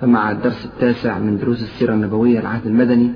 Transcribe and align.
فمع 0.00 0.30
الدرس 0.30 0.64
التاسع 0.64 1.18
من 1.18 1.38
دروس 1.38 1.62
السيرة 1.62 1.94
النبوية 1.94 2.40
العهد 2.40 2.66
المدني 2.66 3.12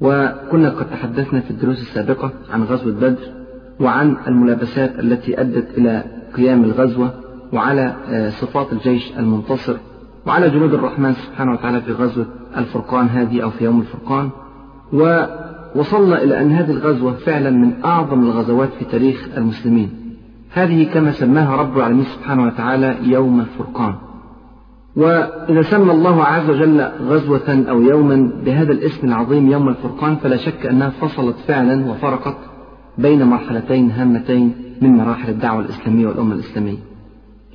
وكنا 0.00 0.70
قد 0.70 0.90
تحدثنا 0.90 1.40
في 1.40 1.50
الدروس 1.50 1.80
السابقة 1.80 2.32
عن 2.50 2.62
غزوة 2.62 2.92
بدر 2.92 3.32
وعن 3.80 4.16
الملابسات 4.26 4.98
التي 4.98 5.40
أدت 5.40 5.78
إلى 5.78 6.04
قيام 6.36 6.64
الغزوة 6.64 7.10
وعلى 7.52 7.96
صفات 8.40 8.72
الجيش 8.72 9.12
المنتصر 9.18 9.76
وعلى 10.26 10.50
جنود 10.50 10.74
الرحمن 10.74 11.12
سبحانه 11.12 11.52
وتعالى 11.52 11.80
في 11.80 11.92
غزوة 11.92 12.26
الفرقان 12.56 13.06
هذه 13.06 13.42
أو 13.42 13.50
في 13.50 13.64
يوم 13.64 13.80
الفرقان. 13.80 14.30
ووصلنا 14.92 16.22
إلى 16.22 16.40
أن 16.40 16.50
هذه 16.50 16.70
الغزوة 16.70 17.12
فعلا 17.12 17.50
من 17.50 17.72
أعظم 17.84 18.20
الغزوات 18.20 18.68
في 18.78 18.84
تاريخ 18.84 19.28
المسلمين. 19.36 19.90
هذه 20.52 20.92
كما 20.94 21.12
سماها 21.12 21.56
رب 21.56 21.76
العالمين 21.76 22.04
سبحانه 22.04 22.46
وتعالى 22.46 22.96
يوم 23.02 23.40
الفرقان. 23.40 23.94
وإذا 24.96 25.62
سمى 25.62 25.92
الله 25.92 26.24
عز 26.24 26.50
وجل 26.50 26.80
غزوة 26.80 27.64
أو 27.70 27.82
يوما 27.82 28.32
بهذا 28.44 28.72
الاسم 28.72 29.06
العظيم 29.08 29.50
يوم 29.50 29.68
الفرقان 29.68 30.16
فلا 30.16 30.36
شك 30.36 30.66
أنها 30.66 30.90
فصلت 30.90 31.36
فعلا 31.46 31.90
وفرقت 31.90 32.36
بين 32.98 33.22
مرحلتين 33.22 33.90
هامتين 33.90 34.54
من 34.82 34.90
مراحل 34.96 35.28
الدعوة 35.28 35.60
الإسلامية 35.60 36.06
والأمة 36.06 36.34
الإسلامية. 36.34 36.78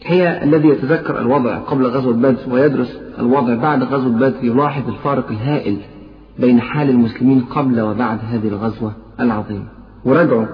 هي 0.06 0.44
الذي 0.44 0.67
يتذكر 0.67 1.22
الوضع 1.22 1.58
قبل 1.58 1.86
غزوة 1.86 2.14
بدر 2.14 2.38
ويدرس 2.52 3.00
الوضع 3.20 3.56
بعد 3.56 3.83
غزوة 3.83 4.14
بدر 4.14 4.44
يلاحظ 4.44 4.88
الفارق 4.88 5.30
الهائل 5.31 5.78
بين 6.39 6.61
حال 6.61 6.89
المسلمين 6.89 7.42
قبل 7.42 7.81
وبعد 7.81 8.20
هذه 8.31 8.48
الغزوة 8.48 8.94
العظيمة. 9.20 9.66
وراجعوا 10.06 10.45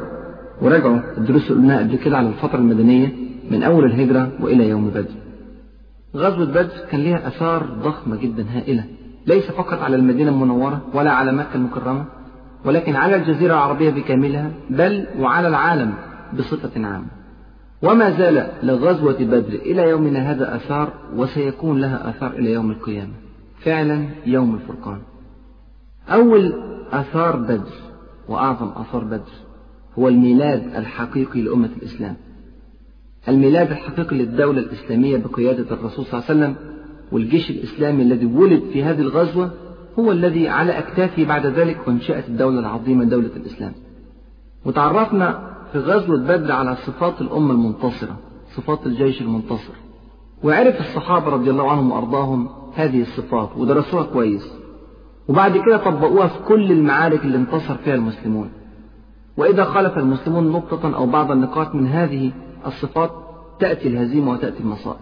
وراجعوا 0.61 0.99
الدروس 1.17 1.51
اللي 1.51 1.61
قلناها 1.61 1.79
قبل 1.79 1.95
كده 1.95 2.17
على 2.17 2.27
الفترة 2.27 2.59
المدنية 2.59 3.13
من 3.51 3.63
أول 3.63 3.85
الهجرة 3.85 4.31
وإلى 4.39 4.69
يوم 4.69 4.89
بدر. 4.89 5.22
غزوة 6.15 6.45
بدر 6.45 6.69
كان 6.91 7.03
لها 7.03 7.27
آثار 7.27 7.63
ضخمة 7.63 8.15
جدا 8.15 8.45
هائلة. 8.49 8.83
ليس 9.27 9.51
فقط 9.51 9.81
على 9.81 9.95
المدينة 9.95 10.31
المنورة 10.31 10.81
ولا 10.93 11.11
على 11.11 11.31
مكة 11.31 11.55
المكرمة 11.55 12.05
ولكن 12.65 12.95
على 12.95 13.15
الجزيرة 13.15 13.53
العربية 13.53 13.89
بكاملها 13.89 14.51
بل 14.69 15.07
وعلى 15.19 15.47
العالم 15.47 15.93
بصفة 16.39 16.87
عامة. 16.87 17.07
وما 17.83 18.09
زال 18.17 18.51
لغزوة 18.63 19.17
بدر 19.19 19.53
إلى 19.53 19.89
يومنا 19.89 20.31
هذا 20.31 20.55
آثار 20.55 20.93
وسيكون 21.15 21.81
لها 21.81 22.09
آثار 22.09 22.31
إلى 22.31 22.51
يوم 22.51 22.71
القيامة. 22.71 23.13
فعلا 23.59 24.05
يوم 24.25 24.55
الفرقان. 24.55 24.99
أول 26.09 26.53
آثار 26.91 27.35
بدر 27.35 27.71
وأعظم 28.27 28.67
آثار 28.67 29.03
بدر 29.03 29.31
هو 29.99 30.07
الميلاد 30.07 30.75
الحقيقي 30.75 31.41
لأمة 31.41 31.69
الإسلام. 31.77 32.15
الميلاد 33.27 33.71
الحقيقي 33.71 34.17
للدولة 34.17 34.59
الإسلامية 34.59 35.17
بقيادة 35.17 35.75
الرسول 35.75 36.05
صلى 36.05 36.19
الله 36.19 36.29
عليه 36.29 36.39
وسلم 36.39 36.55
والجيش 37.11 37.49
الإسلامي 37.49 38.03
الذي 38.03 38.25
ولد 38.25 38.63
في 38.73 38.83
هذه 38.83 38.99
الغزوة 39.01 39.51
هو 39.99 40.11
الذي 40.11 40.49
على 40.49 40.79
أكتافه 40.79 41.25
بعد 41.25 41.45
ذلك 41.45 41.87
وانشأت 41.87 42.27
الدولة 42.27 42.59
العظيمة 42.59 43.03
دولة 43.03 43.29
الإسلام. 43.35 43.73
وتعرفنا 44.65 45.53
في 45.71 45.79
غزوة 45.79 46.17
بدر 46.17 46.51
على 46.51 46.75
صفات 46.75 47.21
الأمة 47.21 47.51
المنتصرة 47.51 48.17
صفات 48.55 48.85
الجيش 48.85 49.21
المنتصر. 49.21 49.73
وعرف 50.43 50.79
الصحابة 50.79 51.29
رضي 51.29 51.49
الله 51.49 51.71
عنهم 51.71 51.91
وأرضاهم 51.91 52.49
هذه 52.75 53.01
الصفات 53.01 53.49
ودرسوها 53.57 54.03
كويس. 54.03 54.53
وبعد 55.27 55.57
كده 55.57 55.77
طبقوها 55.77 56.27
في 56.27 56.39
كل 56.47 56.71
المعارك 56.71 57.25
اللي 57.25 57.37
انتصر 57.37 57.75
فيها 57.75 57.95
المسلمون. 57.95 58.49
وإذا 59.37 59.63
خالف 59.63 59.97
المسلمون 59.97 60.51
نقطة 60.51 60.95
أو 60.95 61.05
بعض 61.05 61.31
النقاط 61.31 61.75
من 61.75 61.87
هذه 61.87 62.31
الصفات 62.65 63.11
تأتي 63.59 63.87
الهزيمة 63.87 64.31
وتأتي 64.31 64.59
المصائب. 64.59 64.99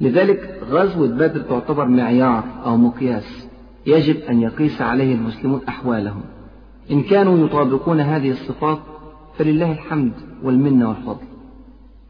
لذلك 0.00 0.60
غزوة 0.70 1.08
بدر 1.08 1.40
تعتبر 1.40 1.88
معيار 1.88 2.44
أو 2.64 2.76
مقياس 2.76 3.48
يجب 3.86 4.16
أن 4.16 4.40
يقيس 4.40 4.82
عليه 4.82 5.14
المسلمون 5.14 5.60
أحوالهم. 5.68 6.22
إن 6.90 7.02
كانوا 7.02 7.46
يطابقون 7.46 8.00
هذه 8.00 8.30
الصفات 8.30 8.78
فلله 9.38 9.72
الحمد 9.72 10.12
والمنة 10.42 10.88
والفضل. 10.88 11.26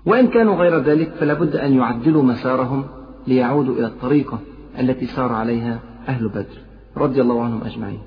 وإن 0.07 0.27
كانوا 0.27 0.55
غير 0.55 0.79
ذلك 0.79 1.13
فلا 1.13 1.35
بد 1.35 1.57
أن 1.57 1.75
يعدلوا 1.75 2.23
مسارهم 2.23 2.85
ليعودوا 3.27 3.75
إلى 3.75 3.87
الطريقة 3.87 4.39
التي 4.79 5.07
سار 5.07 5.33
عليها 5.33 5.81
أهل 6.09 6.29
بدر 6.29 6.59
رضي 6.97 7.21
الله 7.21 7.45
عنهم 7.45 7.65
أجمعين. 7.65 8.01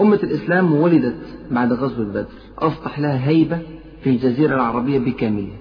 أمة 0.00 0.20
الإسلام 0.22 0.74
ولدت 0.74 1.38
بعد 1.50 1.72
غزوة 1.72 2.06
بدر. 2.06 2.26
أصبح 2.58 2.98
لها 2.98 3.28
هيبة 3.28 3.58
في 4.04 4.10
الجزيرة 4.10 4.54
العربية 4.54 4.98
بكاملها. 4.98 5.56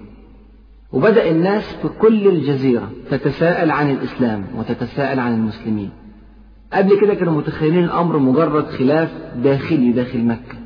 وبدأ 0.91 1.31
الناس 1.31 1.63
في 1.81 1.87
كل 1.99 2.27
الجزيرة 2.27 2.91
تتساءل 3.09 3.71
عن 3.71 3.89
الإسلام 3.89 4.45
وتتساءل 4.57 5.19
عن 5.19 5.33
المسلمين. 5.33 5.89
قبل 6.73 6.99
كده 7.01 7.13
كانوا 7.13 7.33
متخيلين 7.33 7.83
الأمر 7.83 8.17
مجرد 8.17 8.65
خلاف 8.65 9.09
داخلي 9.43 9.91
داخل 9.91 10.25
مكة. 10.25 10.57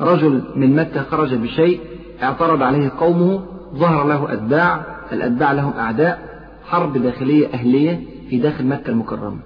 رجل 0.00 0.42
من 0.56 0.76
مكة 0.76 1.02
خرج 1.02 1.34
بشيء 1.34 1.80
اعترض 2.22 2.62
عليه 2.62 2.92
قومه 2.98 3.44
ظهر 3.74 4.06
له 4.06 4.32
أتباع 4.32 4.84
الأتباع 5.12 5.52
لهم 5.52 5.72
أعداء 5.72 6.18
حرب 6.64 6.98
داخلية 6.98 7.48
أهلية 7.54 8.00
في 8.30 8.38
داخل 8.38 8.66
مكة 8.66 8.90
المكرمة. 8.90 9.38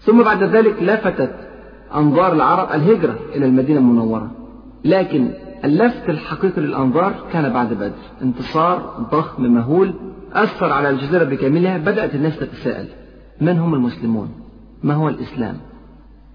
ثم 0.00 0.22
بعد 0.22 0.42
ذلك 0.42 0.82
لفتت 0.82 1.34
أنظار 1.94 2.32
العرب 2.32 2.68
الهجرة 2.72 3.18
إلى 3.34 3.46
المدينة 3.46 3.78
المنورة. 3.78 4.30
لكن 4.84 5.30
اللفت 5.64 6.08
الحقيقي 6.08 6.62
للأنظار 6.62 7.14
كان 7.32 7.52
بعد 7.52 7.74
بدر. 7.74 7.92
انتصار 8.22 9.06
ضخم 9.12 9.42
مهول 9.42 9.94
أثر 10.32 10.72
على 10.72 10.90
الجزيرة 10.90 11.24
بكاملها 11.24 11.78
بدأت 11.78 12.14
الناس 12.14 12.38
تتساءل. 12.38 12.88
من 13.40 13.58
هم 13.58 13.74
المسلمون؟ 13.74 14.28
ما 14.82 14.94
هو 14.94 15.08
الإسلام؟ 15.08 15.56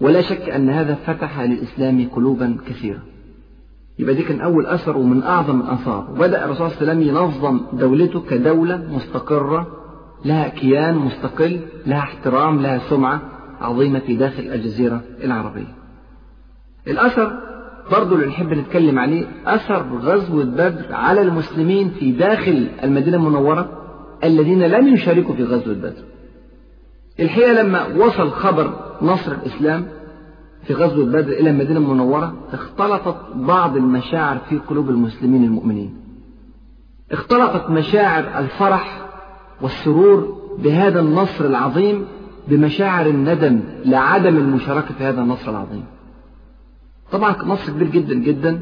ولا 0.00 0.22
شك 0.22 0.48
أن 0.48 0.70
هذا 0.70 0.94
فتح 0.94 1.40
للإسلام 1.40 2.08
قلوبا 2.08 2.56
كثيرة. 2.66 2.98
يبقى 3.98 4.14
دي 4.14 4.22
كان 4.22 4.40
أول 4.40 4.66
أثر 4.66 4.96
ومن 4.96 5.22
أعظم 5.22 5.60
الآثار. 5.60 6.00
بدأ 6.00 6.44
الرسول 6.44 6.70
صلى 6.70 6.80
الله 6.80 6.92
عليه 6.92 6.92
وسلم 6.92 7.16
ينظم 7.16 7.60
دولته 7.72 8.20
كدولة 8.20 8.76
مستقرة 8.76 9.66
لها 10.24 10.48
كيان 10.48 10.94
مستقل 10.94 11.60
لها 11.86 11.98
احترام 11.98 12.60
لها 12.60 12.78
سمعة 12.78 13.22
عظيمة 13.60 13.98
في 13.98 14.16
داخل 14.16 14.42
الجزيرة 14.42 15.02
العربية. 15.24 15.74
الأثر 16.86 17.51
برضه 17.90 18.16
اللي 18.16 18.26
نحب 18.26 18.52
نتكلم 18.52 18.98
عليه 18.98 19.26
أثر 19.46 19.98
غزوة 19.98 20.44
بدر 20.44 20.86
على 20.90 21.22
المسلمين 21.22 21.90
في 21.90 22.12
داخل 22.12 22.68
المدينة 22.82 23.16
المنورة 23.16 23.68
الذين 24.24 24.62
لم 24.62 24.94
يشاركوا 24.94 25.34
في 25.34 25.44
غزوة 25.44 25.74
بدر 25.74 26.04
الحقيقة 27.20 27.62
لما 27.62 27.86
وصل 27.86 28.30
خبر 28.30 28.74
نصر 29.02 29.32
الإسلام 29.32 29.86
في 30.66 30.74
غزوة 30.74 31.04
بدر 31.04 31.32
إلى 31.32 31.50
المدينة 31.50 31.80
المنورة 31.80 32.34
اختلطت 32.52 33.16
بعض 33.34 33.76
المشاعر 33.76 34.38
في 34.38 34.58
قلوب 34.58 34.90
المسلمين 34.90 35.44
المؤمنين. 35.44 35.94
اختلطت 37.12 37.70
مشاعر 37.70 38.38
الفرح 38.38 39.08
والسرور 39.60 40.38
بهذا 40.58 41.00
النصر 41.00 41.44
العظيم 41.44 42.06
بمشاعر 42.48 43.06
الندم 43.06 43.60
لعدم 43.84 44.36
المشاركة 44.36 44.94
في 44.94 45.04
هذا 45.04 45.20
النصر 45.20 45.50
العظيم. 45.50 45.84
طبعا 47.12 47.36
نصر 47.44 47.72
كبير 47.72 47.88
جدا 47.88 48.14
جدا 48.14 48.60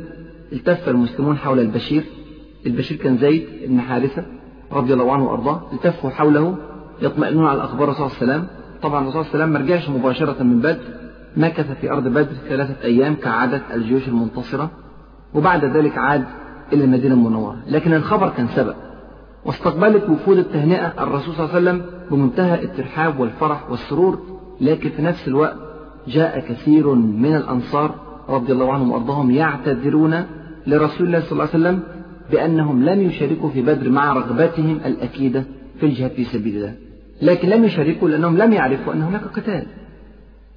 التف 0.53 0.89
المسلمون 0.89 1.37
حول 1.37 1.61
البشير. 1.61 2.05
البشير 2.67 2.97
كان 2.97 3.17
زيد 3.19 3.47
بن 3.69 3.81
حارثة 3.81 4.25
رضي 4.73 4.93
الله 4.95 5.13
عنه 5.13 5.25
وأرضاه 5.25 5.63
التفوا 5.73 6.11
حوله 6.11 6.57
يطمئنون 7.03 7.47
على 7.47 7.65
أخبار 7.65 7.85
الرسول 7.85 8.11
صلى 8.11 8.23
الله 8.23 8.33
عليه 8.35 8.43
وسلم. 8.43 8.57
طبعا 8.83 9.03
الرسول 9.03 9.25
صلى 9.25 9.35
الله 9.35 9.45
عليه 9.45 9.55
وسلم 9.55 9.69
ما 9.69 9.75
رجعش 9.75 9.89
مباشرة 9.89 10.43
من 10.43 10.59
بدر 10.61 10.81
مكث 11.37 11.81
في 11.81 11.91
أرض 11.91 12.09
بدر 12.09 12.33
ثلاثة 12.49 12.85
أيام 12.85 13.15
كعادة 13.15 13.63
الجيوش 13.75 14.09
المنتصرة 14.09 14.71
وبعد 15.35 15.65
ذلك 15.65 15.99
عاد 15.99 16.25
إلى 16.73 16.85
المدينة 16.85 17.15
المنورة. 17.15 17.57
لكن 17.69 17.95
الخبر 17.95 18.29
كان 18.29 18.49
سبق 18.49 18.75
واستقبلت 19.45 20.09
وفود 20.09 20.39
التهنئة 20.39 21.03
الرسول 21.03 21.35
صلى 21.35 21.45
الله 21.45 21.55
عليه 21.55 21.71
وسلم 21.71 21.83
بمنتهى 22.11 22.65
الترحاب 22.65 23.21
والفرح 23.21 23.71
والسرور 23.71 24.19
لكن 24.61 24.91
في 24.91 25.03
نفس 25.03 25.29
الوقت 25.29 25.57
جاء 26.09 26.41
كثير 26.41 26.95
من 26.95 27.37
الأنصار 27.37 27.95
رضي 28.31 28.53
الله 28.53 28.73
عنهم 28.73 28.91
وأرضاهم 28.91 29.31
يعتذرون 29.31 30.25
لرسول 30.67 31.07
الله 31.07 31.21
صلى 31.21 31.33
الله 31.33 31.49
عليه 31.55 31.59
وسلم 31.59 31.81
بأنهم 32.31 32.85
لم 32.85 33.03
يشاركوا 33.03 33.51
في 33.51 33.63
بدر 33.63 33.91
مع 33.91 34.13
رغبتهم 34.13 34.81
الأكيدة 34.87 35.45
في 35.81 35.87
الجهاد 35.87 36.11
في 36.11 36.25
سبيل 36.25 36.57
الله. 36.57 36.75
لكن 37.23 37.49
لم 37.49 37.65
يشاركوا 37.65 38.09
لأنهم 38.09 38.37
لم 38.37 38.53
يعرفوا 38.53 38.93
أن 38.93 39.03
هناك 39.03 39.25
قتال. 39.25 39.67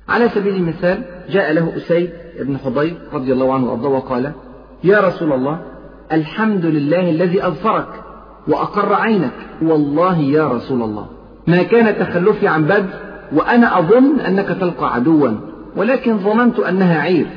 على 0.10 0.30
سبيل 0.30 0.56
المثال 0.56 1.04
جاء 1.30 1.54
له 1.54 1.78
أسيد 1.78 2.10
بن 2.42 2.58
حضير 2.58 2.98
رضي 3.14 3.34
الله 3.34 3.54
عنه 3.54 3.66
وأرضاه 3.66 3.90
وقال 3.90 4.31
يا 4.84 5.02
رسول 5.02 5.31
الله 5.34 5.62
الحمد 6.12 6.66
لله 6.66 7.10
الذي 7.10 7.48
أظفرك 7.48 7.88
وأقر 8.48 8.94
عينك. 8.94 9.34
والله 9.62 10.20
يا 10.20 10.48
رسول 10.48 10.81
الله 10.81 11.08
ما 11.48 11.64
كان 11.64 12.00
تخلفي 12.00 12.48
عن 12.48 12.66
بدر 12.66 12.90
وأنا 13.34 13.80
أظن 13.80 14.20
أنك 14.20 14.48
تلقى 14.48 14.94
عدوا 14.96 15.30
ولكن 15.75 16.18
ظننت 16.18 16.60
أنها 16.60 17.02
عير. 17.02 17.28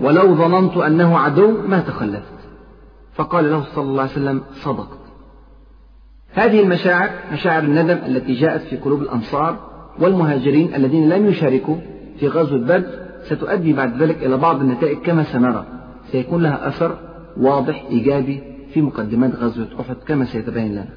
ولو 0.00 0.34
ظننت 0.34 0.76
أنه 0.76 1.18
عدو 1.18 1.62
ما 1.68 1.80
تخلفت. 1.80 2.36
فقال 3.14 3.50
له 3.50 3.64
صلى 3.74 3.84
الله 3.84 4.02
عليه 4.02 4.12
وسلم 4.12 4.42
صدقت 4.52 4.98
هذه 6.32 6.60
المشاعر 6.62 7.10
مشاعر 7.32 7.62
الندم 7.62 7.98
التي 8.06 8.34
جاءت 8.34 8.60
في 8.60 8.76
قلوب 8.76 9.02
الأنصار 9.02 9.58
والمهاجرين 10.00 10.74
الذين 10.74 11.08
لم 11.08 11.26
يشاركوا 11.26 11.76
في 12.20 12.28
غزوة 12.28 12.58
بدر 12.58 13.06
ستؤدي 13.22 13.72
بعد 13.72 14.02
ذلك 14.02 14.22
إلى 14.22 14.36
بعض 14.36 14.60
النتائج 14.60 14.98
كما 14.98 15.22
سنرى. 15.22 15.66
سيكون 16.12 16.42
لها 16.42 16.68
أثر 16.68 16.98
واضح 17.36 17.84
إيجابي 17.90 18.42
في 18.72 18.82
مقدمات 18.82 19.34
غزوة 19.36 19.68
أحد 19.80 19.96
كما 20.06 20.24
سيتبين 20.24 20.72
لنا. 20.72 20.88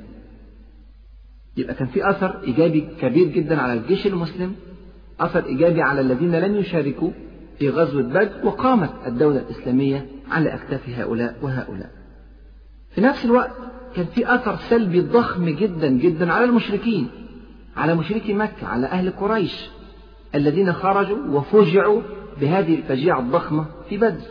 يبقى 1.58 1.74
كان 1.74 1.88
في 1.88 2.10
أثر 2.10 2.44
إيجابي 2.44 2.88
كبير 3.02 3.28
جدا 3.28 3.62
على 3.62 3.74
الجيش 3.74 4.08
المسلم 4.08 4.56
أثر 5.20 5.46
إيجابي 5.46 5.82
على 5.82 6.02
الذين 6.02 6.36
لم 6.36 6.56
يشاركوا 6.56 7.12
في 7.60 7.70
غزوة 7.70 8.02
بدر 8.02 8.32
وقامت 8.44 8.90
الدولة 9.08 9.40
الإسلامية 9.40 10.06
على 10.32 10.54
أكتاف 10.54 10.90
هؤلاء 10.90 11.36
وهؤلاء. 11.42 11.90
في 12.92 13.02
نفس 13.02 13.26
الوقت 13.26 13.52
كان 13.96 14.06
في 14.06 14.36
أثر 14.36 14.56
سلبي 14.56 15.02
ضخم 15.02 15.50
جدا 15.50 15.88
جدا 15.88 16.34
على 16.34 16.46
المشركين 16.46 17.10
على 17.78 17.96
مشركي 17.96 18.34
مكة 18.34 18.68
على 18.68 18.88
أهل 18.88 19.10
قريش 19.10 19.70
الذين 20.36 20.74
خرجوا 20.74 21.18
وفجعوا 21.30 22.02
بهذه 22.42 22.76
الفجيعة 22.76 23.20
الضخمة 23.20 23.66
في 23.90 23.98
بدر. 23.98 24.26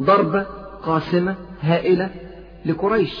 ضربة 0.00 0.46
قاسمة 0.82 1.36
هائلة 1.60 2.10
لقريش. 2.66 3.14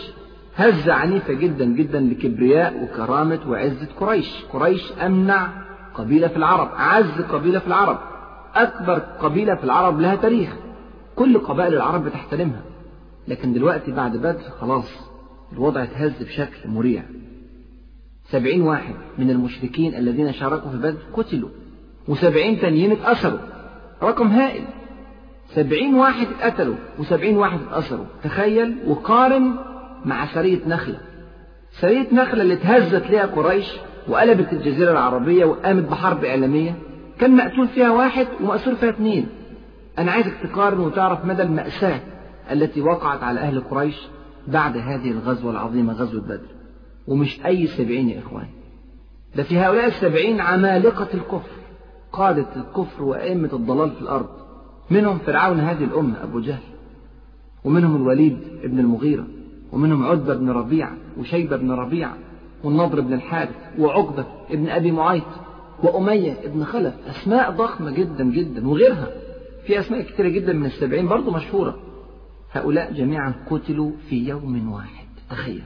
هزة 0.56 0.92
عنيفة 0.92 1.32
جدا 1.32 1.64
جدا 1.64 2.00
لكبرياء 2.00 2.84
وكرامة 2.84 3.40
وعزة 3.48 3.88
قريش. 4.00 4.44
قريش 4.52 4.92
أمنع 4.92 5.48
قبيلة 5.94 6.28
في 6.28 6.36
العرب 6.36 6.68
أعز 6.68 7.20
قبيلة 7.20 7.58
في 7.58 7.66
العرب. 7.66 8.11
أكبر 8.54 8.98
قبيلة 8.98 9.54
في 9.54 9.64
العرب 9.64 10.00
لها 10.00 10.16
تاريخ. 10.16 10.56
كل 11.16 11.38
قبائل 11.38 11.74
العرب 11.74 12.04
بتحترمها. 12.04 12.62
لكن 13.28 13.52
دلوقتي 13.52 13.92
بعد 13.92 14.16
بدر 14.16 14.42
خلاص 14.60 15.10
الوضع 15.52 15.82
اتهز 15.82 16.22
بشكل 16.22 16.68
مريع. 16.68 17.02
سبعين 18.24 18.62
واحد 18.62 18.94
من 19.18 19.30
المشركين 19.30 19.94
الذين 19.94 20.32
شاركوا 20.32 20.70
في 20.70 20.76
بدر 20.76 20.98
قتلوا. 21.12 21.48
وسبعين 22.08 22.60
تانيين 22.60 22.92
اتأثروا. 22.92 23.38
رقم 24.02 24.26
هائل. 24.26 24.64
سبعين 25.54 25.94
واحد 25.94 26.26
اتقتلوا 26.26 26.76
وسبعين 26.98 27.36
واحد 27.36 27.58
اتأثروا. 27.68 28.06
تخيل 28.24 28.76
وقارن 28.86 29.54
مع 30.04 30.26
سرية 30.34 30.60
نخلة. 30.66 30.98
سرية 31.80 32.14
نخلة 32.14 32.42
اللي 32.42 32.54
اتهزت 32.54 33.10
ليها 33.10 33.26
قريش 33.26 33.66
وقلبت 34.08 34.52
الجزيرة 34.52 34.90
العربية 34.92 35.44
وقامت 35.44 35.84
بحرب 35.90 36.24
إعلامية. 36.24 36.74
كان 37.22 37.36
مقتول 37.36 37.68
فيها 37.68 37.90
واحد 37.90 38.26
ومأسور 38.40 38.74
فيها 38.74 38.90
اثنين. 38.90 39.26
أنا 39.98 40.12
عايزك 40.12 40.32
تقارن 40.42 40.80
وتعرف 40.80 41.24
مدى 41.24 41.42
المأساة 41.42 42.00
التي 42.52 42.80
وقعت 42.80 43.22
على 43.22 43.40
أهل 43.40 43.60
قريش 43.60 43.96
بعد 44.48 44.76
هذه 44.76 45.10
الغزوة 45.10 45.50
العظيمة 45.50 45.92
غزوة 45.92 46.22
بدر. 46.22 46.48
ومش 47.06 47.46
أي 47.46 47.66
سبعين 47.66 48.08
يا 48.08 48.18
إخوان. 48.18 48.46
ده 49.36 49.42
في 49.42 49.58
هؤلاء 49.58 49.86
السبعين 49.86 50.40
عمالقة 50.40 51.08
الكفر 51.14 51.50
قادة 52.12 52.46
الكفر 52.56 53.02
وأئمة 53.02 53.50
الضلال 53.52 53.90
في 53.90 54.02
الأرض. 54.02 54.28
منهم 54.90 55.18
فرعون 55.18 55.60
هذه 55.60 55.84
الأمة 55.84 56.22
أبو 56.22 56.40
جهل. 56.40 56.62
ومنهم 57.64 57.96
الوليد 57.96 58.38
بن 58.64 58.78
المغيرة. 58.78 59.26
ومنهم 59.72 60.06
عتبة 60.06 60.34
بن 60.34 60.50
ربيعة 60.50 60.92
وشيبة 61.18 61.56
بن 61.56 61.70
ربيعة 61.70 62.16
والنضر 62.64 63.00
بن 63.00 63.12
الحارث 63.12 63.56
وعقبة 63.78 64.24
بن 64.50 64.68
أبي 64.68 64.92
معيط. 64.92 65.24
وأمية 65.82 66.36
بن 66.46 66.64
خلف 66.64 66.94
أسماء 67.06 67.50
ضخمة 67.50 67.90
جدا 67.90 68.24
جدا 68.24 68.68
وغيرها. 68.68 69.08
في 69.66 69.80
أسماء 69.80 70.02
كثيرة 70.02 70.28
جدا 70.28 70.52
من 70.52 70.66
السبعين 70.66 71.08
برضو 71.08 71.30
مشهورة. 71.30 71.78
هؤلاء 72.52 72.92
جميعا 72.92 73.34
قتلوا 73.50 73.92
في 74.08 74.28
يوم 74.28 74.72
واحد. 74.72 75.06
تخيل. 75.30 75.62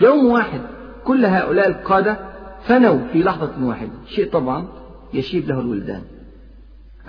يوم 0.00 0.26
واحد. 0.26 0.60
كل 1.04 1.24
هؤلاء 1.24 1.68
القادة 1.68 2.18
فنوا 2.62 2.98
في 3.12 3.22
لحظة 3.22 3.66
واحدة. 3.66 3.92
شيء 4.06 4.30
طبعا 4.30 4.68
يشيب 5.14 5.48
له 5.48 5.60
الولدان. 5.60 6.02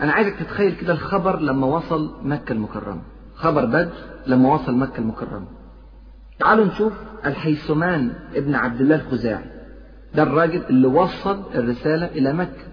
أنا 0.02 0.12
عايزك 0.12 0.36
تتخيل 0.36 0.76
كده 0.76 0.94
الخبر 0.94 1.40
لما 1.40 1.68
وصل 1.68 2.12
مكة 2.24 2.54
المكرمة. 2.54 3.02
خبر 3.36 3.66
بدر 3.66 3.90
لما 4.28 4.54
وصل 4.54 4.76
مكة 4.76 5.00
المكرمة. 5.00 5.46
تعالوا 6.40 6.66
نشوف 6.66 6.94
الحيثمان 7.26 8.14
ابن 8.36 8.56
عبد 8.56 8.82
الله 8.82 8.96
الخزاعي. 8.96 9.59
ده 10.16 10.24
الراجل 10.24 10.62
اللي 10.70 10.88
وصل 10.88 11.40
الرسالة 11.56 12.06
إلى 12.06 12.34
مكة. 12.34 12.70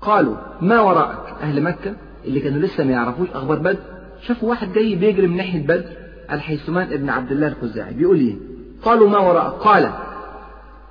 قالوا 0.00 0.36
ما 0.60 0.80
وراءك 0.80 1.34
أهل 1.42 1.62
مكة 1.62 1.94
اللي 2.24 2.40
كانوا 2.40 2.60
لسه 2.60 2.84
ما 2.84 2.92
يعرفوش 2.92 3.28
أخبار 3.34 3.58
بدر؟ 3.58 3.78
شافوا 4.22 4.48
واحد 4.48 4.72
جاي 4.72 4.94
بيجري 4.94 5.26
من 5.26 5.36
ناحية 5.36 5.62
بدر 5.66 5.84
الحيثمان 6.32 6.92
ابن 6.92 7.08
عبد 7.10 7.32
الله 7.32 7.48
الخزاعي. 7.48 7.94
بيقول 7.94 8.16
إيه؟ 8.16 8.34
قالوا 8.82 9.08
ما 9.08 9.18
وراءك. 9.18 9.52
قال 9.54 9.90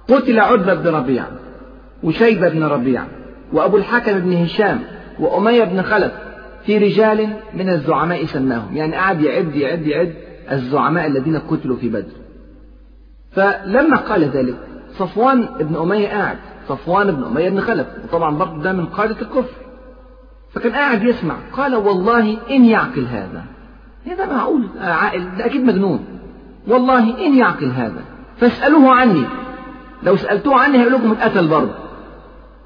قتل 0.07 0.39
عتبة 0.39 0.73
بن 0.73 0.87
ربيعة 0.87 1.31
وشيبة 2.03 2.49
بن 2.49 2.63
ربيعة 2.63 3.07
وأبو 3.53 3.77
الحكم 3.77 4.19
بن 4.19 4.33
هشام 4.33 4.79
وأمية 5.19 5.63
بن 5.63 5.81
خلف 5.81 6.11
في 6.65 6.77
رجال 6.77 7.29
من 7.53 7.69
الزعماء 7.69 8.25
سماهم. 8.25 8.77
يعني 8.77 8.95
قعد 8.95 9.21
يعد 9.21 9.55
يعد 9.55 9.87
يعد 9.87 10.13
الزعماء 10.51 11.07
الذين 11.07 11.37
قتلوا 11.37 11.77
في 11.77 11.89
بدر. 11.89 12.11
فلما 13.31 13.97
قال 13.97 14.23
ذلك 14.23 14.68
صفوان 14.99 15.49
بن 15.59 15.75
أمية 15.75 16.07
قاعد. 16.07 16.37
صفوان 16.67 17.11
بن 17.11 17.23
أمية 17.23 17.49
بن 17.49 17.59
خلف. 17.59 17.87
وطبعا 18.03 18.37
برضه 18.37 18.61
ده 18.61 18.73
من 18.73 18.85
قادة 18.85 19.21
الكفر. 19.21 19.55
فكان 20.53 20.71
قاعد 20.71 21.03
يسمع. 21.03 21.35
قال 21.53 21.75
والله 21.75 22.37
إن 22.49 22.65
يعقل 22.65 23.05
هذا. 23.05 23.43
هذا 24.05 24.25
معقول 24.25 24.69
عاقل. 24.81 25.25
ده 25.37 25.45
أكيد 25.45 25.65
مجنون. 25.65 26.05
والله 26.67 27.25
إن 27.27 27.37
يعقل 27.37 27.71
هذا. 27.71 28.01
فاسألوه 28.37 28.91
عني. 28.91 29.23
لو 30.03 30.15
سألتوه 30.15 30.59
عني 30.59 30.77
هيقول 30.77 30.93
لكم 30.93 31.11
اتقتل 31.11 31.47
برضه 31.47 31.71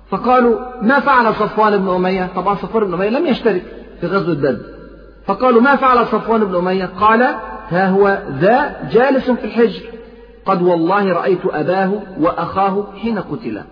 فقالوا 0.09 0.59
ما 0.81 0.99
فعل 0.99 1.33
صفوان 1.33 1.77
بن 1.77 1.89
أمية؟ 1.89 2.29
طبعا 2.35 2.55
صفوان 2.55 2.85
بن 2.85 2.93
أمية 2.93 3.09
لم 3.09 3.25
يشترك 3.25 3.63
في 4.01 4.07
غزوة 4.07 4.35
بدر. 4.35 4.57
فقالوا 5.25 5.61
ما 5.61 5.75
فعل 5.75 6.07
صفوان 6.07 6.43
بن 6.43 6.55
أمية؟ 6.55 6.85
قال 6.85 7.21
ها 7.69 7.89
هو 7.89 8.17
ذا 8.39 8.75
جالس 8.91 9.31
في 9.31 9.45
الحجر. 9.45 9.81
قد 10.45 10.61
والله 10.61 11.13
رأيت 11.13 11.45
أباه 11.45 12.01
وأخاه 12.19 12.87
حين 12.97 13.19
قتلا. 13.19 13.63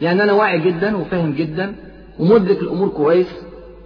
يعني 0.00 0.22
أنا 0.22 0.32
واعي 0.32 0.60
جدا 0.60 0.96
وفاهم 0.96 1.32
جدا 1.32 1.74
ومدرك 2.18 2.62
الأمور 2.62 2.88
كويس. 2.88 3.34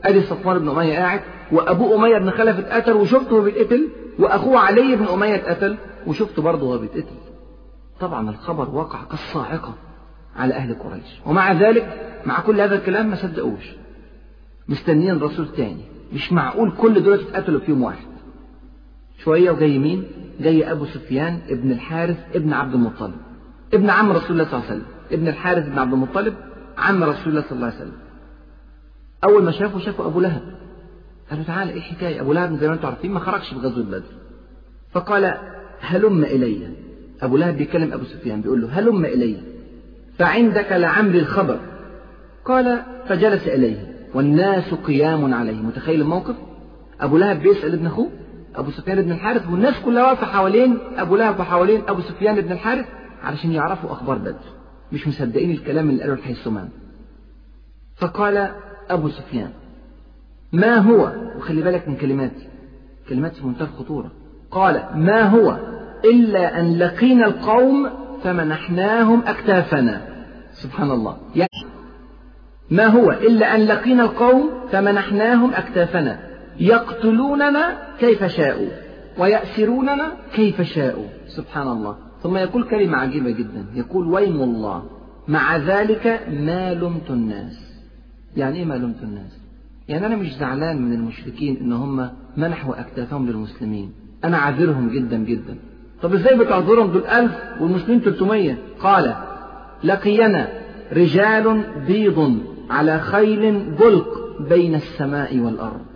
أدي 0.05 0.21
صفوان 0.21 0.59
بن 0.59 0.69
أمية 0.69 0.99
قاعد 0.99 1.21
وأبوه 1.53 1.95
أمية 1.95 2.19
بن 2.19 2.31
خلف 2.31 2.59
اتقتل 2.59 2.93
وشفته 2.93 3.35
وهو 3.35 3.45
بيتقتل 3.45 3.89
وأخوه 4.19 4.59
علي 4.59 4.97
بن 4.97 5.07
أمية 5.07 5.35
اتقتل 5.35 5.77
وشفته 6.07 6.43
برضه 6.43 6.67
وهو 6.67 6.79
بيتقتل. 6.79 7.17
طبعا 8.01 8.31
الخبر 8.31 8.71
وقع 8.71 8.99
كالصاعقة 9.11 9.75
على 10.37 10.55
أهل 10.55 10.75
قريش. 10.75 11.21
ومع 11.27 11.53
ذلك 11.53 12.13
مع 12.27 12.41
كل 12.41 12.61
هذا 12.61 12.75
الكلام 12.75 13.07
ما 13.11 13.17
صدقوش. 13.17 13.73
مستنيين 14.69 15.19
رسول 15.19 15.49
تاني. 15.49 15.85
مش 16.13 16.33
معقول 16.33 16.73
كل 16.73 17.03
دول 17.03 17.21
اتقتلوا 17.21 17.61
في 17.61 17.71
يوم 17.71 17.83
واحد. 17.83 18.07
شوية 19.19 19.51
وجاي 19.51 19.79
مين؟ 19.79 20.05
جاي 20.40 20.73
أبو 20.73 20.85
سفيان 20.85 21.38
ابن 21.49 21.71
الحارث 21.71 22.16
ابن 22.35 22.52
عبد 22.52 22.75
المطلب. 22.75 23.14
ابن 23.75 23.90
عم 23.90 24.12
رسول 24.12 24.31
الله 24.31 24.45
صلى 24.45 24.55
الله 24.55 24.64
عليه 24.71 24.81
وسلم. 24.81 24.87
ابن 25.12 25.28
الحارث 25.28 25.69
بن 25.69 25.78
عبد 25.78 25.93
المطلب 25.93 26.35
عم 26.78 27.05
رسول 27.05 27.28
الله 27.28 27.40
صلى 27.40 27.52
الله 27.52 27.66
عليه 27.66 27.76
وسلم. 27.76 27.93
أول 29.25 29.43
ما 29.43 29.50
شافه 29.50 29.78
شافوا 29.78 30.07
أبو 30.07 30.21
لهب. 30.21 30.43
قالوا 31.31 31.45
تعالى 31.45 31.73
إيه 31.73 31.81
حكاية؟ 31.81 32.21
أبو 32.21 32.33
لهب 32.33 32.57
زي 32.57 32.69
ما 32.69 32.75
أنتم 32.75 32.87
عارفين 32.87 33.11
ما 33.11 33.21
خرجش 33.21 33.49
في 33.49 33.57
غزوة 33.57 33.85
بدر 33.85 34.02
فقال 34.93 35.35
هلم 35.81 36.25
إلي. 36.25 36.69
أبو 37.23 37.37
لهب 37.37 37.57
بيكلم 37.57 37.93
أبو 37.93 38.05
سفيان 38.05 38.40
بيقول 38.40 38.62
له 38.62 38.69
هلم 38.78 39.05
إلي. 39.05 39.37
فعندك 40.19 40.73
لعمري 40.73 41.19
الخبر. 41.19 41.61
قال 42.45 42.83
فجلس 43.09 43.49
إليه. 43.49 43.97
والناس 44.14 44.75
قيام 44.75 45.35
عليه. 45.35 45.62
متخيل 45.62 46.00
الموقف؟ 46.00 46.35
أبو 47.00 47.19
لهب 47.19 47.43
بيسأل 47.43 47.73
ابن 47.73 47.87
أخوه 47.87 48.11
أبو 48.57 48.71
سفيان 48.71 49.03
بن 49.03 49.13
الحارث 49.13 49.49
والناس 49.51 49.75
كلها 49.85 50.03
واقفة 50.03 50.27
حوالين 50.27 50.79
أبو 50.97 51.17
لهب 51.17 51.41
وحوالين 51.41 51.83
أبو 51.89 52.01
سفيان 52.01 52.41
بن 52.41 52.53
الحارث 52.53 52.87
علشان 53.23 53.53
يعرفوا 53.53 53.93
أخبار 53.93 54.19
بدر 54.19 54.35
مش 54.93 55.09
مصدقين 55.09 55.51
الكلام 55.51 55.91
اللي 55.91 56.03
قاله 56.03 56.15
الحيثمان. 56.15 56.69
فقال 57.97 58.51
أبو 58.91 59.09
سفيان 59.09 59.51
ما 60.53 60.77
هو؟ 60.77 61.13
وخلي 61.37 61.63
بالك 61.63 61.89
من 61.89 61.97
كلماتي 61.97 62.49
كلمات 63.09 63.35
في 63.35 63.47
منتهى 63.47 63.65
الخطورة 63.65 64.13
قال 64.51 64.87
ما 64.95 65.23
هو؟ 65.23 65.59
إلا 66.05 66.61
أن 66.61 66.79
لقينا 66.79 67.27
القوم 67.27 67.91
فمنحناهم 68.25 69.23
أكتافنا. 69.27 70.07
سبحان 70.53 70.91
الله. 70.91 71.17
يعني 71.35 71.51
ما 72.71 72.87
هو؟ 72.87 73.11
إلا 73.11 73.55
أن 73.55 73.61
لقينا 73.61 74.03
القوم 74.03 74.51
فمنحناهم 74.73 75.55
أكتافنا. 75.55 76.25
يقتلوننا 76.61 77.79
كيف 78.01 78.25
شاءوا 78.25 78.69
ويأسروننا 79.19 80.13
كيف 80.35 80.63
شاءوا. 80.63 81.07
سبحان 81.27 81.69
الله. 81.69 81.97
ثم 82.23 82.37
يقول 82.37 82.65
كلمة 82.65 82.99
عجيبة 82.99 83.31
جدا. 83.31 83.65
يقول 83.75 84.07
ويم 84.07 84.43
الله. 84.43 84.83
مع 85.29 85.57
ذلك 85.57 86.27
ما 86.31 86.75
لمت 86.75 87.11
الناس. 87.11 87.83
يعني 88.37 88.59
إيه 88.59 88.65
ما 88.65 88.75
لمت 88.75 89.03
الناس؟ 89.03 89.41
يعني 89.89 90.07
أنا 90.07 90.17
مش 90.17 90.37
زعلان 90.37 90.83
من 90.83 90.93
المشركين 90.93 91.57
إن 91.57 91.73
هم 91.73 92.11
منحوا 92.37 92.81
أكتافهم 92.81 93.27
للمسلمين. 93.27 93.93
أنا 94.25 94.37
عاذرهم 94.37 94.89
جدا 94.89 95.17
جدا. 95.17 95.57
طب 96.03 96.15
إزاي 96.15 96.39
بتعذرهم؟ 96.39 96.93
دول 96.93 97.07
ألف 97.07 97.33
والمسلمين 97.61 98.01
300 98.01 98.57
قال 98.81 99.15
لقينا 99.85 100.49
رجال 100.93 101.65
بيض 101.87 102.39
على 102.71 103.01
خيل 103.01 103.61
بلق 103.81 104.07
بين 104.49 104.75
السماء 104.75 105.39
والأرض. 105.39 105.96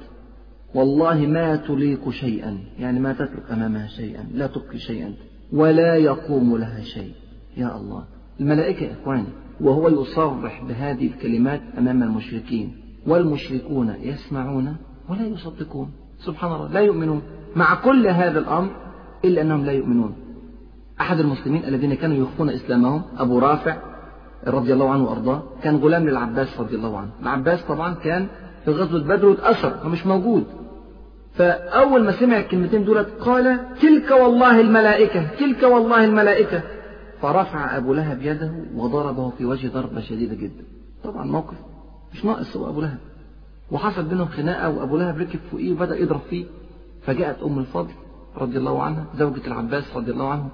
والله 0.75 1.27
ما 1.27 1.57
تليق 1.57 2.11
شيئا 2.11 2.59
يعني 2.79 3.01
ما 3.01 3.13
تترك 3.13 3.51
أمامها 3.51 3.87
شيئا 3.87 4.27
لا 4.35 4.47
تبقي 4.47 4.79
شيئا 4.79 5.15
ولا 5.53 5.97
يقوم 5.97 6.57
لها 6.57 6.81
شيء. 6.81 7.13
يا 7.57 7.77
الله. 7.77 8.05
الملائكة 8.41 8.83
يا 8.83 8.93
إخواني 8.93 9.27
وهو 9.61 9.89
يصرح 9.89 10.65
بهذه 10.69 11.07
الكلمات 11.07 11.61
أمام 11.79 12.03
المشركين. 12.03 12.77
والمشركون 13.07 13.95
يسمعون 14.01 14.77
ولا 15.09 15.27
يصدقون. 15.27 15.91
سبحان 16.19 16.53
الله. 16.53 16.73
لا 16.73 16.81
يؤمنون. 16.81 17.23
مع 17.57 17.75
كل 17.75 18.07
هذا 18.07 18.39
الأمر 18.39 18.71
إلا 19.25 19.43
أنهم 19.43 19.65
لا 19.65 19.73
يؤمنون. 19.73 20.15
أحد 21.01 21.19
المسلمين 21.19 21.65
الذين 21.65 21.95
كانوا 21.95 22.17
يخفون 22.17 22.51
إسلامهم 22.51 23.03
أبو 23.19 23.39
رافع 23.39 23.77
رضي 24.47 24.73
الله 24.73 24.91
عنه 24.91 25.05
وأرضاه 25.05 25.43
كان 25.63 25.77
غلام 25.77 26.09
للعباس 26.09 26.61
رضي 26.61 26.77
الله 26.77 26.99
عنه. 26.99 27.11
العباس 27.23 27.65
طبعا 27.65 27.95
كان 27.95 28.27
في 28.65 28.71
غزوة 28.71 29.05
بدر 29.05 29.27
واتأثر 29.27 29.71
فمش 29.71 30.07
موجود. 30.07 30.45
فأول 31.35 32.05
ما 32.05 32.13
سمع 32.13 32.39
الكلمتين 32.39 32.85
دولت 32.85 33.09
قال 33.21 33.61
تلك 33.83 34.11
والله 34.11 34.61
الملائكة 34.61 35.35
تلك 35.35 35.63
والله 35.63 36.05
الملائكة. 36.05 36.63
فرفع 37.23 37.77
أبو 37.77 37.95
لهب 37.95 38.23
يده 38.23 38.53
وضربه 38.75 39.31
في 39.31 39.45
وجه 39.45 39.69
ضربة 39.69 40.01
شديدة 40.01 40.35
جدا. 40.35 40.65
طبعا 41.05 41.25
موقف 41.25 41.57
مش 42.13 42.25
ناقص 42.25 42.57
هو 42.57 42.69
أبو 42.69 42.81
لهب. 42.81 42.99
وحصل 43.71 44.03
بينهم 44.03 44.29
خناقة 44.29 44.69
وأبو 44.69 44.97
لهب 44.97 45.19
ركب 45.19 45.39
فوقيه 45.51 45.73
وبدأ 45.73 45.97
يضرب 45.97 46.21
فيه. 46.31 46.45
فجاءت 47.03 47.43
أم 47.43 47.59
الفضل 47.59 47.93
رضي 48.37 48.59
الله 48.59 48.83
عنها 48.83 49.05
زوجة 49.15 49.47
العباس 49.47 49.97
رضي 49.97 50.11
الله 50.11 50.29
عنه. 50.29 50.49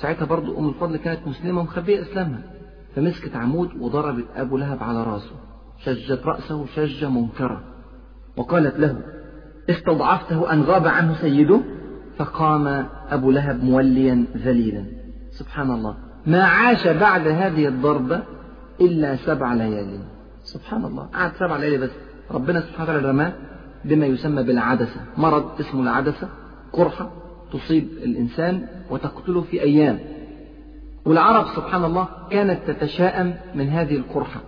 ساعتها 0.00 0.24
برضو 0.24 0.58
أم 0.58 0.68
الفضل 0.68 0.96
كانت 0.96 1.28
مسلمة 1.28 1.60
ومخبية 1.60 2.02
إسلامها. 2.02 2.40
فمسكت 2.96 3.36
عمود 3.36 3.70
وضربت 3.80 4.24
أبو 4.36 4.56
لهب 4.56 4.82
على 4.82 5.02
رأسه. 5.02 5.34
شجت 5.78 6.26
رأسه 6.26 6.66
شجة 6.66 7.08
منكرة. 7.08 7.60
وقالت 8.36 8.78
له 8.78 9.15
استضعفته 9.70 10.52
أن 10.52 10.62
غاب 10.62 10.86
عنه 10.86 11.14
سيده 11.14 11.60
فقام 12.18 12.86
أبو 13.10 13.30
لهب 13.30 13.64
موليا 13.64 14.24
ذليلا. 14.36 14.84
سبحان 15.30 15.70
الله. 15.70 15.96
ما 16.26 16.44
عاش 16.44 16.86
بعد 16.86 17.28
هذه 17.28 17.68
الضربة 17.68 18.22
إلا 18.80 19.16
سبع 19.16 19.54
ليالي 19.54 19.98
سبحان 20.42 20.84
الله. 20.84 21.02
قعد 21.02 21.32
سبع 21.38 21.56
ليالي 21.56 21.78
بس. 21.78 21.90
ربنا 22.30 22.60
سبحانه 22.60 22.90
وتعالى 22.90 23.08
رماه 23.08 23.32
بما 23.84 24.06
يسمى 24.06 24.42
بالعدسة. 24.42 25.00
مرض 25.16 25.60
اسمه 25.60 25.82
العدسة. 25.82 26.28
قرحة 26.72 27.10
تصيب 27.52 27.88
الإنسان 28.02 28.66
وتقتله 28.90 29.40
في 29.40 29.62
أيام. 29.62 29.98
والعرب 31.04 31.46
سبحان 31.56 31.84
الله 31.84 32.08
كانت 32.30 32.70
تتشائم 32.70 33.34
من 33.54 33.68
هذه 33.68 33.96
القرحة. 33.96 34.40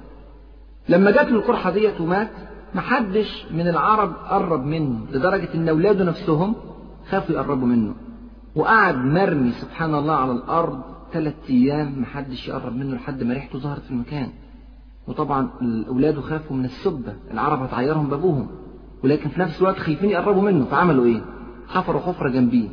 لما 0.88 1.10
جات 1.10 1.26
له 1.26 1.37
القرحة 1.37 1.70
ديت 1.70 2.00
ومات 2.00 2.28
محدش 2.75 3.46
من 3.50 3.68
العرب 3.68 4.12
قرب 4.28 4.64
منه 4.64 5.00
لدرجة 5.12 5.54
إن 5.54 5.68
أولاده 5.68 6.04
نفسهم 6.04 6.54
خافوا 7.10 7.34
يقربوا 7.34 7.66
منه. 7.66 7.94
وقعد 8.56 8.96
مرمي 8.96 9.52
سبحان 9.52 9.94
الله 9.94 10.14
على 10.14 10.32
الأرض 10.32 10.80
ثلاث 11.12 11.34
أيام 11.50 12.00
محدش 12.00 12.48
يقرب 12.48 12.76
منه 12.76 12.96
لحد 12.96 13.22
ما 13.22 13.34
ريحته 13.34 13.58
ظهرت 13.58 13.82
في 13.82 13.90
المكان. 13.90 14.28
وطبعا 15.08 15.48
أولاده 15.88 16.20
خافوا 16.20 16.56
من 16.56 16.64
السبة 16.64 17.14
العرب 17.30 17.62
هتعيرهم 17.62 18.08
بأبوهم. 18.08 18.46
ولكن 19.04 19.28
في 19.28 19.40
نفس 19.40 19.60
الوقت 19.60 19.78
خايفين 19.78 20.10
يقربوا 20.10 20.42
منه 20.42 20.64
فعملوا 20.64 21.04
إيه؟ 21.04 21.20
حفروا 21.68 22.00
حفرة 22.00 22.28
جنبيه. 22.28 22.68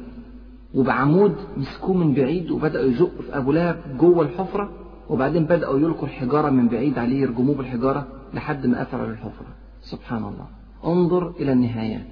وبعمود 0.73 1.35
مسكوه 1.57 1.97
من 1.97 2.13
بعيد 2.13 2.51
وبدأوا 2.51 2.85
يزقوا 2.85 3.21
في 3.21 3.37
أبو 3.37 3.51
لهب 3.51 3.97
جوه 3.99 4.25
الحفرة. 4.25 4.69
وبعدين 5.09 5.45
بدأوا 5.45 5.79
يلقوا 5.79 6.07
الحجارة 6.07 6.49
من 6.49 6.67
بعيد 6.67 6.99
عليه 6.99 7.21
يرجموه 7.21 7.55
بالحجارة 7.55 8.07
لحد 8.33 8.67
ما 8.67 8.79
قفلوا 8.79 9.07
الحفرة. 9.07 9.47
سبحان 9.91 10.23
الله. 10.23 10.47
انظر 10.85 11.33
إلى 11.39 11.51
النهايات. 11.51 12.11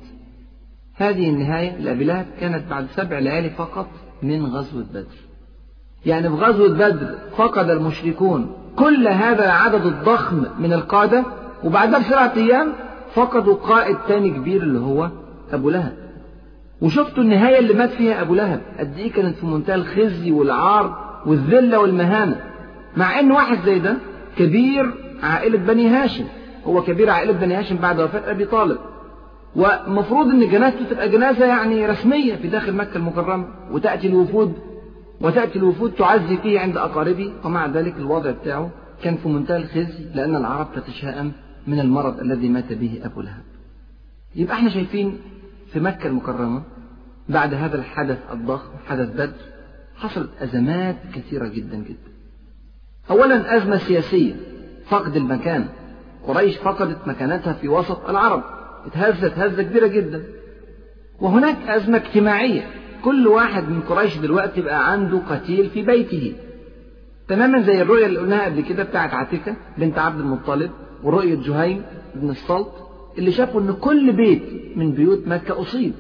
هذه 0.96 1.30
النهاية 1.30 1.78
لأبي 1.78 2.26
كانت 2.40 2.70
بعد 2.70 2.88
سبع 2.96 3.20
ليالي 3.20 3.50
فقط 3.50 3.88
من 4.24 4.46
غزوة 4.46 4.84
بدر. 4.84 5.18
يعني 6.06 6.30
في 6.30 6.36
غزوة 6.36 6.70
بدر 6.70 7.16
فقد 7.38 7.70
المشركون 7.70 8.52
كل 8.76 9.08
هذا 9.08 9.46
العدد 9.46 9.86
الضخم 9.86 10.46
من 10.60 10.74
القادة 10.74 11.26
وبعدها 11.64 12.00
بسبعة 12.00 12.34
أيام 12.36 12.74
فقدوا 13.14 13.56
قائد 13.56 13.98
تاني 14.08 14.30
كبير 14.30 14.64
اللي 14.64 14.80
هو 14.80 15.10
أبو 15.52 15.70
لهب. 15.70 15.98
وشفتوا 16.82 17.24
النهاية 17.24 17.60
اللي 17.60 17.74
مات 17.74 17.90
فيها 17.90 18.22
أبو 18.22 18.36
لهب؟ 18.36 18.62
قد 18.80 18.98
إيه 18.98 19.12
كانت 19.12 19.36
في 19.36 19.46
منتهى 19.46 19.76
الخزي 19.76 20.32
والعار 20.32 21.20
والذلة 21.26 21.80
والمهانة. 21.80 22.42
مع 22.98 23.20
إن 23.20 23.32
واحد 23.32 23.58
زي 23.66 23.80
ده 23.80 23.98
كبير 24.38 24.94
عائلة 25.24 25.58
بني 25.58 25.88
هاشم. 25.88 26.26
هو 26.68 26.84
كبير 26.84 27.10
عائلة 27.10 27.32
بني 27.32 27.56
هاشم 27.56 27.78
بعد 27.78 28.00
وفاة 28.00 28.32
أبي 28.32 28.46
طالب. 28.46 28.78
ومفروض 29.56 30.28
إن 30.28 30.50
جنازته 30.50 30.86
تبقى 30.90 31.10
جنازة 31.10 31.46
يعني 31.46 31.86
رسمية 31.86 32.36
في 32.36 32.48
داخل 32.48 32.74
مكة 32.74 32.98
المكرمة 32.98 33.48
وتأتي 33.72 34.08
الوفود 34.08 34.54
وتأتي 35.22 35.60
الوفود 35.60 35.92
تعزي 35.92 36.38
فيه 36.38 36.60
عند 36.60 36.78
أقاربه 36.78 37.34
ومع 37.44 37.66
ذلك 37.68 37.98
الوضع 37.98 38.32
بتاعه 38.32 38.70
كان 39.04 39.18
في 39.18 39.28
منتهى 39.30 39.58
الخزي 39.58 40.06
لأن 40.16 40.36
العرب 40.36 40.68
تتشائم 40.76 41.32
من 41.68 41.80
المرض 41.80 42.20
الذي 42.20 42.50
مات 42.50 42.74
به 42.74 43.02
أبو 43.04 43.22
لهب. 43.22 43.44
يبقى 44.36 44.56
إحنا 44.56 44.70
شايفين 44.70 45.18
في 45.74 45.80
مكة 45.80 46.08
المكرمة 46.08 46.62
بعد 47.30 47.54
هذا 47.54 47.76
الحدث 47.76 48.18
الضخم 48.32 48.70
حدث 48.88 49.10
بدر 49.10 49.34
حصلت 49.96 50.30
أزمات 50.42 50.96
كثيرة 51.16 51.48
جدا 51.48 51.78
جدا. 51.78 52.12
أولا 53.12 53.58
أزمة 53.58 53.78
سياسية 53.78 54.34
فقد 54.88 55.16
المكان. 55.16 55.68
قريش 56.28 56.58
فقدت 56.58 57.08
مكانتها 57.08 57.54
في 57.54 57.68
وسط 57.70 58.10
العرب. 58.10 58.44
اتهزت 58.86 59.40
هزة 59.40 59.64
كبيرة 59.64 59.88
جدا. 59.88 60.24
وهناك 61.22 61.58
أزمة 61.68 61.98
اجتماعية. 61.98 62.62
كل 63.04 63.28
واحد 63.28 63.70
من 63.70 63.82
قريش 63.82 64.18
دلوقتي 64.18 64.62
بقى 64.62 64.92
عنده 64.92 65.18
قتيل 65.30 65.70
في 65.70 65.82
بيته. 65.82 66.34
تماما 67.28 67.62
زي 67.62 67.82
الرؤية 67.82 68.06
اللي 68.06 68.20
قلناها 68.20 68.46
قبل 68.46 68.62
كده 68.62 68.84
بتاعت 68.84 69.14
عتيكة 69.14 69.56
بنت 69.78 70.00
عبد 70.00 70.20
المطلب 70.20 70.72
ورؤية 71.04 71.36
جهيم 71.36 71.82
بن 72.16 72.30
السلط 72.30 72.68
اللي 73.18 73.32
شافوا 73.32 73.62
إن 73.62 73.74
كل 73.74 74.12
بيت 74.12 74.42
من 74.76 74.92
بيوت 74.92 75.28
مكة 75.28 75.62
أصيب. 75.62 75.94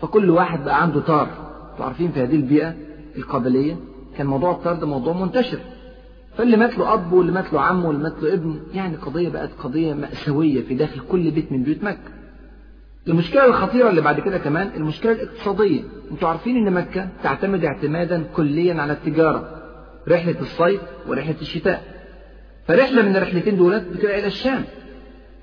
فكل 0.00 0.30
واحد 0.30 0.64
بقى 0.64 0.82
عنده 0.82 1.00
طار. 1.00 1.28
أنتوا 1.72 1.84
عارفين 1.84 2.10
في 2.10 2.22
هذه 2.22 2.34
البيئة 2.34 2.74
القبلية 3.16 3.76
كان 4.16 4.26
موضوع 4.26 4.50
الطار 4.50 4.74
ده 4.74 4.86
موضوع 4.86 5.12
منتشر. 5.12 5.58
فاللي 6.38 6.56
مات 6.56 6.78
له 6.78 6.94
أب 6.94 7.12
واللي 7.12 7.32
مات 7.32 7.52
له 7.52 7.60
عم 7.60 7.84
واللي 7.84 8.02
مات 8.02 8.22
له 8.22 8.32
ابن 8.34 8.60
يعني 8.74 8.96
قضية 8.96 9.28
بقت 9.28 9.50
قضية 9.58 9.94
مأساوية 9.94 10.62
في 10.62 10.74
داخل 10.74 11.00
كل 11.00 11.30
بيت 11.30 11.52
من 11.52 11.62
بيوت 11.62 11.84
مكة. 11.84 11.98
المشكلة 13.08 13.46
الخطيرة 13.46 13.90
اللي 13.90 14.00
بعد 14.00 14.20
كده 14.20 14.38
كمان 14.38 14.70
المشكلة 14.76 15.12
الاقتصادية. 15.12 15.80
أنتوا 16.10 16.28
عارفين 16.28 16.56
إن 16.56 16.72
مكة 16.74 17.08
تعتمد 17.22 17.64
اعتمادا 17.64 18.24
كليا 18.36 18.82
على 18.82 18.92
التجارة 18.92 19.50
رحلة 20.08 20.40
الصيف 20.40 20.80
ورحلة 21.08 21.34
الشتاء. 21.42 21.82
فرحلة 22.68 23.02
من 23.02 23.16
الرحلتين 23.16 23.56
دولت 23.56 23.84
بتبقى 23.92 24.18
إلى 24.18 24.26
الشام. 24.26 24.64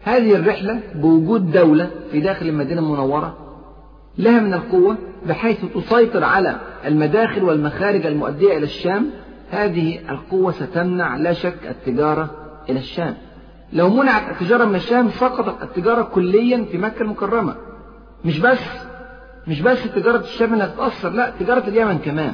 هذه 0.03 0.35
الرحلة 0.35 0.79
بوجود 0.95 1.51
دولة 1.51 1.89
في 2.11 2.19
داخل 2.19 2.47
المدينة 2.47 2.81
المنورة 2.81 3.37
لها 4.17 4.39
من 4.39 4.53
القوة 4.53 4.97
بحيث 5.27 5.57
تسيطر 5.75 6.23
على 6.23 6.59
المداخل 6.85 7.43
والمخارج 7.43 8.05
المؤدية 8.05 8.57
إلى 8.57 8.63
الشام 8.63 9.09
هذه 9.55 9.99
القوة 10.09 10.51
ستمنع 10.51 11.17
لا 11.17 11.33
شك 11.33 11.67
التجارة 11.67 12.29
إلى 12.69 12.79
الشام. 12.79 13.15
لو 13.73 13.89
منعت 13.89 14.31
التجارة 14.31 14.65
من 14.65 14.75
الشام 14.75 15.09
سقطت 15.09 15.63
التجارة 15.63 16.01
كليا 16.01 16.65
في 16.71 16.77
مكة 16.77 17.01
المكرمة. 17.01 17.55
مش 18.25 18.39
بس 18.39 18.59
مش 19.47 19.61
بس 19.61 19.83
تجارة 19.95 20.17
الشام 20.19 20.53
اللي 20.53 20.63
هتتأثر 20.63 21.09
لا 21.09 21.33
تجارة 21.39 21.67
اليمن 21.67 21.97
كمان. 21.97 22.33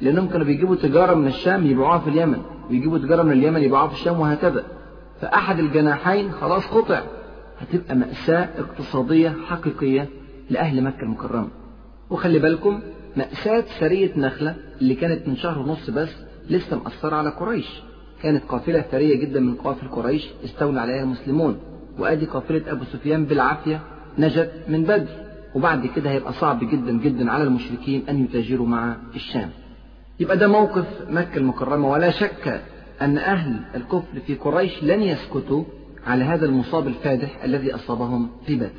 لأنهم 0.00 0.28
كانوا 0.28 0.46
بيجيبوا 0.46 0.76
تجارة 0.76 1.14
من 1.14 1.26
الشام 1.26 1.66
يبيعوها 1.66 1.98
في 1.98 2.10
اليمن. 2.10 2.42
ويجيبوا 2.70 2.98
تجارة 2.98 3.22
من 3.22 3.32
اليمن 3.32 3.62
يبيعوها 3.62 3.88
في 3.88 3.94
الشام 3.94 4.20
وهكذا. 4.20 4.64
فأحد 5.20 5.58
الجناحين 5.58 6.32
خلاص 6.32 6.66
قطع. 6.66 7.00
هتبقى 7.60 7.94
مأساة 7.94 8.48
اقتصادية 8.58 9.36
حقيقية 9.48 10.08
لأهل 10.50 10.82
مكة 10.84 11.02
المكرمة. 11.02 11.48
وخلي 12.10 12.38
بالكم 12.38 12.80
مأساة 13.16 13.64
سرية 13.80 14.12
نخلة 14.16 14.54
اللي 14.80 14.94
كانت 14.94 15.28
من 15.28 15.36
شهر 15.36 15.58
ونص 15.58 15.90
بس 15.90 16.16
لسه 16.50 16.76
مأثرة 16.78 17.16
على 17.16 17.30
قريش. 17.30 17.66
كانت 18.22 18.44
قافلة 18.44 18.80
ثرية 18.80 19.20
جدا 19.20 19.40
من 19.40 19.54
قوافل 19.54 19.88
قريش 19.88 20.28
استولى 20.44 20.80
عليها 20.80 21.02
المسلمون 21.02 21.58
وأدي 21.98 22.26
قافلة 22.26 22.72
أبو 22.72 22.84
سفيان 22.84 23.24
بالعافية 23.24 23.80
نجت 24.18 24.52
من 24.68 24.82
بدر. 24.82 25.08
وبعد 25.54 25.86
كده 25.86 26.10
هيبقى 26.10 26.32
صعب 26.32 26.60
جدا 26.70 26.92
جدا 26.92 27.30
على 27.30 27.44
المشركين 27.44 28.08
أن 28.08 28.24
يتاجروا 28.24 28.66
مع 28.66 28.96
الشام. 29.14 29.50
يبقى 30.20 30.36
ده 30.36 30.48
موقف 30.48 30.86
مكة 31.10 31.36
المكرمة. 31.38 31.90
ولا 31.90 32.10
شك 32.10 32.60
أن 33.02 33.18
أهل 33.18 33.60
الكفر 33.74 34.20
في 34.26 34.34
قريش 34.34 34.82
لن 34.82 35.02
يسكتوا 35.02 35.64
على 36.06 36.24
هذا 36.24 36.46
المصاب 36.46 36.86
الفادح 36.86 37.44
الذي 37.44 37.74
أصابهم 37.74 38.28
في 38.46 38.56
بدر. 38.56 38.70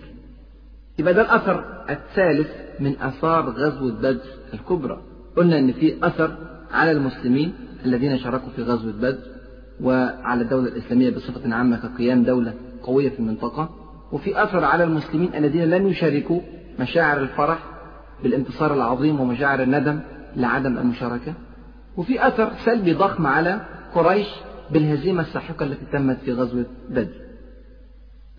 يبقى 1.00 1.14
ده 1.14 1.22
الأثر 1.22 1.86
الثالث 1.90 2.48
من 2.80 2.96
آثار 3.02 3.50
غزوة 3.50 3.92
بدر 3.92 4.22
الكبرى. 4.54 5.02
قلنا 5.38 5.60
إن 5.60 5.72
في 5.72 6.08
أثر 6.08 6.38
على 6.72 6.92
المسلمين 6.92 7.54
الذين 7.86 8.18
شاركوا 8.18 8.50
في 8.50 8.64
غزوة 8.64 8.92
بدر 8.92 9.20
وعلى 9.82 10.42
الدولة 10.42 10.68
الإسلامية 10.68 11.10
بصفة 11.10 11.56
عامة 11.56 11.78
كقيام 11.78 12.24
دولة 12.24 12.54
قوية 12.84 13.10
في 13.10 13.20
المنطقة 13.20 13.70
وفي 14.12 14.44
أثر 14.44 14.64
على 14.64 14.84
المسلمين 14.84 15.36
الذين 15.36 15.64
لم 15.64 15.88
يشاركوا 15.88 16.42
مشاعر 16.80 17.22
الفرح 17.22 17.60
بالانتصار 18.24 18.74
العظيم 18.74 19.20
ومشاعر 19.20 19.64
الندم 19.64 20.00
لعدم 20.36 20.78
المشاركة 20.78 21.34
وفي 21.98 22.28
أثر 22.28 22.52
سلبي 22.66 22.94
ضخم 22.94 23.28
على 23.28 23.62
قريش 23.94 24.28
بالهزيمة 24.72 25.22
الساحقة 25.22 25.66
التي 25.66 25.86
تمت 25.92 26.18
في 26.26 26.34
غزوة 26.34 26.66
بدر. 26.90 27.14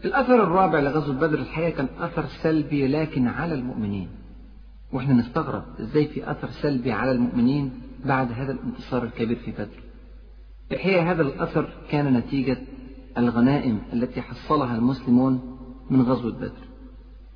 الأثر 0.04 0.42
الرابع 0.42 0.80
لغزوة 0.80 1.14
بدر 1.14 1.38
الحقيقة 1.38 1.70
كان 1.76 1.88
أثر 2.00 2.24
سلبي 2.42 2.88
لكن 2.88 3.26
على 3.26 3.54
المؤمنين. 3.54 4.08
وإحنا 4.92 5.14
نستغرب 5.14 5.62
إزاي 5.80 6.06
في 6.06 6.30
أثر 6.30 6.48
سلبي 6.62 6.92
على 6.92 7.10
المؤمنين 7.10 7.72
بعد 8.04 8.32
هذا 8.32 8.52
الانتصار 8.52 9.02
الكبير 9.04 9.36
في 9.36 9.50
بدر. 9.50 9.82
الحقيقة 10.72 11.10
هذا 11.10 11.22
الأثر 11.22 11.68
كان 11.90 12.14
نتيجة 12.14 12.56
الغنائم 13.18 13.78
التي 13.92 14.22
حصلها 14.22 14.76
المسلمون 14.76 15.58
من 15.90 16.02
غزوة 16.02 16.32
بدر. 16.32 16.52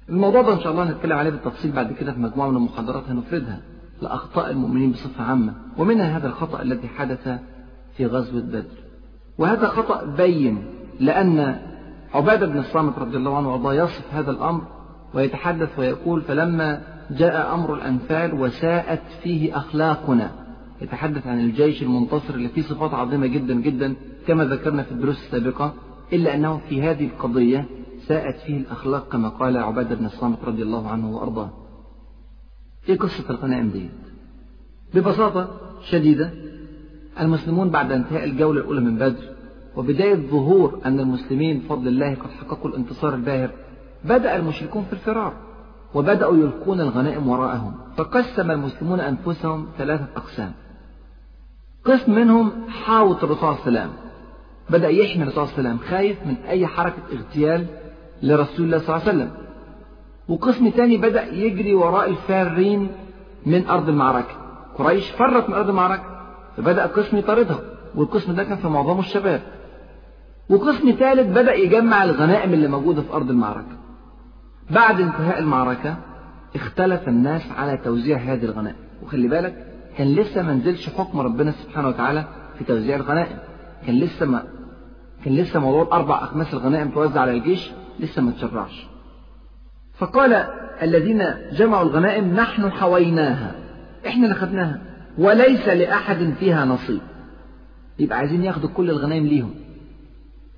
الموضوع 0.09 0.43
ده 0.43 0.55
إن 0.55 0.61
شاء 0.61 0.73
الله 0.73 0.91
هنتكلم 0.91 1.19
عليه 1.19 1.31
بالتفصيل 1.31 1.73
بعد 1.73 1.93
كده 1.93 2.13
في 2.13 2.21
مجموعة 2.21 2.49
من 2.51 2.57
المحاضرات 2.57 3.09
هنفردها 3.09 3.61
لأخطاء 4.03 4.51
المؤمنين 4.51 4.91
بصفة 4.91 5.25
عامة 5.25 5.55
ومنها 5.79 6.17
هذا 6.19 6.27
الخطأ 6.27 6.63
الذي 6.63 6.89
حدث 6.89 7.39
في 7.97 8.07
غزوة 8.07 8.41
بدر. 8.41 8.65
وهذا 9.39 9.67
خطأ 9.67 10.05
بين 10.05 10.65
لأن 11.01 11.61
عبادة 12.15 12.47
بن 12.47 12.59
الصامت 12.59 12.99
رضي 12.99 13.17
الله 13.17 13.37
عنه 13.37 13.49
وأرضاه 13.49 13.75
يصف 13.75 14.15
هذا 14.15 14.31
الأمر 14.31 14.63
ويتحدث 15.15 15.79
ويقول 15.79 16.23
فلما 16.23 16.83
جاء 17.11 17.55
أمر 17.55 17.75
الأنفال 17.75 18.35
وساءت 18.35 19.03
فيه 19.23 19.57
أخلاقنا. 19.57 20.31
يتحدث 20.81 21.27
عن 21.27 21.41
الجيش 21.41 21.83
المنتصر 21.83 22.35
اللي 22.35 22.49
فيه 22.49 22.63
صفات 22.63 22.95
عظيمة 22.95 23.27
جدا 23.27 23.55
جدا 23.55 23.95
كما 24.27 24.45
ذكرنا 24.45 24.83
في 24.83 24.93
الدروس 24.93 25.17
السابقة 25.25 25.75
إلا 26.13 26.35
أنه 26.35 26.59
في 26.69 26.83
هذه 26.83 27.07
القضية 27.07 27.65
ساءت 28.07 28.37
فيه 28.37 28.57
الأخلاق 28.57 29.13
كما 29.13 29.29
قال 29.29 29.57
عبادة 29.57 29.95
بن 29.95 30.05
الصامت 30.07 30.45
رضي 30.45 30.63
الله 30.63 30.89
عنه 30.89 31.11
وأرضاه. 31.17 31.51
إيه 32.89 32.99
قصة 32.99 33.31
الغنائم 33.31 33.71
دي. 33.71 33.89
ببساطة 34.95 35.49
شديدة 35.91 36.31
المسلمون 37.21 37.71
بعد 37.71 37.93
انتهاء 37.93 38.25
الجولة 38.25 38.61
الأولى 38.61 38.81
من 38.81 38.97
بدر 38.97 39.35
وبداية 39.77 40.15
ظهور 40.15 40.81
أن 40.85 41.01
المسلمين 41.01 41.59
بفضل 41.59 41.89
الله 41.89 42.15
قد 42.15 42.31
حققوا 42.31 42.71
الانتصار 42.71 43.15
الباهر 43.15 43.51
بدأ 44.05 44.37
المشركون 44.37 44.85
في 44.85 44.93
الفرار 44.93 45.35
وبدأوا 45.95 46.37
يلقون 46.37 46.81
الغنائم 46.81 47.29
وراءهم 47.29 47.75
فقسم 47.97 48.51
المسلمون 48.51 49.01
أنفسهم 49.01 49.67
ثلاثة 49.79 50.07
أقسام. 50.17 50.53
قسم 51.85 52.15
منهم 52.15 52.53
حاوط 52.69 53.25
الرسول 53.25 53.39
صلى 53.41 53.51
الله 53.51 53.61
عليه 53.61 53.79
وسلم 53.81 53.91
بدأ 54.71 54.89
يحمي 54.89 55.23
الرسول 55.23 55.47
صلى 55.49 55.59
الله 55.59 55.71
عليه 55.71 55.79
وسلم 55.79 55.91
خايف 55.91 56.27
من 56.27 56.37
أي 56.49 56.67
حركة 56.67 57.03
اغتيال 57.13 57.67
لرسول 58.23 58.67
الله 58.67 58.79
صلى 58.79 58.97
الله 58.97 59.09
عليه 59.09 59.19
وسلم. 59.19 59.31
وقسم 60.29 60.69
تاني 60.69 60.97
بدأ 60.97 61.27
يجري 61.27 61.75
وراء 61.75 62.11
الفارين 62.11 62.89
من 63.47 63.67
أرض 63.67 63.89
المعركة. 63.89 64.35
قريش 64.75 65.11
فرت 65.11 65.49
من 65.49 65.55
أرض 65.55 65.69
المعركة 65.69 66.05
فبدأ 66.57 66.87
قسم 66.87 67.17
يطاردها 67.17 67.61
والقسم 67.95 68.33
ده 68.35 68.45
كان 68.45 68.57
في 68.57 68.69
معظمه 68.69 69.01
الشباب. 69.01 69.43
وقسم 70.49 70.91
ثالث 70.91 71.29
بدأ 71.39 71.55
يجمع 71.55 72.05
الغنائم 72.05 72.53
اللي 72.53 72.69
موجودة 72.69 73.03
في 73.03 73.13
أرض 73.13 73.31
المعركة. 73.31 73.77
بعد 74.71 75.01
انتهاء 75.01 75.39
المعركة 75.39 75.97
اختلف 76.55 77.09
الناس 77.09 77.43
على 77.57 77.77
توزيع 77.77 78.19
هذه 78.19 78.45
الغنائم. 78.45 78.77
وخلي 79.03 79.29
بالك 79.29 79.74
كان 79.99 80.15
لسه 80.15 80.43
ما 80.43 80.53
نزلش 80.53 80.89
حكم 80.89 81.21
ربنا 81.21 81.51
سبحانه 81.51 81.89
وتعالى 81.89 82.25
في 82.59 82.65
توزيع 82.65 82.97
الغنائم. 82.97 83.37
كان 83.87 84.01
لسه 84.01 84.27
ما 84.27 84.43
كان 85.25 85.35
لسه 85.35 85.61
موضوع 85.61 85.97
أربع 85.97 86.25
أخماس 86.25 86.55
الغنائم 86.55 86.91
توزع 86.91 87.21
على 87.21 87.33
الجيش 87.33 87.71
لسه 88.01 88.23
ما 88.23 88.31
تشرعش. 88.33 88.87
فقال 89.99 90.47
الذين 90.83 91.25
جمعوا 91.53 91.85
الغنائم 91.85 92.35
نحن 92.35 92.71
حويناها. 92.71 93.55
إحنا 94.07 94.25
اللي 94.25 94.35
خدناها. 94.35 94.81
وليس 95.19 95.69
لأحد 95.69 96.35
فيها 96.41 96.65
نصيب. 96.65 97.01
يبقى 97.99 98.19
عايزين 98.19 98.45
ياخدوا 98.45 98.69
كل 98.69 98.91
الغنائم 98.91 99.27
ليهم. 99.27 99.55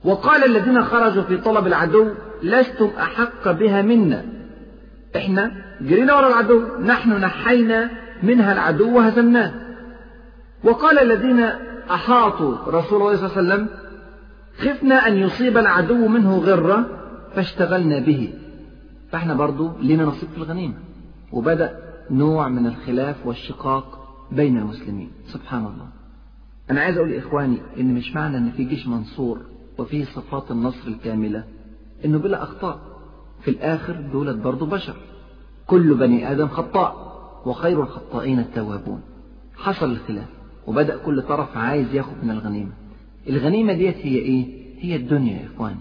وقال 0.04 0.44
الذين 0.44 0.84
خرجوا 0.84 1.22
في 1.22 1.36
طلب 1.36 1.66
العدو 1.66 2.10
لستم 2.42 2.90
أحق 2.98 3.50
بها 3.50 3.82
منا. 3.82 4.24
إحنا 5.16 5.52
جرينا 5.80 6.14
ورا 6.14 6.28
العدو. 6.28 6.62
نحن 6.78 7.12
نحينا 7.12 7.90
منها 8.22 8.52
العدو 8.52 8.96
وهزمناه. 8.96 9.52
وقال 10.64 10.98
الذين 10.98 11.40
أحاطوا 11.90 12.56
رسول 12.66 13.02
الله 13.02 13.16
صلى 13.16 13.26
الله 13.26 13.52
عليه 13.52 13.64
وسلم 13.64 13.68
خفنا 14.58 14.94
أن 14.94 15.16
يصيب 15.16 15.58
العدو 15.58 16.08
منه 16.08 16.38
غرة 16.38 16.86
فاشتغلنا 17.34 17.98
به. 17.98 18.34
فإحنا 19.10 19.34
برضو 19.34 19.70
لنا 19.82 20.04
نصيب 20.04 20.28
في 20.30 20.38
الغنيمة. 20.38 20.74
وبدأ 21.32 21.76
نوع 22.10 22.48
من 22.48 22.66
الخلاف 22.66 23.26
والشقاق 23.26 24.14
بين 24.32 24.58
المسلمين. 24.58 25.10
سبحان 25.26 25.60
الله. 25.60 25.88
أنا 26.70 26.80
عايز 26.80 26.96
أقول 26.96 27.10
لإخواني 27.10 27.58
إن 27.80 27.94
مش 27.94 28.14
معنى 28.14 28.36
إن 28.36 28.50
في 28.50 28.64
جيش 28.64 28.86
منصور 28.86 29.40
وفيه 29.78 30.04
صفات 30.04 30.50
النصر 30.50 30.88
الكاملة 30.88 31.44
إنه 32.04 32.18
بلا 32.18 32.42
أخطاء. 32.42 32.80
في 33.40 33.50
الآخر 33.50 33.92
دولة 34.12 34.32
برضو 34.32 34.66
بشر. 34.66 34.96
كل 35.66 35.94
بني 35.94 36.32
آدم 36.32 36.48
خطاء. 36.48 37.15
وخير 37.46 37.82
الخطائين 37.82 38.38
التوابون. 38.38 39.00
حصل 39.56 39.90
الخلاف 39.90 40.28
وبدأ 40.66 40.96
كل 40.96 41.22
طرف 41.22 41.56
عايز 41.56 41.94
ياخد 41.94 42.14
من 42.22 42.30
الغنيمة. 42.30 42.72
الغنيمة 43.28 43.72
ديت 43.72 43.96
هي 43.96 44.16
إيه؟ 44.16 44.46
هي 44.80 44.96
الدنيا 44.96 45.32
يا 45.32 45.46
إخواني. 45.46 45.80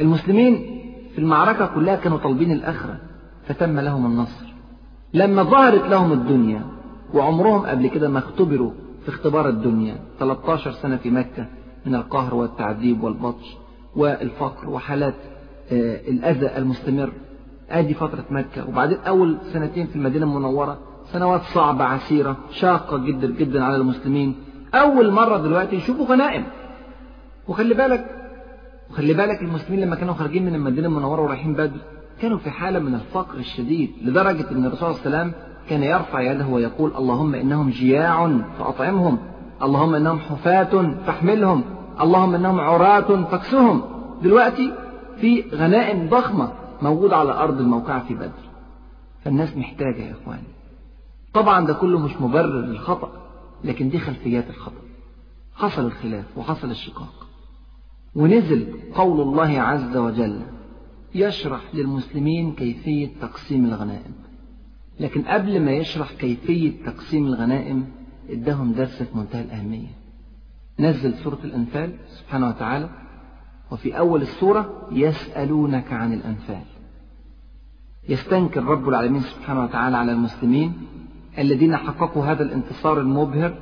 المسلمين 0.00 0.80
في 1.12 1.18
المعركة 1.18 1.66
كلها 1.66 1.96
كانوا 1.96 2.18
طالبين 2.18 2.52
الآخرة 2.52 3.00
فتم 3.46 3.80
لهم 3.80 4.06
النصر. 4.06 4.46
لما 5.14 5.42
ظهرت 5.42 5.90
لهم 5.90 6.12
الدنيا 6.12 6.66
وعمرهم 7.14 7.66
قبل 7.66 7.86
كده 7.86 8.08
ما 8.08 8.18
اختبروا 8.18 8.72
في 9.02 9.08
اختبار 9.08 9.48
الدنيا 9.48 9.96
13 10.18 10.72
سنة 10.72 10.96
في 10.96 11.10
مكة 11.10 11.46
من 11.86 11.94
القهر 11.94 12.34
والتعذيب 12.34 13.02
والبطش 13.02 13.56
والفقر 13.96 14.70
وحالات 14.70 15.14
الأذى 16.08 16.56
المستمر. 16.58 17.12
آدي 17.72 17.94
فترة 17.94 18.24
مكة 18.30 18.68
وبعدين 18.68 18.98
أول 18.98 19.38
سنتين 19.52 19.86
في 19.86 19.96
المدينة 19.96 20.26
المنورة 20.26 20.78
سنوات 21.04 21.40
صعبة 21.42 21.84
عسيرة 21.84 22.36
شاقة 22.50 22.98
جدا 22.98 23.26
جدا 23.26 23.64
على 23.64 23.76
المسلمين. 23.76 24.34
أول 24.74 25.10
مرة 25.10 25.38
دلوقتي 25.38 25.76
يشوفوا 25.76 26.06
غنائم 26.06 26.44
وخلي 27.48 27.74
بالك 27.74 28.06
وخلي 28.90 29.14
بالك 29.14 29.42
المسلمين 29.42 29.80
لما 29.80 29.96
كانوا 29.96 30.14
خارجين 30.14 30.46
من 30.46 30.54
المدينة 30.54 30.88
المنورة 30.88 31.20
ورايحين 31.20 31.54
بدر 31.54 31.80
كانوا 32.20 32.38
في 32.38 32.50
حالة 32.50 32.78
من 32.78 32.94
الفقر 32.94 33.38
الشديد 33.38 33.90
لدرجة 34.02 34.50
أن 34.50 34.66
الرسول 34.66 34.94
صلى 34.94 35.06
الله 35.06 35.18
عليه 35.18 35.30
وسلم 35.30 35.32
كان 35.68 35.82
يرفع 35.82 36.20
يده 36.20 36.46
ويقول 36.46 36.92
اللهم 36.98 37.34
إنهم 37.34 37.70
جياع 37.70 38.38
فأطعمهم 38.58 39.18
اللهم 39.62 39.94
إنهم 39.94 40.18
حفاة 40.18 40.94
فاحملهم 41.06 41.64
اللهم 42.00 42.34
إنهم 42.34 42.60
عراة 42.60 43.24
فاكسهم 43.24 43.82
دلوقتي 44.22 44.72
في 45.20 45.44
غنائم 45.54 46.08
ضخمة. 46.08 46.52
موجودة 46.82 47.16
على 47.16 47.32
أرض 47.32 47.60
الموقعة 47.60 48.08
في 48.08 48.14
بدر. 48.14 48.50
فالناس 49.24 49.56
محتاجة 49.56 50.02
يا 50.02 50.12
إخواني. 50.12 50.42
طبعا 51.34 51.66
ده 51.66 51.74
كله 51.74 51.98
مش 51.98 52.20
مبرر 52.20 52.60
للخطأ 52.60 53.12
لكن 53.64 53.88
دي 53.88 53.98
خلفيات 53.98 54.50
الخطأ. 54.50 54.82
حصل 55.54 55.84
الخلاف 55.84 56.38
وحصل 56.38 56.70
الشقاق. 56.70 57.26
ونزل 58.14 58.74
قول 58.94 59.20
الله 59.20 59.60
عز 59.60 59.96
وجل 59.96 60.40
يشرح 61.14 61.60
للمسلمين 61.74 62.52
كيفية 62.52 63.10
تقسيم 63.20 63.64
الغنائم. 63.64 64.12
لكن 65.00 65.22
قبل 65.22 65.60
ما 65.60 65.70
يشرح 65.70 66.12
كيفية 66.12 66.84
تقسيم 66.86 67.26
الغنائم 67.26 67.86
ادهم 68.30 68.72
درس 68.72 69.02
في 69.02 69.18
منتهى 69.18 69.42
الأهمية. 69.42 69.88
نزل 70.78 71.14
سورة 71.14 71.38
الأنفال 71.44 71.92
سبحانه 72.08 72.48
وتعالى 72.48 72.90
وفي 73.70 73.98
أول 73.98 74.22
السورة 74.22 74.88
يسألونك 74.92 75.92
عن 75.92 76.12
الأنفال. 76.12 76.62
يستنكر 78.08 78.64
رب 78.64 78.88
العالمين 78.88 79.20
سبحانه 79.20 79.62
وتعالى 79.64 79.96
على 79.96 80.12
المسلمين 80.12 80.72
الذين 81.38 81.76
حققوا 81.76 82.24
هذا 82.24 82.42
الانتصار 82.42 83.00
المبهر 83.00 83.54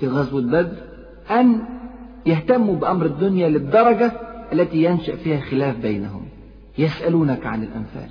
في 0.00 0.08
غزوة 0.08 0.42
بدر 0.42 0.76
أن 1.30 1.60
يهتموا 2.26 2.74
بأمر 2.76 3.06
الدنيا 3.06 3.48
للدرجة 3.48 4.12
التي 4.52 4.84
ينشأ 4.84 5.16
فيها 5.16 5.40
خلاف 5.40 5.76
بينهم 5.76 6.22
يسألونك 6.78 7.46
عن 7.46 7.62
الأنفال. 7.62 8.10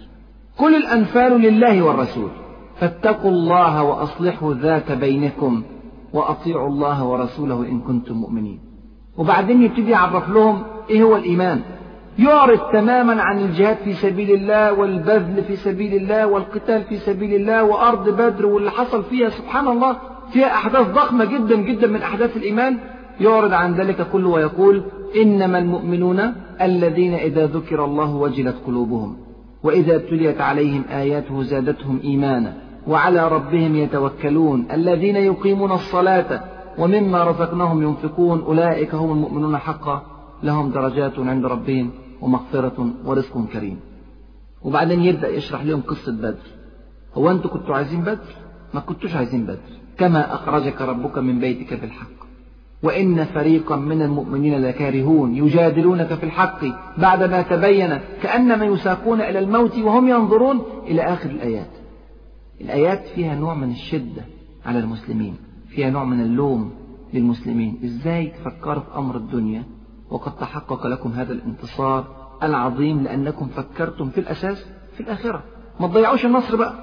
قل 0.57 0.75
الأنفال 0.75 1.41
لله 1.41 1.81
والرسول. 1.81 2.29
فاتقوا 2.79 3.31
الله 3.31 3.83
وأصلحوا 3.83 4.53
ذات 4.53 4.91
بينكم 4.91 5.63
وأطيعوا 6.13 6.69
الله 6.69 7.05
ورسوله 7.05 7.65
إن 7.65 7.79
كنتم 7.79 8.15
مؤمنين. 8.15 8.59
وبعدين 9.17 9.61
يبتدي 9.61 9.91
يعرف 9.91 10.29
لهم 10.29 10.63
إيه 10.89 11.03
هو 11.03 11.15
الإيمان. 11.15 11.61
يعرض 12.19 12.59
تماما 12.73 13.21
عن 13.21 13.39
الجهاد 13.39 13.77
في 13.77 13.93
سبيل 13.93 14.31
الله 14.31 14.73
والبذل 14.73 15.43
في 15.43 15.55
سبيل 15.55 15.93
الله 15.93 16.27
والقتال 16.27 16.83
في 16.83 16.97
سبيل 16.97 17.35
الله 17.35 17.63
وأرض 17.63 18.09
بدر 18.09 18.45
واللي 18.45 18.71
حصل 18.71 19.03
فيها 19.03 19.29
سبحان 19.29 19.67
الله 19.67 19.97
فيها 20.33 20.47
أحداث 20.47 20.87
ضخمة 20.87 21.25
جدا 21.25 21.55
جدا 21.55 21.87
من 21.87 22.01
أحداث 22.01 22.37
الإيمان. 22.37 22.77
يعرض 23.19 23.53
عن 23.53 23.73
ذلك 23.73 24.07
كله 24.11 24.29
ويقول 24.29 24.83
إنما 25.21 25.59
المؤمنون 25.59 26.33
الذين 26.61 27.13
إذا 27.13 27.45
ذكر 27.45 27.85
الله 27.85 28.15
وجلت 28.15 28.55
قلوبهم 28.67 29.17
وإذا 29.63 29.95
ابتليت 29.95 30.41
عليهم 30.41 30.83
آياته 30.91 31.43
زادتهم 31.43 31.99
إيمانا 32.03 32.53
وعلى 32.87 33.27
ربهم 33.27 33.75
يتوكلون 33.75 34.67
الذين 34.73 35.15
يقيمون 35.15 35.71
الصلاة 35.71 36.41
ومما 36.77 37.23
رزقناهم 37.23 37.83
ينفقون 37.83 38.41
أولئك 38.41 38.95
هم 38.95 39.11
المؤمنون 39.11 39.57
حقا 39.57 40.01
لهم 40.43 40.69
درجات 40.69 41.19
عند 41.19 41.45
ربهم. 41.45 41.91
ومغفرة 42.21 42.93
ورزق 43.05 43.45
كريم. 43.53 43.79
وبعدين 44.61 45.01
يبدأ 45.01 45.29
يشرح 45.29 45.63
لهم 45.63 45.81
قصة 45.81 46.11
بدر. 46.11 46.47
هو 47.13 47.31
أنتوا 47.31 47.51
كنتوا 47.51 47.75
عايزين 47.75 48.01
بدر؟ 48.01 48.35
ما 48.73 48.79
كنتوش 48.79 49.15
عايزين 49.15 49.43
بدر. 49.43 49.77
كما 49.97 50.33
أخرجك 50.33 50.81
ربك 50.81 51.17
من 51.17 51.39
بيتك 51.39 51.73
بالحق. 51.73 52.17
وإن 52.83 53.25
فريقا 53.25 53.75
من 53.75 54.01
المؤمنين 54.01 54.61
لكارهون 54.61 55.35
يجادلونك 55.35 56.13
في 56.13 56.23
الحق 56.23 56.65
بعدما 56.97 57.41
تبين 57.41 57.99
كأنما 58.23 58.65
يساقون 58.65 59.21
إلى 59.21 59.39
الموت 59.39 59.77
وهم 59.77 60.07
ينظرون 60.07 60.61
إلى 60.87 61.01
آخر 61.01 61.29
الآيات. 61.29 61.71
الآيات 62.61 63.07
فيها 63.15 63.35
نوع 63.35 63.53
من 63.53 63.71
الشدة 63.71 64.21
على 64.65 64.79
المسلمين 64.79 65.35
فيها 65.69 65.89
نوع 65.89 66.03
من 66.03 66.21
اللوم 66.21 66.71
للمسلمين. 67.13 67.79
إزاي 67.83 68.27
تفكروا 68.27 68.79
في 68.79 68.97
أمر 68.97 69.17
الدنيا؟ 69.17 69.63
وقد 70.09 70.35
تحقق 70.35 70.87
لكم 70.87 71.11
هذا 71.11 71.33
الانتصار 71.33 72.07
العظيم 72.43 73.03
لأنكم 73.03 73.47
فكرتم 73.47 74.09
في 74.09 74.19
الأساس 74.19 74.65
في 74.93 75.03
الآخرة. 75.03 75.43
ما 75.79 75.87
تضيعوش 75.87 76.25
النصر 76.25 76.55
بقى. 76.55 76.73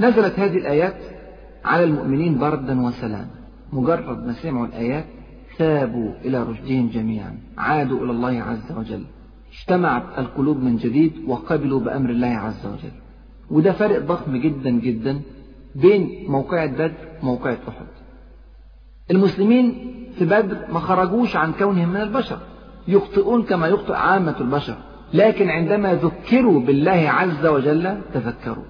نزلت 0.00 0.38
هذه 0.38 0.56
الآيات 0.56 0.96
على 1.64 1.84
المؤمنين 1.84 2.38
بردا 2.38 2.80
وسلاما. 2.86 3.30
مجرد 3.72 4.26
ما 4.26 4.32
سمعوا 4.32 4.66
الآيات 4.66 5.04
ثابوا 5.58 6.12
إلى 6.24 6.42
رشدهم 6.42 6.88
جميعا. 6.88 7.38
عادوا 7.58 8.04
إلى 8.04 8.10
الله 8.10 8.42
عز 8.42 8.72
وجل. 8.72 9.04
اجتمعت 9.52 10.18
القلوب 10.18 10.56
من 10.56 10.76
جديد 10.76 11.12
وقبلوا 11.26 11.80
بأمر 11.80 12.10
الله 12.10 12.28
عز 12.28 12.66
وجل. 12.66 12.92
وده 13.50 13.72
فرق 13.72 13.98
ضخم 13.98 14.36
جدا 14.36 14.70
جدا 14.70 15.20
بين 15.74 16.24
موقعة 16.28 16.66
بدر 16.66 16.92
وموقعة 17.22 17.58
أحد. 17.68 17.86
المسلمين 19.10 19.94
في 20.18 20.24
بدر 20.24 20.56
ما 20.72 20.80
خرجوش 20.80 21.36
عن 21.36 21.52
كونهم 21.52 21.88
من 21.88 22.00
البشر. 22.00 22.38
يخطئون 22.88 23.42
كما 23.42 23.68
يخطئ 23.68 23.94
عامة 23.94 24.34
البشر. 24.40 24.76
لكن 25.14 25.50
عندما 25.50 25.94
ذكروا 25.94 26.60
بالله 26.60 27.10
عز 27.10 27.46
وجل 27.46 28.00
تذكروا. 28.14 28.64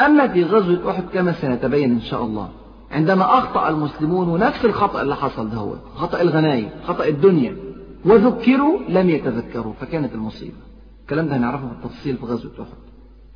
أما 0.00 0.28
في 0.28 0.44
غزوة 0.44 0.90
أحد 0.90 1.04
كما 1.14 1.32
سنتبين 1.32 1.90
إن 1.90 2.00
شاء 2.00 2.22
الله 2.22 2.48
عندما 2.90 3.38
أخطأ 3.38 3.68
المسلمون 3.68 4.28
ونفس 4.28 4.64
الخطأ 4.64 5.02
اللي 5.02 5.16
حصل 5.16 5.50
ده 5.50 5.56
هو 5.56 5.74
خطأ 5.94 6.20
الغنايم 6.20 6.70
خطأ 6.86 7.04
الدنيا 7.04 7.56
وذكروا 8.04 8.78
لم 8.88 9.10
يتذكروا 9.10 9.72
فكانت 9.80 10.14
المصيبة. 10.14 10.56
الكلام 11.02 11.28
ده 11.28 11.36
هنعرفه 11.36 11.66
بالتفصيل 11.66 12.16
في 12.16 12.26
غزوة 12.26 12.52
أحد. 12.62 12.76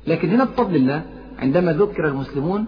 لكن 0.07 0.29
هنا 0.29 0.43
بفضل 0.43 0.75
الله 0.75 1.05
عندما 1.39 1.73
ذكر 1.73 2.07
المسلمون 2.07 2.65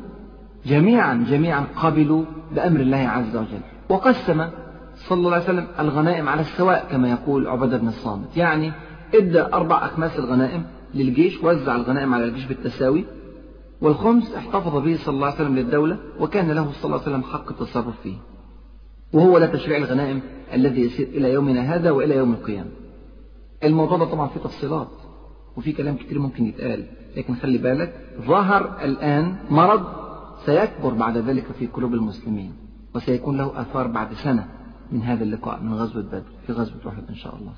جميعا 0.66 1.26
جميعا 1.30 1.66
قبلوا 1.76 2.24
بأمر 2.56 2.80
الله 2.80 2.98
عز 2.98 3.36
وجل. 3.36 3.73
وقسم 3.93 4.49
صلى 4.95 5.17
الله 5.17 5.34
عليه 5.34 5.43
وسلم 5.43 5.67
الغنائم 5.79 6.29
على 6.29 6.41
السواء 6.41 6.88
كما 6.91 7.10
يقول 7.10 7.47
عبادة 7.47 7.77
بن 7.77 7.88
الصامت. 7.88 8.38
يعني 8.38 8.71
ادى 9.15 9.41
أربع 9.41 9.86
أخماس 9.86 10.19
الغنائم 10.19 10.63
للجيش 10.93 11.43
وزع 11.43 11.75
الغنائم 11.75 12.13
على 12.13 12.25
الجيش 12.25 12.45
بالتساوي 12.45 13.06
والخمس 13.82 14.36
احتفظ 14.36 14.75
به 14.77 14.97
صلى 14.97 15.15
الله 15.15 15.25
عليه 15.25 15.36
وسلم 15.36 15.56
للدولة 15.56 15.97
وكان 16.19 16.51
له 16.51 16.71
صلى 16.71 16.86
الله 16.86 17.01
عليه 17.01 17.12
وسلم 17.12 17.23
حق 17.23 17.49
التصرف 17.49 18.01
فيه. 18.03 18.15
وهو 19.13 19.38
لا 19.38 19.45
تشريع 19.45 19.77
الغنائم 19.77 20.21
الذي 20.53 20.82
يسير 20.82 21.08
إلى 21.08 21.34
يومنا 21.34 21.62
هذا 21.75 21.91
وإلى 21.91 22.15
يوم 22.15 22.32
القيامة. 22.34 22.69
الموضوع 23.63 23.97
ده 23.97 24.06
طبعا 24.06 24.27
فيه 24.27 24.39
تفصيلات 24.39 24.91
وفي 25.58 25.71
كلام 25.71 25.95
كتير 25.95 26.19
ممكن 26.19 26.45
يتقال 26.45 26.86
لكن 27.17 27.36
خلي 27.36 27.58
بالك 27.58 27.93
ظهر 28.21 28.77
الآن 28.84 29.36
مرض 29.49 29.84
سيكبر 30.45 30.93
بعد 30.93 31.17
ذلك 31.17 31.45
في 31.60 31.67
قلوب 31.67 31.93
المسلمين. 31.93 32.53
وسيكون 32.95 33.38
له 33.38 33.62
آثار 33.62 33.88
بعد 33.88 34.13
سنة 34.13 34.47
من 34.91 35.01
هذا 35.01 35.23
اللقاء 35.23 35.62
من 35.62 35.73
غزوة 35.73 36.03
بدر 36.03 36.23
في 36.47 36.53
غزوة 36.53 36.77
أحد 36.88 37.03
إن 37.10 37.15
شاء 37.15 37.36
الله. 37.36 37.53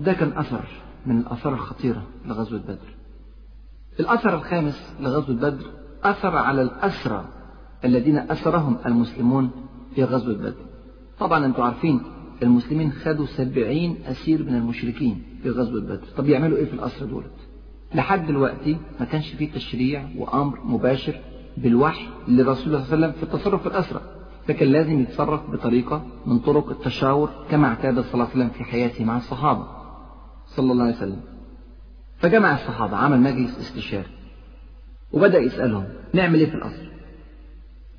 ده 0.00 0.12
كان 0.12 0.32
أثر 0.32 0.64
من 1.06 1.18
الآثار 1.18 1.54
الخطيرة 1.54 2.02
لغزوة 2.26 2.58
بدر. 2.58 2.94
الأثر 4.00 4.34
الخامس 4.34 4.94
لغزوة 5.00 5.36
بدر 5.36 5.66
أثر 6.04 6.36
على 6.36 6.62
الأسرى 6.62 7.24
الذين 7.84 8.18
أسرهم 8.18 8.76
المسلمون 8.86 9.50
في 9.94 10.04
غزوة 10.04 10.34
بدر. 10.34 10.54
طبعا 11.18 11.46
أنتم 11.46 11.62
عارفين 11.62 12.00
المسلمين 12.42 12.92
خدوا 12.92 13.26
سبعين 13.26 13.96
أسير 14.06 14.42
من 14.42 14.54
المشركين 14.54 15.22
في 15.42 15.50
غزوة 15.50 15.80
بدر. 15.80 16.00
طب 16.16 16.28
يعملوا 16.28 16.58
إيه 16.58 16.64
في 16.64 16.74
الأسرى 16.74 17.08
دولت 17.08 17.30
لحد 17.94 18.26
دلوقتي 18.26 18.76
ما 19.00 19.06
كانش 19.06 19.32
فيه 19.32 19.52
تشريع 19.52 20.08
وأمر 20.18 20.60
مباشر 20.64 21.20
بالوحي 21.56 22.06
لرسول 22.28 22.44
الله 22.44 22.54
صلى 22.54 22.66
الله 22.66 22.78
عليه 22.78 22.86
وسلم 22.86 23.12
في 23.12 23.22
التصرف 23.22 23.62
في 23.62 23.66
الأسرى. 23.68 24.00
فكان 24.48 24.68
لازم 24.68 25.00
يتصرف 25.00 25.50
بطريقة 25.50 26.02
من 26.26 26.38
طرق 26.38 26.70
التشاور 26.70 27.30
كما 27.50 27.68
اعتاد 27.68 28.00
صلى 28.00 28.14
الله 28.14 28.24
عليه 28.24 28.34
وسلم 28.34 28.48
في 28.48 28.64
حياته 28.64 29.04
مع 29.04 29.16
الصحابة 29.16 29.66
صلى 30.46 30.72
الله 30.72 30.84
عليه 30.84 30.96
وسلم. 30.96 31.20
فجمع 32.18 32.54
الصحابة 32.54 32.96
عمل 32.96 33.20
مجلس 33.20 33.58
استشاري 33.58 34.08
وبدأ 35.12 35.38
يسألهم 35.38 35.84
نعمل 36.12 36.38
إيه 36.38 36.46
في 36.46 36.54
الأصل 36.54 36.86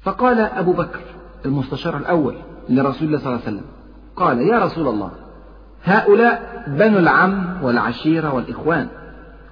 فقال 0.01 0.39
أبو 0.39 0.73
بكر 0.73 0.99
المستشار 1.45 1.97
الأول 1.97 2.35
لرسول 2.69 3.07
الله 3.07 3.17
صلى 3.17 3.27
الله 3.27 3.41
عليه 3.45 3.57
وسلم 3.57 3.65
قال 4.15 4.41
يا 4.41 4.59
رسول 4.59 4.87
الله 4.87 5.11
هؤلاء 5.83 6.63
بنو 6.67 6.97
العم 6.97 7.63
والعشيرة 7.63 8.33
والإخوان 8.33 8.87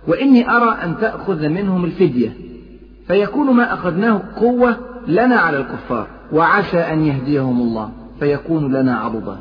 وإني 0.08 0.50
أرى 0.50 0.72
أن 0.84 0.98
تأخذ 0.98 1.48
منهم 1.48 1.86
الفدية 1.86 2.38
فيكون 3.08 3.56
ما 3.56 3.74
أخذناه 3.74 4.22
قوة 4.36 4.78
لنا 5.08 5.36
على 5.36 5.58
الكفار. 5.58 6.08
وعسى 6.34 6.78
أن 6.78 7.06
يهديهم 7.06 7.62
الله 7.62 7.92
فيكون 8.20 8.74
لنا 8.74 9.00
عضدا. 9.00 9.38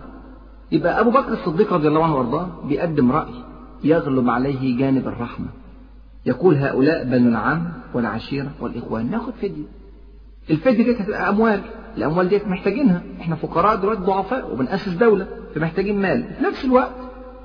يبقى 0.73 1.01
أبو 1.01 1.11
بكر 1.11 1.33
الصديق 1.33 1.73
رضي 1.73 1.89
الله 1.89 2.05
عنه 2.05 2.17
وأرضاه 2.17 2.49
بيقدم 2.65 3.13
رأي 3.13 3.35
يغلب 3.85 4.31
عليه 4.31 4.79
جانب 4.79 5.09
الرحمة. 5.09 5.47
يقول 6.27 6.55
هؤلاء 6.55 7.05
بنو 7.05 7.29
العم 7.29 7.69
والعشيرة 7.95 8.51
والإخوان. 8.61 9.11
ناخد 9.11 9.33
فدية. 9.33 9.65
الفدية 10.51 10.85
دي 10.85 10.93
هتبقى 10.93 11.29
أموال. 11.29 11.61
الأموال 11.97 12.29
ديت 12.29 12.49
محتاجينها. 12.49 13.03
إحنا 13.21 13.37
فقراء 13.37 13.77
دلوقتي 13.77 14.01
ضعفاء 14.01 14.53
وبنأسس 14.53 14.93
دولة 14.93 15.27
فمحتاجين 15.55 16.03
مال. 16.03 16.25
في 16.39 16.45
نفس 16.45 16.65
الوقت 16.65 16.93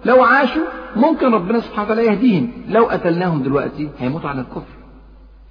لو 0.06 0.24
عاشوا 0.24 0.66
ممكن 0.96 1.32
ربنا 1.34 1.60
سبحانه 1.60 1.84
وتعالى 1.84 2.06
يهديهم. 2.06 2.52
لو 2.70 2.86
قتلناهم 2.86 3.44
دلوقتي 3.44 3.90
هيموتوا 4.00 4.30
على 4.30 4.42
الكفر. 4.42 4.78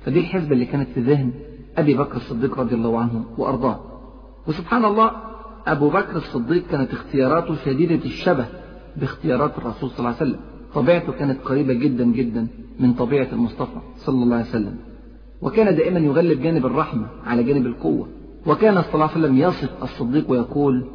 فدي 0.04 0.20
الحسبة 0.20 0.52
اللي 0.52 0.64
كانت 0.64 0.88
في 0.94 1.00
ذهن 1.00 1.32
أبي 1.78 1.94
بكر 1.94 2.16
الصديق 2.16 2.58
رضي 2.58 2.74
الله 2.74 3.00
عنه 3.00 3.24
وأرضاه. 3.38 3.80
وسبحان 4.46 4.84
الله 4.84 5.10
أبو 5.66 5.88
بكر 5.88 6.16
الصديق 6.16 6.66
كانت 6.70 6.92
اختياراته 6.92 7.54
شديدة 7.64 8.04
الشبه 8.04 8.46
باختيارات 8.96 9.58
الرسول 9.58 9.90
صلى 9.90 9.98
الله 9.98 10.08
عليه 10.08 10.16
وسلم. 10.16 10.40
طبيعته 10.74 11.12
كانت 11.12 11.42
قريبة 11.42 11.74
جدا 11.74 12.04
جدا 12.04 12.46
من 12.80 12.92
طبيعة 12.92 13.28
المصطفى 13.32 13.80
صلى 13.96 14.22
الله 14.22 14.36
عليه 14.36 14.48
وسلم. 14.48 14.76
وكان 15.42 15.76
دائما 15.76 15.98
يغلب 15.98 16.42
جانب 16.42 16.66
الرحمة 16.66 17.06
على 17.26 17.42
جانب 17.42 17.66
القوة. 17.66 18.08
وكان 18.46 18.82
صلى 18.82 18.94
الله 18.94 19.10
عليه 19.10 19.18
وسلم 19.18 19.36
يصف 19.38 19.82
الصديق 19.82 20.30
ويقول 20.30 20.86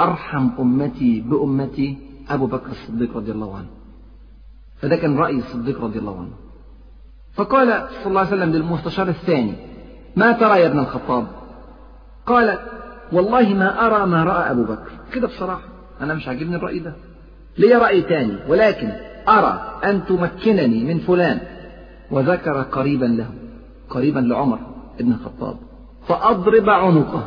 أرحم 0.00 0.48
أمتي 0.58 1.20
بأمتي 1.20 1.98
أبو 2.28 2.46
بكر 2.46 2.70
الصديق 2.70 3.16
رضي 3.16 3.32
الله 3.32 3.56
عنه. 3.56 3.66
فده 4.76 4.96
كان 4.96 5.16
رأي 5.16 5.38
الصديق 5.38 5.84
رضي 5.84 5.98
الله 5.98 6.18
عنه. 6.18 6.32
فقال 7.32 7.88
صلى 7.90 8.06
الله 8.06 8.20
عليه 8.20 8.30
وسلم 8.30 8.50
للمستشار 8.50 9.08
الثاني 9.08 9.52
ما 10.16 10.32
ترى 10.32 10.60
يا 10.60 10.66
ابن 10.66 10.78
الخطاب؟ 10.78 11.26
قال 12.26 12.58
والله 13.12 13.54
ما 13.54 13.86
أرى 13.86 14.06
ما 14.06 14.24
رأى 14.24 14.50
أبو 14.50 14.62
بكر. 14.62 14.90
كده 15.12 15.26
بصراحة 15.26 15.62
أنا 16.00 16.14
مش 16.14 16.28
عاجبني 16.28 16.56
الرأي 16.56 16.78
ده. 16.78 16.92
لي 17.58 17.74
رأي 17.74 18.02
تاني 18.02 18.36
ولكن 18.48 18.92
أرى 19.28 19.80
أن 19.84 20.04
تمكنني 20.04 20.84
من 20.84 20.98
فلان. 20.98 21.38
وذكر 22.10 22.62
قريبا 22.62 23.04
له 23.04 23.26
قريبا 23.90 24.20
لعمر 24.20 24.58
بن 25.00 25.12
الخطاب. 25.12 25.56
فأضرب 26.08 26.70
عنقه. 26.70 27.24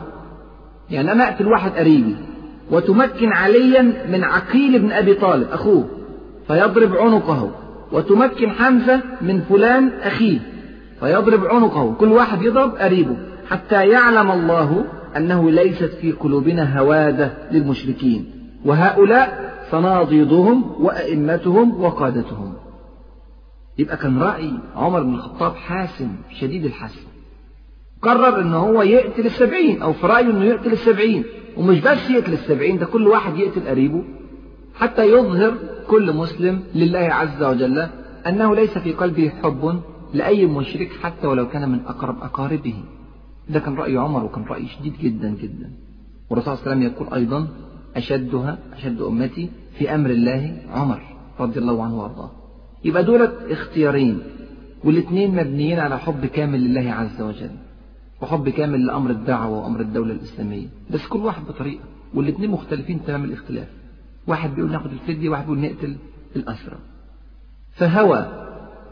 يعني 0.90 1.12
أنا 1.12 1.30
أقتل 1.30 1.48
واحد 1.48 1.72
قريبي 1.72 2.16
وتمكن 2.72 3.32
عليا 3.32 3.82
من 4.10 4.24
عقيل 4.24 4.80
بن 4.80 4.92
أبي 4.92 5.14
طالب 5.14 5.48
أخوه. 5.52 5.90
فيضرب 6.48 6.96
عنقه 6.96 7.52
وتمكن 7.92 8.52
حمزة 8.52 9.02
من 9.22 9.42
فلان 9.42 9.92
أخيه. 10.02 10.40
فيضرب 11.00 11.46
عنقه. 11.46 11.94
كل 11.94 12.12
واحد 12.12 12.42
يضرب 12.42 12.76
قريبه. 12.76 13.18
حتى 13.50 13.88
يعلم 13.88 14.32
الله 14.32 14.86
أنه 15.18 15.52
ليست 15.52 15.92
في 16.02 16.12
قلوبنا 16.12 16.80
هوادة 16.80 17.34
للمشركين. 17.52 18.26
وهؤلاء 18.66 19.54
صناديدهم 19.72 20.72
وأئمتهم 20.80 21.82
وقادتهم. 21.82 22.54
يبقى 23.78 23.98
كان 23.98 24.22
رأي 24.22 24.52
عمر 24.76 25.04
بن 25.04 25.14
الخطاب 25.14 25.56
حاسم 25.56 26.10
شديد 26.40 26.66
الحسم 26.66 27.08
قرر 28.02 28.42
إن 28.42 28.54
هو 28.54 28.82
يقتل 28.82 29.26
السبعين 29.26 29.82
أو 29.82 29.94
في 29.94 30.08
رأيه 30.08 30.26
إنه 30.26 30.44
يقتل 30.44 30.72
السبعين. 30.72 31.24
ومش 31.58 31.80
بس 31.80 32.10
يقتل 32.10 32.34
السبعين 32.34 32.78
ده 32.78 32.86
كل 32.86 33.08
واحد 33.08 33.38
يقتل 33.38 33.68
قريبه. 33.68 34.04
حتى 34.76 35.12
يظهر 35.12 35.54
كل 35.88 36.16
مسلم 36.16 36.64
لله 36.76 37.00
عز 37.00 37.44
وجل 37.44 37.88
أنه 38.28 38.56
ليس 38.56 38.78
في 38.78 38.94
قلبه 38.94 39.32
حب 39.44 39.82
لأي 40.14 40.46
مشرك 40.46 40.92
حتى 41.02 41.28
ولو 41.28 41.50
كان 41.50 41.70
من 41.70 41.80
أقرب 41.86 42.24
أقاربه. 42.24 42.84
ده 43.50 43.60
كان 43.60 43.76
رأي 43.76 43.98
عمر 43.98 44.24
وكان 44.24 44.44
رأي 44.44 44.68
شديد 44.68 44.94
جدا 45.02 45.30
جدا. 45.30 45.72
والرسول 46.30 46.58
صلى 46.58 46.64
الله 46.64 46.76
عليه 46.76 46.86
وسلم 46.88 46.94
يقول 46.94 47.14
أيضا 47.20 47.48
أشدها 47.96 48.58
أشد 48.74 49.02
أمتي 49.02 49.50
في 49.78 49.96
أمر 49.96 50.10
الله 50.10 50.58
عمر 50.72 51.02
رضي 51.40 51.60
الله 51.60 51.84
عنه 51.84 52.00
وأرضاه. 52.00 52.32
يبقى 52.86 53.04
دولت 53.04 53.34
اختيارين 53.50 54.20
والاثنين 54.84 55.36
مبنيين 55.36 55.80
على 55.80 56.00
حب 56.00 56.26
كامل 56.26 56.62
لله 56.62 56.92
عز 56.92 57.22
وجل 57.22 57.52
وحب 58.22 58.50
كامل 58.50 58.86
لأمر 58.86 59.10
الدعوة 59.12 59.64
وأمر 59.64 59.80
الدولة 59.82 60.14
الإسلامية. 60.14 60.68
بس 60.92 61.08
كل 61.08 61.20
واحد 61.20 61.44
بطريقة 61.46 61.84
والاثنين 62.14 62.52
مختلفين 62.52 63.06
تمام 63.06 63.24
الاختلاف. 63.24 63.68
واحد 64.28 64.56
بيقول 64.56 64.72
ناخد 64.72 64.92
الفدية 64.92 65.30
واحد 65.30 65.44
بيقول 65.44 65.60
نقتل 65.60 65.96
الأسرى 66.36 66.78
فهوى 67.72 68.47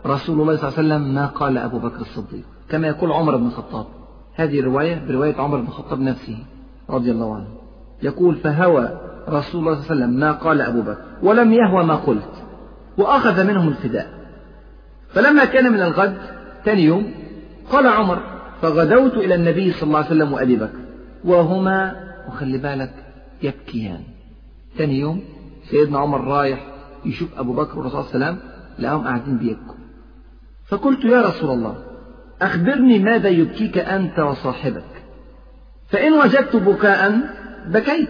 رسول 0.05 0.41
الله 0.41 0.57
صلى 0.57 0.69
الله 0.69 0.79
عليه 0.79 0.87
وسلم 0.87 1.13
ما 1.13 1.25
قال 1.25 1.57
أبو 1.57 1.79
بكر 1.79 2.01
الصديق 2.01 2.45
كما 2.69 2.87
يقول 2.87 3.11
عمر 3.11 3.37
بن 3.37 3.45
الخطاب. 3.45 3.85
هذه 4.35 4.59
الرواية 4.59 5.07
برواية 5.07 5.35
عمر 5.35 5.57
بن 5.57 5.67
الخطاب 5.67 5.99
نفسه 5.99 6.37
رضي 6.89 7.11
الله 7.11 7.35
عنه. 7.35 7.47
يقول 8.03 8.35
فهوى 8.35 8.99
رسول 9.29 9.61
الله 9.61 9.75
صلى 9.75 9.81
الله 9.81 9.85
عليه 9.91 9.95
وسلم 9.95 10.09
ما 10.09 10.31
قال 10.31 10.61
أبو 10.61 10.81
بكر 10.81 11.01
ولم 11.23 11.53
يهوى 11.53 11.83
ما 11.83 11.95
قلت 11.95 12.43
وأخذ 12.97 13.43
منهم 13.47 13.67
الفداء. 13.67 14.07
فلما 15.09 15.45
كان 15.45 15.71
من 15.73 15.81
الغد 15.81 16.17
ثاني 16.65 16.83
يوم 16.83 17.13
قال 17.71 17.87
عمر 17.87 18.19
فغدوت 18.61 19.13
إلى 19.13 19.35
النبي 19.35 19.71
صلى 19.71 19.87
الله 19.87 19.97
عليه 19.97 20.07
وسلم 20.07 20.33
وأبي 20.33 20.55
بكر 20.55 20.79
وهما 21.25 21.95
وخلي 22.27 22.57
بالك 22.57 22.93
يبكيان. 23.43 24.01
ثاني 24.77 24.99
يوم 24.99 25.23
سيدنا 25.69 25.99
عمر 25.99 26.23
رايح 26.23 26.67
يشوف 27.05 27.39
أبو 27.39 27.53
بكر 27.53 27.77
والرسول 27.79 28.03
صلى 28.03 28.15
الله 28.15 28.25
عليه 28.25 28.35
وسلم 28.35 28.49
لقاهم 28.79 29.03
قاعدين 29.03 29.37
بيبكوا. 29.37 29.84
فقلت 30.75 31.05
يا 31.05 31.21
رسول 31.21 31.49
الله 31.49 31.75
أخبرني 32.41 32.99
ماذا 32.99 33.29
يبكيك 33.29 33.77
أنت 33.77 34.19
وصاحبك. 34.19 35.03
فإن 35.89 36.13
وجدت 36.13 36.55
بكاء 36.55 37.21
بكيت 37.67 38.09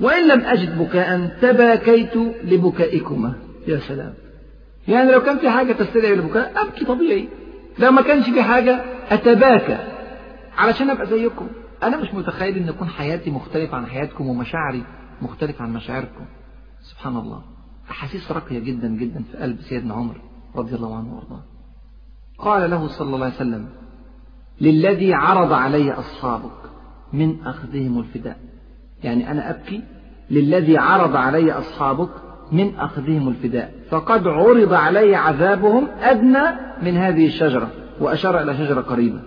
وإن 0.00 0.28
لم 0.28 0.40
أجد 0.40 0.78
بكاء 0.78 1.26
تباكيت 1.42 2.16
لبكائكما. 2.44 3.34
يا 3.66 3.78
سلام. 3.78 4.14
يعني 4.88 5.12
لو 5.12 5.22
كان 5.22 5.38
في 5.38 5.50
حاجة 5.50 5.72
تستدعي 5.72 6.14
البكاء 6.14 6.52
أبكي 6.56 6.84
طبيعي. 6.84 7.28
لو 7.78 7.90
ما 7.90 8.02
كانش 8.02 8.30
في 8.30 8.42
حاجة 8.42 8.84
أتباكى. 9.10 9.78
علشان 10.56 10.90
أبقى 10.90 11.06
زيكم. 11.06 11.48
أنا 11.82 11.96
مش 11.96 12.14
متخيل 12.14 12.56
إن 12.56 12.68
يكون 12.68 12.88
حياتي 12.88 13.30
مختلفة 13.30 13.76
عن 13.76 13.86
حياتكم 13.86 14.26
ومشاعري 14.26 14.84
مختلفة 15.22 15.64
عن 15.64 15.72
مشاعركم. 15.72 16.24
سبحان 16.90 17.16
الله. 17.16 17.42
أحاسيس 17.90 18.32
راقية 18.32 18.58
جدا 18.58 18.88
جدا 18.88 19.22
في 19.32 19.38
قلب 19.38 19.60
سيدنا 19.60 19.94
عمر 19.94 20.20
رضي 20.56 20.74
الله 20.74 20.96
عنه 20.96 21.14
وأرضاه. 21.14 21.49
قال 22.42 22.70
له 22.70 22.88
صلى 22.88 23.14
الله 23.14 23.24
عليه 23.24 23.34
وسلم 23.34 23.66
للذي 24.60 25.14
عرض 25.14 25.52
علي 25.52 25.92
أصحابك 25.92 26.60
من 27.12 27.36
أخذهم 27.46 27.98
الفداء. 27.98 28.36
يعني 29.04 29.30
أنا 29.30 29.50
أبكي 29.50 29.82
للذي 30.30 30.78
عرض 30.78 31.16
علي 31.16 31.52
أصحابك 31.52 32.08
من 32.52 32.76
أخذهم 32.76 33.28
الفداء. 33.28 33.74
فقد 33.90 34.26
عرض 34.26 34.72
علي 34.72 35.16
عذابهم 35.16 35.88
أدنى 36.00 36.44
من 36.82 36.96
هذه 36.96 37.26
الشجرة 37.26 37.68
وأشار 38.00 38.42
إلى 38.42 38.54
شجرة 38.54 38.80
قريبة. 38.80 39.20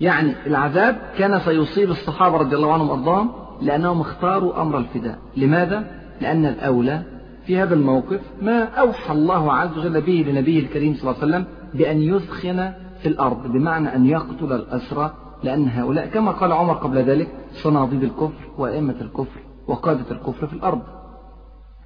يعني 0.00 0.34
العذاب 0.46 0.96
كان 1.18 1.38
سيصيب 1.38 1.90
الصحابة 1.90 2.36
رضي 2.36 2.56
الله 2.56 2.72
عنهم 2.72 2.90
وأرضاهم 2.90 3.30
لأنهم 3.62 4.00
اختاروا 4.00 4.62
أمر 4.62 4.78
الفداء. 4.78 5.18
لماذا؟ 5.36 5.84
لأن 6.20 6.46
الأولى 6.46 7.02
في 7.46 7.58
هذا 7.58 7.74
الموقف 7.74 8.20
ما 8.42 8.64
أوحى 8.64 9.12
الله 9.12 9.52
عز 9.52 9.78
وجل 9.78 10.00
به 10.00 10.24
لنبيه 10.28 10.60
الكريم 10.60 10.94
صلى 10.94 11.10
الله 11.10 11.22
عليه 11.22 11.32
وسلم 11.32 11.59
بأن 11.74 12.02
يثخن 12.02 12.72
في 13.02 13.08
الأرض 13.08 13.52
بمعنى 13.52 13.94
أن 13.94 14.06
يقتل 14.06 14.52
الأسرى 14.52 15.14
لأن 15.44 15.68
هؤلاء 15.68 16.06
كما 16.06 16.30
قال 16.30 16.52
عمر 16.52 16.74
قبل 16.74 16.98
ذلك 16.98 17.28
صناديد 17.52 18.02
الكفر 18.02 18.50
وأئمة 18.58 18.94
الكفر 19.00 19.40
وقادة 19.66 20.10
الكفر 20.10 20.46
في 20.46 20.52
الأرض. 20.52 20.82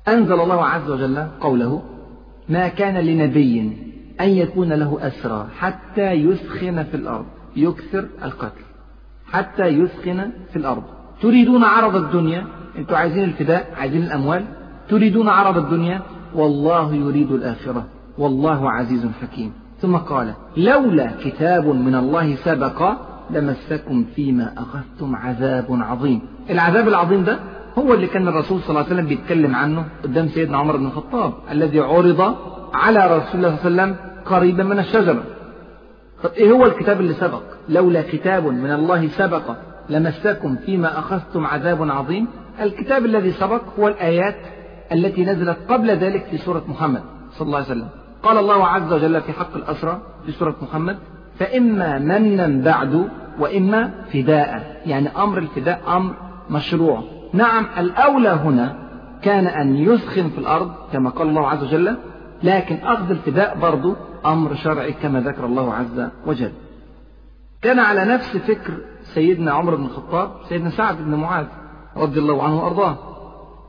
أنزل 0.08 0.40
الله 0.40 0.64
عز 0.64 0.90
وجل 0.90 1.26
قوله 1.40 1.82
ما 2.48 2.68
كان 2.68 2.94
لنبي 2.94 3.60
أن 4.20 4.28
يكون 4.28 4.72
له 4.72 5.06
أسرى 5.06 5.46
حتى 5.58 6.12
يثخن 6.12 6.82
في 6.82 6.94
الأرض. 6.94 7.26
يكثر 7.56 8.08
القتل. 8.24 8.64
حتى 9.26 9.66
يثخن 9.66 10.30
في 10.50 10.56
الأرض. 10.56 10.82
تريدون 11.22 11.64
عرض 11.64 11.96
الدنيا؟ 11.96 12.46
أنتم 12.78 12.94
عايزين 12.94 13.24
الفداء؟ 13.24 13.74
عايزين 13.76 14.02
الأموال؟ 14.02 14.44
تريدون 14.88 15.28
عرض 15.28 15.56
الدنيا؟ 15.56 16.02
والله 16.34 16.94
يريد 16.94 17.32
الآخرة. 17.32 17.86
والله 18.18 18.70
عزيز 18.70 19.06
حكيم. 19.22 19.52
ثم 19.84 19.96
قال 19.96 20.34
لولا 20.56 21.10
كتاب 21.24 21.66
من 21.66 21.94
الله 21.94 22.34
سبق 22.34 22.92
لمسكم 23.30 24.04
فيما 24.16 24.52
أخذتم 24.58 25.16
عذاب 25.16 25.66
عظيم. 25.70 26.20
العذاب 26.50 26.88
العظيم 26.88 27.24
ده 27.24 27.38
هو 27.78 27.94
اللي 27.94 28.06
كان 28.06 28.28
الرسول 28.28 28.60
صلى 28.60 28.70
الله 28.70 28.80
عليه 28.80 28.94
وسلم 28.94 29.06
بيتكلم 29.06 29.54
عنه 29.54 29.84
قدام 30.04 30.28
سيدنا 30.28 30.58
عمر 30.58 30.76
بن 30.76 30.86
الخطاب 30.86 31.32
الذي 31.50 31.80
عرض 31.80 32.34
على 32.74 33.06
رسول 33.06 33.44
الله 33.44 33.56
صلى 33.56 33.68
الله 33.68 33.82
عليه 33.82 33.92
وسلم 33.92 33.96
قريبا 34.24 34.64
من 34.64 34.78
الشجرة. 34.78 35.22
طب 36.22 36.30
إيه 36.36 36.52
هو 36.52 36.64
الكتاب 36.66 37.00
اللي 37.00 37.14
سبق؟ 37.14 37.42
لولا 37.68 38.02
كتاب 38.02 38.46
من 38.46 38.72
الله 38.72 39.08
سبق 39.08 39.56
لمسكم 39.88 40.56
فيما 40.56 40.98
أخذتم 40.98 41.46
عذاب 41.46 41.90
عظيم. 41.90 42.26
الكتاب 42.60 43.04
الذي 43.04 43.30
سبق 43.30 43.62
هو 43.78 43.88
الآيات 43.88 44.36
التي 44.92 45.24
نزلت 45.24 45.58
قبل 45.68 45.90
ذلك 45.90 46.24
في 46.30 46.38
سورة 46.38 46.64
محمد 46.68 47.02
صلى 47.30 47.46
الله 47.46 47.58
عليه 47.58 47.66
وسلم. 47.66 47.88
قال 48.24 48.38
الله 48.38 48.66
عز 48.66 48.92
وجل 48.92 49.20
في 49.20 49.32
حق 49.32 49.56
الأسرى 49.56 50.00
في 50.26 50.32
سورة 50.32 50.56
محمد 50.62 50.98
فإما 51.38 51.98
منا 51.98 52.64
بعد 52.64 53.08
وإما 53.38 53.90
فداء. 54.12 54.82
يعني 54.86 55.08
أمر 55.08 55.38
الفداء 55.38 55.82
أمر 55.96 56.14
مشروع. 56.50 57.02
نعم 57.32 57.66
الأولى 57.78 58.28
هنا 58.28 58.76
كان 59.22 59.46
أن 59.46 59.76
يسخن 59.76 60.28
في 60.28 60.38
الأرض 60.38 60.72
كما 60.92 61.10
قال 61.10 61.28
الله 61.28 61.48
عز 61.48 61.62
وجل 61.64 61.96
لكن 62.42 62.76
أخذ 62.76 63.10
الفداء 63.10 63.58
برضه 63.58 63.96
أمر 64.26 64.54
شرعي 64.54 64.92
كما 64.92 65.20
ذكر 65.20 65.46
الله 65.46 65.74
عز 65.74 66.08
وجل. 66.26 66.52
كان 67.62 67.78
على 67.78 68.04
نفس 68.04 68.36
فكر 68.36 68.74
سيدنا 69.02 69.52
عمر 69.52 69.74
بن 69.74 69.84
الخطاب 69.84 70.30
سيدنا 70.48 70.70
سعد 70.70 70.96
بن 70.98 71.14
معاذ 71.14 71.46
رضي 71.96 72.20
الله 72.20 72.42
عنه 72.42 72.62
وأرضاه. 72.62 73.13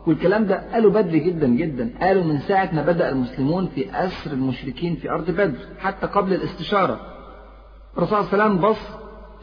والكلام 0.07 0.45
ده 0.45 0.73
قالوا 0.73 0.91
بدري 0.91 1.19
جدا 1.19 1.47
جدا. 1.47 1.89
قالوا 2.01 2.23
من 2.23 2.39
ساعة 2.39 2.69
ما 2.73 2.81
بدأ 2.81 3.09
المسلمون 3.09 3.67
في 3.67 4.05
أسر 4.05 4.31
المشركين 4.33 4.95
في 4.95 5.11
أرض 5.11 5.31
بدر 5.31 5.57
حتى 5.79 6.07
قبل 6.07 6.33
الاستشارة. 6.33 6.99
الرسول 7.97 8.23
صلى 8.23 8.33
الله 8.33 8.43
عليه 8.43 8.53
وسلم 8.53 8.69
بص 8.69 8.79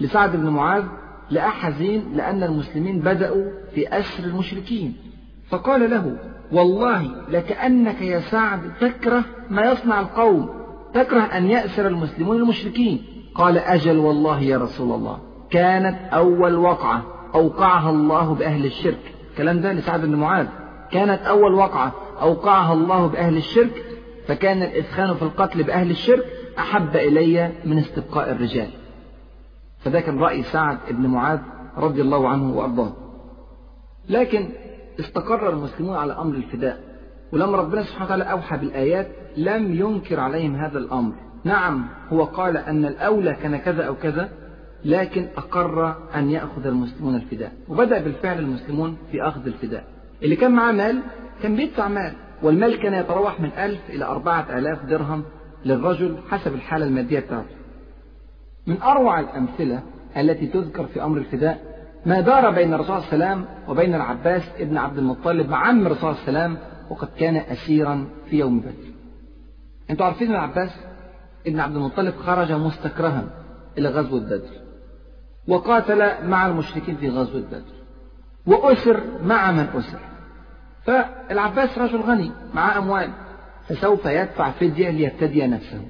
لسعد 0.00 0.36
بن 0.36 0.48
معاذ 0.48 0.84
لقاه 1.30 1.48
حزين 1.48 2.12
لأن 2.16 2.42
المسلمين 2.42 3.00
بدأوا 3.00 3.44
في 3.74 3.98
أسر 3.98 4.24
المشركين. 4.24 4.96
فقال 5.48 5.90
له 5.90 6.16
والله 6.52 7.02
لكأنك 7.28 8.02
يا 8.02 8.20
سعد 8.20 8.60
تكره 8.80 9.24
ما 9.50 9.62
يصنع 9.70 10.00
القوم 10.00 10.48
تكره 10.94 11.22
أن 11.22 11.46
يأسر 11.46 11.86
المسلمون 11.86 12.36
المشركين. 12.36 13.02
قال 13.34 13.58
أجل 13.58 13.98
والله 13.98 14.40
يا 14.40 14.58
رسول 14.58 14.92
الله 14.92 15.18
كانت 15.50 15.98
أول 16.12 16.54
وقعة 16.54 17.02
أوقعها 17.34 17.90
الله 17.90 18.34
بأهل 18.34 18.66
الشرك. 18.66 19.14
الكلام 19.32 19.60
ده 19.60 19.72
لسعد 19.72 20.00
بن 20.00 20.14
معاذ. 20.14 20.46
كانت 20.90 21.22
أول 21.22 21.54
وقعة 21.54 21.92
أوقعها 22.20 22.72
الله 22.72 23.06
بأهل 23.06 23.36
الشرك 23.36 23.84
فكان 24.26 24.62
الإثخان 24.62 25.14
في 25.14 25.22
القتل 25.22 25.62
بأهل 25.62 25.90
الشرك 25.90 26.24
أحب 26.58 26.96
إلي 26.96 27.52
من 27.64 27.78
استبقاء 27.78 28.32
الرجال. 28.32 28.68
فده 29.78 30.00
كان 30.00 30.18
رأي 30.18 30.42
سعد 30.42 30.78
بن 30.90 31.06
معاذ 31.06 31.38
رضي 31.76 32.02
الله 32.02 32.28
عنه 32.28 32.56
وأرضاه. 32.56 32.92
لكن 34.08 34.48
استقر 35.00 35.50
المسلمون 35.50 35.96
على 35.96 36.12
أمر 36.12 36.34
الفداء 36.34 36.80
ولما 37.32 37.56
ربنا 37.56 37.82
سبحانه 37.82 38.04
وتعالى 38.04 38.24
أوحى 38.24 38.58
بالآيات 38.58 39.08
لم 39.36 39.74
ينكر 39.74 40.20
عليهم 40.20 40.56
هذا 40.56 40.78
الأمر. 40.78 41.14
نعم 41.44 41.86
هو 42.08 42.24
قال 42.24 42.56
أن 42.56 42.84
الأولى 42.84 43.34
كان 43.34 43.56
كذا 43.56 43.84
أو 43.84 43.94
كذا 43.94 44.28
لكن 44.84 45.28
أقر 45.36 45.96
أن 46.14 46.30
يأخذ 46.30 46.66
المسلمون 46.66 47.14
الفداء. 47.14 47.52
وبدأ 47.68 47.98
بالفعل 47.98 48.38
المسلمون 48.38 48.96
في 49.10 49.22
أخذ 49.22 49.46
الفداء. 49.46 49.84
اللي 50.22 50.36
كان 50.36 50.50
معاه 50.50 50.72
مال 50.72 51.02
كان 51.42 51.56
بيدفع 51.56 51.88
مال. 51.88 52.12
والمال 52.42 52.82
كان 52.82 52.94
يتراوح 52.94 53.40
من 53.40 53.50
ألف 53.52 53.80
إلى 53.88 54.04
أربعة 54.04 54.58
آلاف 54.58 54.84
درهم 54.84 55.24
للرجل 55.64 56.16
حسب 56.30 56.54
الحالة 56.54 56.86
المادية 56.86 57.20
بتاعته. 57.20 57.56
من 58.66 58.82
أروع 58.82 59.20
الأمثلة 59.20 59.82
التي 60.16 60.46
تذكر 60.46 60.86
في 60.86 61.02
أمر 61.02 61.18
الفداء 61.18 61.72
ما 62.06 62.20
دار 62.20 62.50
بين 62.50 62.74
الرسول 62.74 63.02
صلى 63.02 63.12
الله 63.12 63.26
عليه 63.26 63.34
وسلم 63.34 63.46
وبين 63.68 63.94
العباس 63.94 64.42
ابن 64.58 64.76
عبد 64.76 64.98
المطلب 64.98 65.48
مع 65.48 65.66
عم 65.68 65.86
الرسول 65.86 66.14
صلى 66.14 66.28
الله 66.28 66.40
عليه 66.40 66.52
وسلم 66.52 66.58
وقد 66.90 67.08
كان 67.18 67.36
أسيرا 67.36 68.06
في 68.30 68.38
يوم 68.38 68.60
بدر. 68.60 68.72
أنتوا 69.90 70.06
عارفين 70.06 70.30
العباس 70.30 70.70
ابن 71.46 71.60
عبد 71.60 71.76
المطلب 71.76 72.14
خرج 72.14 72.52
مستكرها 72.52 73.24
إلى 73.78 73.88
غزوة 73.88 74.20
بدر. 74.20 74.61
وقاتل 75.48 76.28
مع 76.28 76.46
المشركين 76.46 76.96
في 76.96 77.08
غزوة 77.08 77.40
بدر. 77.40 77.62
وأسر 78.46 79.00
مع 79.24 79.52
من 79.52 79.66
أسر. 79.74 79.98
فالعباس 80.84 81.78
رجل 81.78 82.00
غني 82.00 82.30
معه 82.54 82.78
أموال. 82.78 83.10
فسوف 83.68 84.06
يدفع 84.06 84.50
فدية 84.50 84.90
ليفتدي 84.90 85.46
نفسه. 85.46 85.82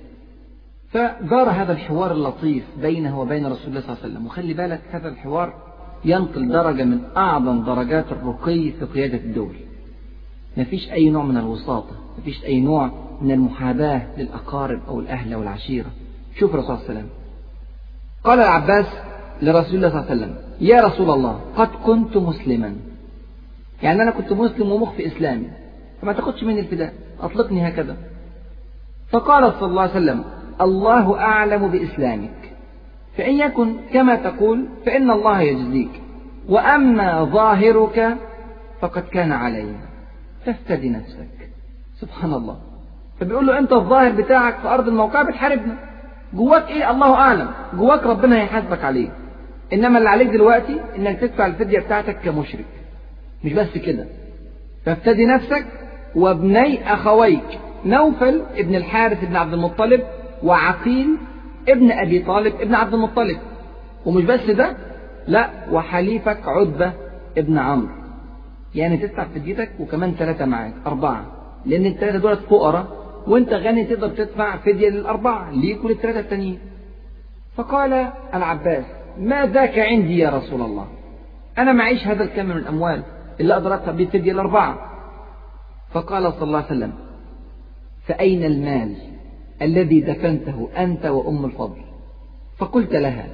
فدار 0.90 1.50
هذا 1.50 1.72
الحوار 1.72 2.12
اللطيف 2.12 2.64
بينه 2.80 3.20
وبين 3.20 3.46
رسول 3.46 3.68
الله 3.68 3.80
صلى 3.80 3.90
الله 3.90 4.02
عليه 4.02 4.12
وسلم. 4.12 4.26
وخلي 4.26 4.54
بالك 4.54 4.80
هذا 4.90 5.08
الحوار 5.08 5.54
ينقل 6.04 6.48
درجة 6.48 6.84
من 6.84 7.00
أعظم 7.16 7.64
درجات 7.64 8.12
الرقي 8.12 8.70
في 8.70 8.84
قيادة 8.84 9.18
الدول. 9.18 9.54
ما 10.56 10.64
فيش 10.64 10.90
أي 10.92 11.10
نوع 11.10 11.24
من 11.24 11.36
الوساطة 11.36 11.92
ما 12.18 12.24
فيش 12.24 12.44
أي 12.44 12.60
نوع 12.60 12.90
من 13.20 13.30
المحاباة 13.30 14.02
للأقارب 14.18 14.80
أو 14.88 15.00
الأهل 15.00 15.32
أو 15.32 15.42
العشيرة. 15.42 15.90
شوف 16.38 16.54
الرسول 16.54 16.78
صلى 16.78 16.88
الله 16.88 16.90
عليه 16.90 17.00
وسلم. 17.00 17.10
قال 18.24 18.38
العباس 18.38 18.86
لرسول 19.42 19.74
الله 19.74 19.88
صلى 19.88 20.00
الله 20.00 20.10
عليه 20.10 20.22
وسلم. 20.22 20.34
يا 20.60 20.80
رسول 20.80 21.10
الله 21.10 21.40
قد 21.56 21.68
كنت 21.84 22.16
مسلما. 22.16 22.76
يعني 23.82 24.02
أنا 24.02 24.10
كنت 24.10 24.32
مسلم 24.32 24.72
ومخفي 24.72 25.06
إسلامي. 25.06 25.50
فما 26.02 26.12
تاخدش 26.12 26.44
مني 26.44 26.60
الفداء 26.60 26.92
أطلقني 27.20 27.68
هكذا. 27.68 27.96
فقال 29.10 29.52
صلى 29.52 29.68
الله 29.70 29.82
عليه 29.82 29.90
وسلم 29.92 30.24
الله 30.60 31.18
أعلم 31.20 31.68
بإسلامك. 31.68 32.52
فإن 33.16 33.34
يكن 33.34 33.76
كما 33.92 34.16
تقول 34.16 34.66
فإن 34.86 35.10
الله 35.10 35.40
يجزيك. 35.40 36.02
وأما 36.48 37.24
ظاهرك 37.24 38.16
فقد 38.80 39.02
كان 39.02 39.32
علي 39.32 39.74
فافتدي 40.46 40.88
نفسك. 40.90 41.50
سبحان 42.00 42.34
الله. 42.34 42.56
فبيقول 43.20 43.46
له 43.46 43.58
أنت 43.58 43.72
الظاهر 43.72 44.12
بتاعك 44.12 44.58
في 44.58 44.68
أرض 44.68 44.88
الموقع 44.88 45.22
بتحاربنا 45.22 45.76
جواك 46.34 46.68
إيه؟ 46.68 46.90
الله 46.90 47.14
أعلم. 47.14 47.50
جواك 47.74 48.02
ربنا 48.06 48.36
هيحاسبك 48.36 48.84
عليه. 48.84 49.21
إنما 49.72 49.98
اللي 49.98 50.08
عليك 50.08 50.28
دلوقتي 50.28 50.80
إنك 50.98 51.20
تدفع 51.20 51.46
الفدية 51.46 51.80
بتاعتك 51.80 52.18
كمشرك. 52.24 52.64
مش 53.44 53.52
بس 53.52 53.78
كده. 53.78 54.06
فافتدي 54.84 55.26
نفسك 55.26 55.66
وابني 56.14 56.92
أخويك 56.94 57.58
نوفل 57.84 58.42
ابن 58.56 58.74
الحارث 58.74 59.24
بن 59.24 59.36
عبد 59.36 59.52
المطلب 59.52 60.02
وعقيل 60.42 61.16
ابن 61.68 61.90
أبي 61.92 62.18
طالب 62.18 62.54
ابن 62.60 62.74
عبد 62.74 62.94
المطلب. 62.94 63.38
ومش 64.06 64.24
بس 64.24 64.50
ده 64.50 64.76
لا 65.28 65.50
وحليفك 65.70 66.38
عتبة 66.44 66.92
ابن 67.38 67.58
عمرو. 67.58 67.88
يعني 68.74 68.96
تدفع 68.96 69.24
فديتك 69.24 69.70
وكمان 69.80 70.14
ثلاثة 70.18 70.44
معاك 70.44 70.74
أربعة. 70.86 71.26
لأن 71.66 71.86
الثلاثة 71.86 72.18
دول 72.18 72.36
فقراء 72.36 72.86
وأنت 73.26 73.52
غني 73.52 73.84
تقدر 73.84 74.08
تدفع 74.08 74.56
فدية 74.56 74.88
للأربعة 74.88 75.50
ليك 75.50 75.84
وللثلاثة 75.84 76.20
التانيين. 76.20 76.58
فقال 77.56 78.08
العباس 78.34 78.84
ما 79.18 79.46
ذاك 79.46 79.78
عندي 79.78 80.18
يا 80.18 80.30
رسول 80.30 80.62
الله. 80.62 80.86
أنا 81.58 81.72
معيش 81.72 82.06
هذا 82.06 82.24
الكم 82.24 82.46
من 82.46 82.56
الأموال 82.56 83.02
أدفع 83.40 83.92
به 83.92 84.04
فدية 84.04 84.32
الأربعة 84.32 84.78
فقال 85.92 86.32
صلى 86.32 86.42
الله 86.42 86.58
عليه 86.58 86.66
وسلم 86.66 86.92
فأين 88.06 88.44
المال 88.44 88.94
الذي 89.62 90.00
دفنته 90.00 90.68
أنت 90.78 91.06
وأم 91.06 91.44
الفضل؟ 91.44 91.80
فقلت 92.58 92.92
لها 92.92 93.26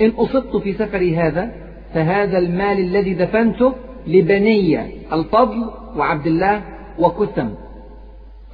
إن 0.00 0.10
أصبت 0.10 0.56
في 0.56 0.72
سفري 0.72 1.16
هذا 1.16 1.52
فهذا 1.94 2.38
المال 2.38 2.78
الذي 2.78 3.14
دفنته 3.14 3.74
لبني 4.06 4.96
الفضل 5.12 5.70
وعبد 5.96 6.26
الله 6.26 6.62
وكثم. 6.98 7.48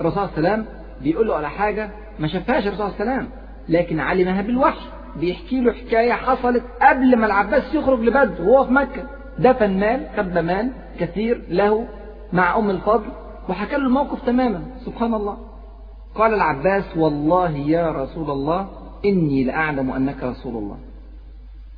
الرسول 0.01 0.29
صلى 0.29 0.38
الله 0.38 0.51
عليه 0.51 0.62
وسلم 0.62 0.66
بيقول 1.03 1.29
له 1.29 1.35
على 1.35 1.51
حاجة 1.51 1.90
ما 2.18 2.29
شافهاش 2.29 2.66
الرسول 2.66 2.90
صلى 2.90 3.01
الله 3.01 3.12
عليه 3.12 3.23
وسلم 3.23 3.29
لكن 3.68 4.01
علمها 4.01 4.42
بالوحي. 4.42 4.87
بيحكي 5.16 5.61
له 5.61 5.72
حكاية 5.72 6.12
حصلت 6.12 6.64
قبل 6.83 7.16
ما 7.16 7.27
العباس 7.27 7.75
يخرج 7.75 8.01
لبدر 8.01 8.42
وهو 8.42 8.64
في 8.64 8.72
مكة. 8.72 9.03
دفن 9.38 9.81
مال 9.81 10.07
خد 10.16 10.38
مال 10.38 10.72
كثير 11.01 11.42
له 11.48 11.88
مع 12.33 12.57
أم 12.57 12.70
الفضل 12.70 13.09
وحكى 13.48 13.77
له 13.77 13.87
الموقف 13.87 14.27
تماما. 14.27 14.62
سبحان 14.85 15.14
الله. 15.14 15.37
قال 16.14 16.35
العباس 16.35 16.96
والله 16.96 17.51
يا 17.51 17.90
رسول 17.90 18.31
الله 18.31 18.68
إني 19.05 19.44
لأعلم 19.44 19.90
أنك 19.90 20.22
رسول 20.22 20.57
الله. 20.57 20.77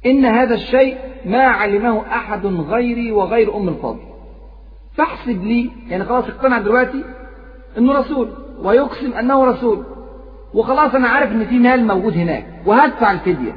إن 0.06 0.24
هذا 0.24 0.54
الشيء 0.54 0.98
ما 1.24 1.42
علمه 1.42 2.06
أحد 2.06 2.46
غيري 2.46 3.12
وغير 3.12 3.56
أم 3.56 3.68
الفضل. 3.68 4.00
فاحسب 4.94 5.44
لي 5.44 5.70
يعني 5.88 6.04
خلاص 6.04 6.24
اقتنع 6.24 6.58
دلوقتي 6.58 7.04
أنه 7.78 7.92
رسول 7.92 8.30
ويقسم 8.62 9.12
أنه 9.12 9.44
رسول. 9.44 9.84
وخلاص 10.54 10.94
أنا 10.94 11.08
عارف 11.08 11.32
أن 11.32 11.44
في 11.46 11.58
مال 11.58 11.86
موجود 11.86 12.16
هناك 12.16 12.46
وهدفع 12.66 13.12
الفدية. 13.12 13.56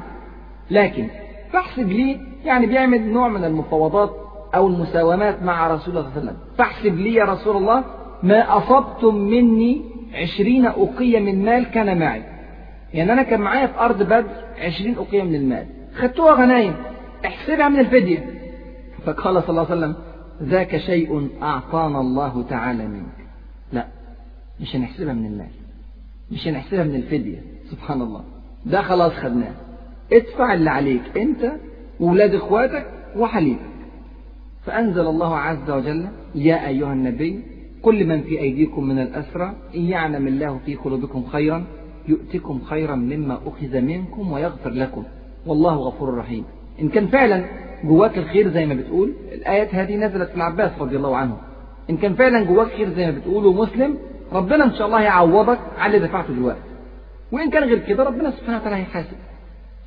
لكن 0.70 1.08
فاحسب 1.52 1.88
لي 1.88 2.20
يعني 2.44 2.66
بيعمل 2.66 3.12
نوع 3.12 3.28
من 3.28 3.44
المفاوضات 3.44 4.10
أو 4.54 4.66
المساومات 4.66 5.42
مع 5.42 5.66
رسول 5.66 5.96
الله 5.96 6.10
صلى 6.10 6.10
الله 6.10 6.20
عليه 6.20 6.30
وسلم. 6.30 6.36
فاحسب 6.58 6.94
لي 6.98 7.14
يا 7.14 7.24
رسول 7.24 7.56
الله 7.56 7.84
ما 8.22 8.56
أصبتم 8.58 9.14
مني 9.14 9.82
عشرين 10.14 10.66
أوقية 10.66 11.20
من 11.20 11.44
مال 11.44 11.70
كان 11.70 11.98
معي. 11.98 12.22
يعني 12.94 13.12
أنا 13.12 13.22
كان 13.22 13.40
معايا 13.40 13.66
في 13.66 13.78
أرض 13.78 14.02
بدر 14.02 14.26
عشرين 14.58 14.94
أوقية 14.94 15.22
من 15.22 15.34
المال. 15.34 15.66
خدتوها 15.96 16.32
غنايم. 16.32 16.74
احسبها 17.24 17.68
من 17.68 17.80
الفدية. 17.80 18.26
فقال 19.06 19.42
صلى 19.42 19.50
الله 19.50 19.66
عليه 19.70 19.76
وسلم 19.76 19.96
ذاك 20.42 20.76
شيء 20.76 21.28
أعطانا 21.42 22.00
الله 22.00 22.44
تعالى 22.50 22.86
منك. 22.86 23.28
لا 23.72 23.86
مش 24.60 24.76
هنحسبها 24.76 25.12
من 25.12 25.26
المال. 25.26 25.57
مش 26.32 26.48
هنحسبها 26.48 26.84
من 26.84 26.94
الفدية 26.94 27.42
سبحان 27.70 28.02
الله 28.02 28.24
ده 28.66 28.82
خلاص 28.82 29.12
خدناه. 29.12 29.52
ادفع 30.12 30.54
اللي 30.54 30.70
عليك 30.70 31.18
انت 31.18 31.52
وولاد 32.00 32.34
اخواتك 32.34 32.86
وحليفك. 33.16 33.60
فأنزل 34.64 35.06
الله 35.06 35.36
عز 35.36 35.70
وجل 35.70 36.06
يا 36.34 36.68
أيها 36.68 36.92
النبي 36.92 37.40
كل 37.82 38.06
من 38.06 38.22
في 38.22 38.38
أيديكم 38.40 38.84
من 38.84 38.98
الأسرى 38.98 39.52
إن 39.74 39.80
يعلم 39.80 40.26
الله 40.26 40.58
في 40.66 40.74
قلوبكم 40.74 41.24
خيرا 41.32 41.64
يؤتكم 42.08 42.60
خيرا 42.64 42.94
مما 42.94 43.38
أخذ 43.46 43.80
منكم 43.80 44.32
ويغفر 44.32 44.70
لكم. 44.70 45.04
والله 45.46 45.74
غفور 45.74 46.14
رحيم. 46.14 46.44
إن 46.82 46.88
كان 46.88 47.06
فعلا 47.06 47.44
جواك 47.84 48.18
الخير 48.18 48.48
زي 48.50 48.66
ما 48.66 48.74
بتقول 48.74 49.12
الآيات 49.32 49.74
هذه 49.74 49.96
نزلت 49.96 50.28
في 50.30 50.36
العباس 50.36 50.70
رضي 50.80 50.96
الله 50.96 51.16
عنه. 51.16 51.36
إن 51.90 51.96
كان 51.96 52.14
فعلا 52.14 52.44
جواك 52.44 52.66
خير 52.68 52.88
زي 52.94 53.06
ما 53.06 53.18
بتقول 53.18 53.46
ومسلم 53.46 53.98
ربنا 54.32 54.64
إن 54.64 54.74
شاء 54.74 54.86
الله 54.86 55.00
يعوضك 55.00 55.58
على 55.78 55.96
اللي 55.96 56.08
دفعته 56.08 56.34
دلوقتي. 56.34 56.60
وإن 57.32 57.50
كان 57.50 57.64
غير 57.64 57.78
كده 57.78 58.04
ربنا 58.04 58.30
سبحانه 58.30 58.56
وتعالى 58.56 58.76
هيحاسب. 58.76 59.16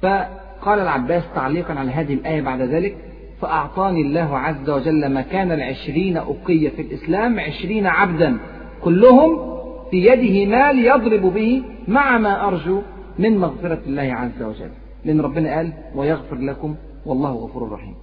فقال 0.02 0.80
العباس 0.80 1.24
تعليقا 1.36 1.74
على 1.74 1.92
هذه 1.92 2.14
الآية 2.14 2.42
بعد 2.42 2.62
ذلك 2.62 2.98
فأعطاني 3.42 4.02
الله 4.02 4.38
عز 4.38 4.70
وجل 4.70 5.14
مكان 5.14 5.52
العشرين 5.52 6.18
أقية 6.18 6.70
في 6.70 6.82
الإسلام 6.82 7.40
عشرين 7.40 7.88
عبدا 7.88 8.38
كلهم 8.84 9.58
في 9.92 9.98
يده 9.98 10.58
مال 10.58 10.80
يضرب 10.86 11.34
به 11.34 11.64
مع 11.88 12.18
ما 12.18 12.48
أرجو 12.48 12.82
من 13.20 13.38
مغفرة 13.38 13.80
الله 13.88 14.14
عز 14.14 14.44
وجل. 14.44 14.70
لأن 15.06 15.22
ربنا 15.22 15.56
قال 15.56 15.74
ويغفر 15.96 16.36
لكم 16.36 16.76
والله 17.06 17.32
غفور 17.32 17.72
رحيم. 17.72 17.96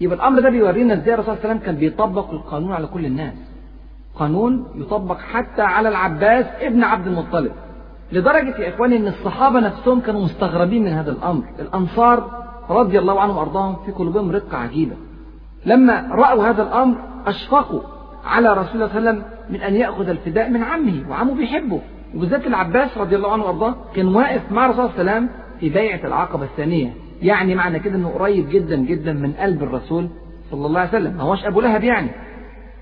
يبقى 0.00 0.16
الأمر 0.16 0.40
ده 0.40 0.50
بيورينا 0.50 0.94
إزاي 0.94 1.14
الرسول 1.14 1.34
صلى 1.34 1.34
الله 1.34 1.44
عليه 1.44 1.54
وسلم 1.54 1.66
كان 1.66 1.76
بيطبق 1.76 2.30
القانون 2.30 2.72
على 2.72 2.86
كل 2.86 3.06
الناس. 3.06 3.34
قانون 4.18 4.66
يطبق 4.74 5.18
حتى 5.18 5.62
على 5.62 5.88
العباس 5.88 6.46
ابن 6.60 6.84
عبد 6.84 7.06
المطلب. 7.06 7.52
لدرجة 8.12 8.58
يا 8.58 8.74
إخواني 8.74 8.96
أن 8.96 9.06
الصحابة 9.06 9.60
نفسهم 9.60 10.00
كانوا 10.00 10.24
مستغربين 10.24 10.82
من 10.82 10.92
هذا 10.92 11.10
الأمر. 11.10 11.42
الأنصار 11.58 12.30
رضي 12.70 12.98
الله 12.98 13.20
عنهم 13.20 13.36
وأرضاهم 13.36 13.76
في 13.86 13.92
قلوبهم 13.92 14.30
رقة 14.30 14.58
عجيبة. 14.58 14.96
لما 15.66 16.08
رأوا 16.10 16.48
هذا 16.48 16.62
الأمر 16.62 16.96
أشفقوا 17.26 17.80
على 18.24 18.52
رسول 18.52 18.74
الله 18.74 18.88
صلى 18.88 18.98
الله 18.98 19.10
عليه 19.10 19.20
وسلم 19.20 19.24
من 19.50 19.60
أن 19.60 19.74
يأخذ 19.74 20.08
الفداء 20.08 20.50
من 20.50 20.62
عمه 20.62 21.10
وعمه 21.10 21.34
بيحبه. 21.34 21.80
وبالذات 22.14 22.46
العباس 22.46 22.98
رضي 22.98 23.16
الله 23.16 23.32
عنه 23.32 23.44
وأرضاه 23.44 23.74
كان 23.94 24.14
واقف 24.14 24.52
مع 24.52 24.66
الرسول 24.66 24.90
صلى 24.90 25.00
الله 25.00 25.12
عليه 25.12 25.20
وسلم 25.20 25.30
في 25.60 25.68
بيعة 25.68 26.06
العقبة 26.06 26.44
الثانية. 26.44 26.92
يعني 27.22 27.54
معنى 27.54 27.78
كده 27.78 27.94
أنه 27.94 28.08
قريب 28.08 28.48
جدا 28.48 28.76
جدا 28.76 29.12
من 29.12 29.32
قلب 29.32 29.62
الرسول 29.62 30.08
صلى 30.50 30.66
الله 30.66 30.80
عليه 30.80 30.90
وسلم. 30.90 31.16
ما 31.16 31.22
هوش 31.22 31.44
أبو 31.44 31.60
لهب 31.60 31.84
يعني. 31.84 32.10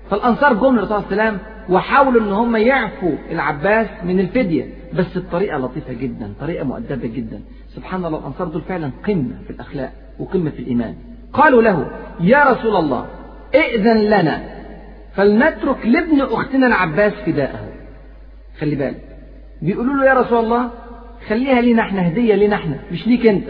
فالأنصار 0.09 0.53
جم 0.53 0.75
للرسول 0.75 0.87
صلى 0.87 0.97
الله 1.11 1.21
عليه 1.23 1.31
وسلم 1.31 1.39
وحاولوا 1.69 2.21
إن 2.21 2.31
هم 2.31 2.55
يعفوا 2.55 3.15
العباس 3.31 3.87
من 4.03 4.19
الفدية 4.19 4.65
بس 4.93 5.17
بطريقة 5.17 5.57
لطيفة 5.57 5.93
جدا 5.93 6.33
طريقة 6.39 6.63
مؤدبة 6.63 7.07
جدا. 7.07 7.41
سبحان 7.75 8.05
الله 8.05 8.19
الأنصار 8.19 8.47
دول 8.47 8.61
فعلا 8.61 8.91
قمة 9.07 9.35
في 9.47 9.49
الأخلاق 9.49 9.91
وقمة 10.19 10.49
في 10.49 10.59
الإيمان. 10.59 10.95
قالوا 11.33 11.61
له 11.61 11.91
يا 12.19 12.43
رسول 12.43 12.75
الله 12.75 13.05
إئذن 13.55 13.97
لنا 13.97 14.43
فلنترك 15.15 15.85
لابن 15.85 16.21
أختنا 16.21 16.67
العباس 16.67 17.13
فداءه. 17.13 17.69
خلي 18.59 18.75
بالك. 18.75 19.01
بيقولوا 19.61 19.93
له 19.95 20.05
يا 20.05 20.13
رسول 20.13 20.43
الله 20.45 20.69
خليها 21.27 21.61
لينا 21.61 21.81
إحنا 21.81 22.07
هدية 22.07 22.35
لينا 22.35 22.55
إحنا 22.55 22.75
مش 22.91 23.07
ليك 23.07 23.27
أنت. 23.27 23.47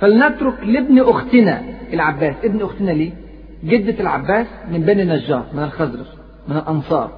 فلنترك 0.00 0.54
لابن 0.64 1.00
أختنا 1.00 1.62
العباس. 1.92 2.34
ابن 2.44 2.62
أختنا 2.62 2.90
ليه؟ 2.90 3.12
جدة 3.64 4.00
العباس 4.00 4.46
من 4.70 4.80
بني 4.80 5.02
النجار 5.02 5.44
من 5.52 5.62
الخزرج 5.62 6.06
من 6.48 6.56
الأنصار. 6.56 7.10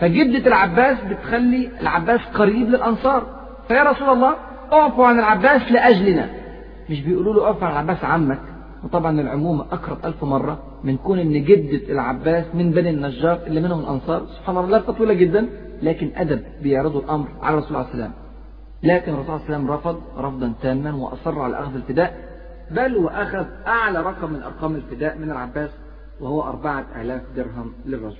فجدة 0.00 0.46
العباس 0.46 0.98
بتخلي 1.10 1.70
العباس 1.80 2.20
قريب 2.34 2.68
للأنصار. 2.68 3.26
فيا 3.68 3.82
رسول 3.82 4.08
الله 4.08 4.34
اعفوا 4.72 5.06
عن 5.06 5.18
العباس 5.18 5.72
لأجلنا. 5.72 6.28
مش 6.90 7.00
بيقولوا 7.00 7.34
له 7.34 7.44
اعفوا 7.46 7.66
عن 7.66 7.72
العباس 7.72 8.04
عمك؟ 8.04 8.38
وطبعا 8.84 9.20
العمومة 9.20 9.64
أقرب 9.72 9.98
ألف 10.04 10.24
مرة 10.24 10.58
من 10.84 10.96
كون 10.96 11.18
إن 11.18 11.44
جدة 11.44 11.92
العباس 11.92 12.44
من 12.54 12.70
بني 12.70 12.90
النجار 12.90 13.38
اللي 13.46 13.60
منهم 13.60 13.80
الأنصار 13.80 14.26
سبحان 14.38 14.56
الله 14.56 14.78
لفة 14.78 14.92
طويلة 14.92 15.14
جدا 15.14 15.46
لكن 15.82 16.10
أدب 16.16 16.42
بيعرضوا 16.62 17.00
الأمر 17.00 17.28
على 17.42 17.58
الرسول 17.58 17.76
عليه 17.76 17.86
السلام 17.88 18.12
لكن 18.82 19.12
الرسول 19.12 19.30
عليه 19.30 19.42
السلام 19.42 19.70
رفض 19.70 20.00
رفضا 20.18 20.52
تاما 20.62 20.94
وأصر 20.94 21.40
على 21.40 21.58
أخذ 21.60 21.74
الفداء 21.74 22.29
بل 22.70 22.96
وأخذ 22.96 23.46
أعلى 23.66 24.02
رقم 24.02 24.32
من 24.32 24.42
أرقام 24.42 24.74
الفداء 24.74 25.18
من 25.18 25.30
العباس 25.30 25.70
وهو 26.20 26.42
أربعة 26.42 26.86
آلاف 27.00 27.22
درهم 27.36 27.72
للرجل. 27.86 28.16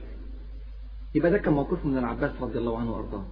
يبقى 1.14 1.30
ده 1.30 1.38
كان 1.38 1.54
موقف 1.54 1.86
من 1.86 1.98
العباس 1.98 2.30
رضي 2.40 2.58
الله 2.58 2.78
عنه 2.78 2.92
وأرضاه. 2.92 3.22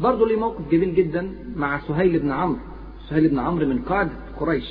برضه 0.00 0.26
ليه 0.26 0.36
موقف 0.36 0.70
جميل 0.70 0.94
جدا 0.94 1.34
مع 1.56 1.80
سهيل 1.88 2.18
بن 2.18 2.30
عمرو. 2.30 2.58
سهيل 3.10 3.28
بن 3.28 3.38
عمرو 3.38 3.66
من 3.66 3.82
قادة 3.82 4.10
قريش. 4.40 4.64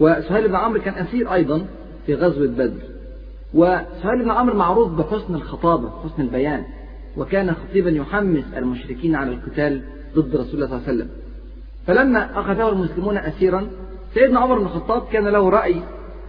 وسهيل 0.00 0.48
بن 0.48 0.54
عمرو 0.54 0.80
كان 0.80 0.94
أسير 0.94 1.32
أيضا 1.34 1.66
في 2.06 2.14
غزوة 2.14 2.46
بدر. 2.46 2.82
وسهيل 3.54 4.22
بن 4.24 4.30
عمرو 4.30 4.56
معروف 4.56 4.92
بحسن 4.92 5.34
الخطابة 5.34 5.90
حسن 6.04 6.22
البيان. 6.22 6.64
وكان 7.16 7.54
خطيبا 7.54 7.90
يحمس 7.90 8.44
المشركين 8.56 9.14
على 9.14 9.30
القتال 9.30 9.82
ضد 10.14 10.36
رسول 10.36 10.54
الله 10.54 10.66
صلى 10.66 10.76
الله 10.76 10.88
عليه 10.88 10.96
وسلم. 10.96 11.08
فلما 11.86 12.40
أخذه 12.40 12.68
المسلمون 12.68 13.16
أسيرا 13.16 13.70
سيدنا 14.14 14.40
عمر 14.40 14.58
بن 14.58 14.64
الخطاب 14.64 15.02
كان 15.12 15.28
له 15.28 15.48
رأي 15.48 15.82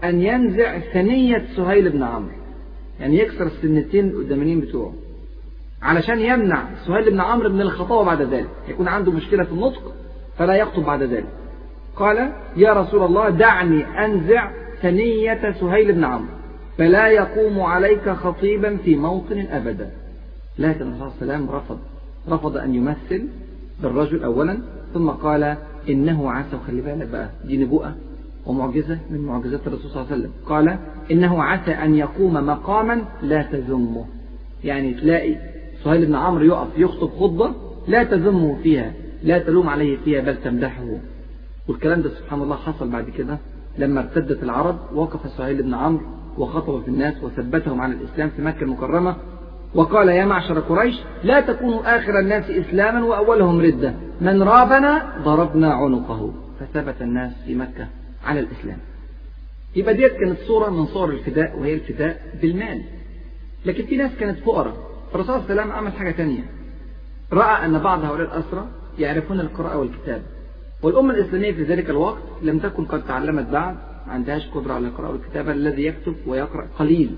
أن 0.03 0.21
ينزع 0.21 0.79
ثنية 0.79 1.45
سهيل 1.55 1.89
بن 1.89 2.03
عمرو 2.03 2.35
يعني 2.99 3.17
يكسر 3.17 3.45
السنتين 3.45 4.09
القدامانيين 4.09 4.59
بتوعه 4.59 4.93
علشان 5.81 6.19
يمنع 6.19 6.63
سهيل 6.87 7.11
بن 7.11 7.19
عمرو 7.19 7.49
من 7.49 7.61
الخطابة 7.61 8.03
بعد 8.03 8.21
ذلك 8.21 8.49
يكون 8.67 8.87
عنده 8.87 9.11
مشكلة 9.11 9.43
في 9.43 9.51
النطق 9.51 9.93
فلا 10.37 10.55
يخطب 10.55 10.83
بعد 10.83 11.03
ذلك. 11.03 11.29
قال 11.95 12.33
يا 12.55 12.73
رسول 12.73 13.03
الله 13.03 13.29
دعني 13.29 14.05
أنزع 14.05 14.51
ثنية 14.81 15.51
سهيل 15.51 15.93
بن 15.93 16.03
عمرو 16.03 16.33
فلا 16.77 17.07
يقوم 17.07 17.61
عليك 17.61 18.09
خطيبا 18.09 18.77
في 18.77 18.95
موطن 18.95 19.39
أبدا. 19.51 19.91
لكن 20.59 20.81
الرسول 20.81 21.11
صلى 21.11 21.21
الله 21.21 21.33
عليه 21.33 21.43
وسلم 21.43 21.55
رفض 21.55 21.79
رفض 22.29 22.57
أن 22.57 22.75
يمثل 22.75 23.27
بالرجل 23.83 24.23
أولا 24.23 24.59
ثم 24.93 25.09
قال 25.09 25.57
إنه 25.89 26.31
عسى 26.31 26.55
وخلي 26.55 26.81
بالك 26.81 27.07
بقى 27.07 27.29
دي 27.45 27.57
نبوءة 27.57 27.95
ومعجزة 28.45 28.99
من 29.09 29.19
معجزات 29.19 29.67
الرسول 29.67 29.91
صلى 29.91 30.01
الله 30.01 30.11
عليه 30.13 30.21
وسلم. 30.21 30.31
قال 30.45 30.77
إنه 31.11 31.43
عسى 31.43 31.71
أن 31.71 31.95
يقوم 31.95 32.33
مقاما 32.33 33.01
لا 33.23 33.41
تذمه. 33.43 34.05
يعني 34.63 34.93
تلاقي 34.93 35.35
سهيل 35.83 36.05
بن 36.05 36.15
عمرو 36.15 36.43
يقف 36.45 36.67
يخطب 36.77 37.09
خطبة 37.09 37.51
لا 37.87 38.03
تذمه 38.03 38.57
فيها 38.63 38.93
لا 39.23 39.39
تلوم 39.39 39.69
عليه 39.69 39.97
فيها 40.05 40.21
بل 40.21 40.35
تمدحه. 40.43 40.83
والكلام 41.67 42.01
ده 42.01 42.09
سبحان 42.09 42.41
الله 42.41 42.55
حصل 42.55 42.89
بعد 42.89 43.09
كده 43.09 43.37
لما 43.77 43.99
ارتدت 44.01 44.43
العرب 44.43 44.77
وقف 44.95 45.31
سهيل 45.37 45.63
بن 45.63 45.73
عمرو 45.73 46.05
وخطب 46.37 46.81
في 46.81 46.87
الناس 46.87 47.23
وثبتهم 47.23 47.81
على 47.81 47.93
الإسلام 47.93 48.29
في 48.29 48.41
مكة 48.41 48.63
المكرمة 48.63 49.15
وقال 49.75 50.09
يا 50.09 50.25
معشر 50.25 50.59
قريش 50.59 50.95
لا 51.23 51.41
تكونوا 51.41 51.97
آخر 51.97 52.19
الناس 52.19 52.49
إسلاما 52.49 53.05
وأولهم 53.05 53.61
ردة. 53.61 53.93
من 54.21 54.43
رابنا 54.43 55.13
ضربنا 55.23 55.73
عنقه. 55.73 56.33
فثبت 56.59 57.01
الناس 57.01 57.31
في 57.45 57.55
مكة 57.55 57.87
على 58.25 58.39
الإسلام. 58.39 58.77
يبقى 59.75 59.93
ديت 59.93 60.13
كانت 60.13 60.39
صورة 60.39 60.69
من 60.69 60.85
صور 60.85 61.09
الفداء 61.09 61.59
وهي 61.59 61.73
الفداء 61.73 62.21
بالمال. 62.41 62.81
لكن 63.65 63.85
في 63.85 63.97
ناس 63.97 64.11
كانت 64.19 64.39
فقراء. 64.39 64.77
الرسول 65.15 65.25
صلى 65.25 65.35
الله 65.35 65.51
عليه 65.51 65.61
وسلم 65.61 65.71
عمل 65.71 65.91
حاجة 65.91 66.11
تانية. 66.11 66.43
رأى 67.33 67.65
أن 67.65 67.79
بعض 67.79 68.05
هؤلاء 68.05 68.27
الأسرى 68.27 68.67
يعرفون 68.99 69.39
القراءة 69.39 69.77
والكتاب. 69.77 70.21
والأمة 70.83 71.13
الإسلامية 71.13 71.51
في 71.51 71.63
ذلك 71.63 71.89
الوقت 71.89 72.23
لم 72.41 72.59
تكن 72.59 72.85
قد 72.85 73.03
تعلمت 73.03 73.49
بعد 73.49 73.75
ما 74.07 74.13
عندهاش 74.13 74.47
قدرة 74.47 74.73
على 74.73 74.87
القراءة 74.87 75.11
والكتابة 75.11 75.51
الذي 75.51 75.85
يكتب 75.85 76.15
ويقرأ 76.27 76.67
قليل. 76.79 77.15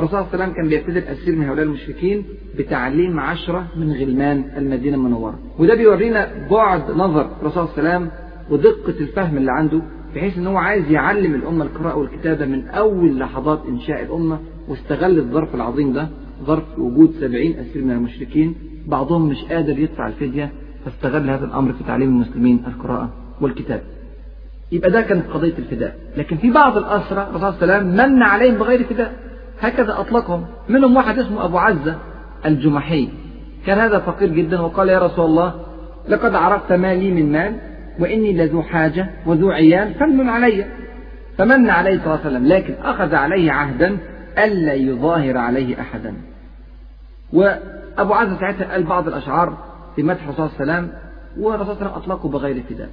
فالرسول 0.00 0.10
صلى 0.24 0.34
الله 0.34 0.42
عليه 0.44 0.44
وسلم 0.44 0.54
كان 0.56 0.68
بيبتدي 0.68 0.98
الأسير 0.98 1.36
من 1.36 1.44
هؤلاء 1.48 1.64
المشركين 1.64 2.24
بتعليم 2.58 3.20
عشرة 3.20 3.66
من 3.76 3.92
غلمان 3.92 4.44
المدينة 4.56 4.96
المنورة. 4.96 5.38
وده 5.58 5.74
بيورينا 5.74 6.30
بعد 6.50 6.90
نظر 6.90 7.30
الرسول 7.40 7.68
صلى 7.68 7.78
الله 7.78 7.90
عليه 7.90 7.98
وسلم 7.98 8.10
ودقة 8.50 9.00
الفهم 9.00 9.36
اللي 9.36 9.52
عنده 9.52 9.82
بحيث 10.14 10.38
إن 10.38 10.46
هو 10.46 10.56
عايز 10.56 10.90
يعلم 10.90 11.34
الأمة 11.34 11.64
القراءة 11.64 11.96
والكتابة 11.96 12.46
من 12.46 12.68
أول 12.68 13.18
لحظات 13.18 13.60
إنشاء 13.68 14.02
الأمة 14.02 14.38
واستغل 14.68 15.18
الظرف 15.18 15.54
العظيم 15.54 15.92
ده 15.92 16.08
ظرف 16.44 16.78
وجود 16.78 17.10
سبعين 17.20 17.58
أسير 17.58 17.84
من 17.84 17.90
المشركين 17.90 18.54
بعضهم 18.86 19.28
مش 19.28 19.44
قادر 19.44 19.78
يدفع 19.78 20.06
الفدية 20.08 20.52
فاستغل 20.84 21.30
هذا 21.30 21.44
الأمر 21.44 21.72
في 21.72 21.84
تعليم 21.84 22.08
المسلمين 22.08 22.62
القراءة 22.66 23.12
والكتابة 23.40 23.82
يبقى 24.72 24.90
ده 24.90 25.02
كانت 25.02 25.26
قضية 25.30 25.54
الفداء. 25.58 25.98
لكن 26.16 26.36
في 26.36 26.50
بعض 26.50 26.76
الأسرى 26.76 27.22
الرسول 27.30 27.52
صلى 27.52 27.62
الله 27.62 27.74
عليه 27.74 27.86
وسلم 27.86 28.10
من 28.14 28.22
عليهم 28.22 28.54
بغير 28.54 28.84
فداء. 28.84 29.27
هكذا 29.60 30.00
أطلقهم. 30.00 30.46
منهم 30.68 30.96
واحد 30.96 31.18
اسمه 31.18 31.44
أبو 31.44 31.58
عزة 31.58 31.98
الجمحي. 32.46 33.08
كان 33.66 33.78
هذا 33.78 33.98
فقير 33.98 34.28
جدا 34.28 34.60
وقال 34.60 34.88
يا 34.88 34.98
رسول 34.98 35.24
الله 35.24 35.54
لقد 36.08 36.34
عرفت 36.34 36.72
ما 36.72 36.94
لي 36.94 37.10
من 37.10 37.32
مال 37.32 37.56
وإني 37.98 38.32
لذو 38.32 38.62
حاجة 38.62 39.10
وذو 39.26 39.50
عيال 39.50 39.94
فمن 39.94 40.28
علي. 40.28 40.66
فمن 41.38 41.70
عليه 41.70 41.98
صلى 41.98 42.06
الله 42.06 42.18
عليه 42.24 42.26
وسلم 42.26 42.46
لكن 42.46 42.74
أخذ 42.82 43.14
عليه 43.14 43.52
عهدا 43.52 43.98
ألا 44.38 44.74
يظاهر 44.74 45.36
عليه 45.36 45.80
أحدا. 45.80 46.14
وأبو 47.32 48.14
عزة 48.14 48.40
ساعتها 48.40 48.72
قال 48.72 48.82
بعض 48.82 49.08
الأشعار 49.08 49.58
في 49.96 50.02
مدح 50.02 50.30
صلى 50.30 50.30
الله 50.30 50.50
عليه 50.60 50.72
وسلم 50.72 50.92
والرسول 51.38 51.66
صلى 51.66 51.82
الله 51.82 51.92
عليه 51.92 51.96
وسلم 51.96 52.12
أطلقه 52.12 52.28
بغير 52.28 52.62
فداء 52.68 52.88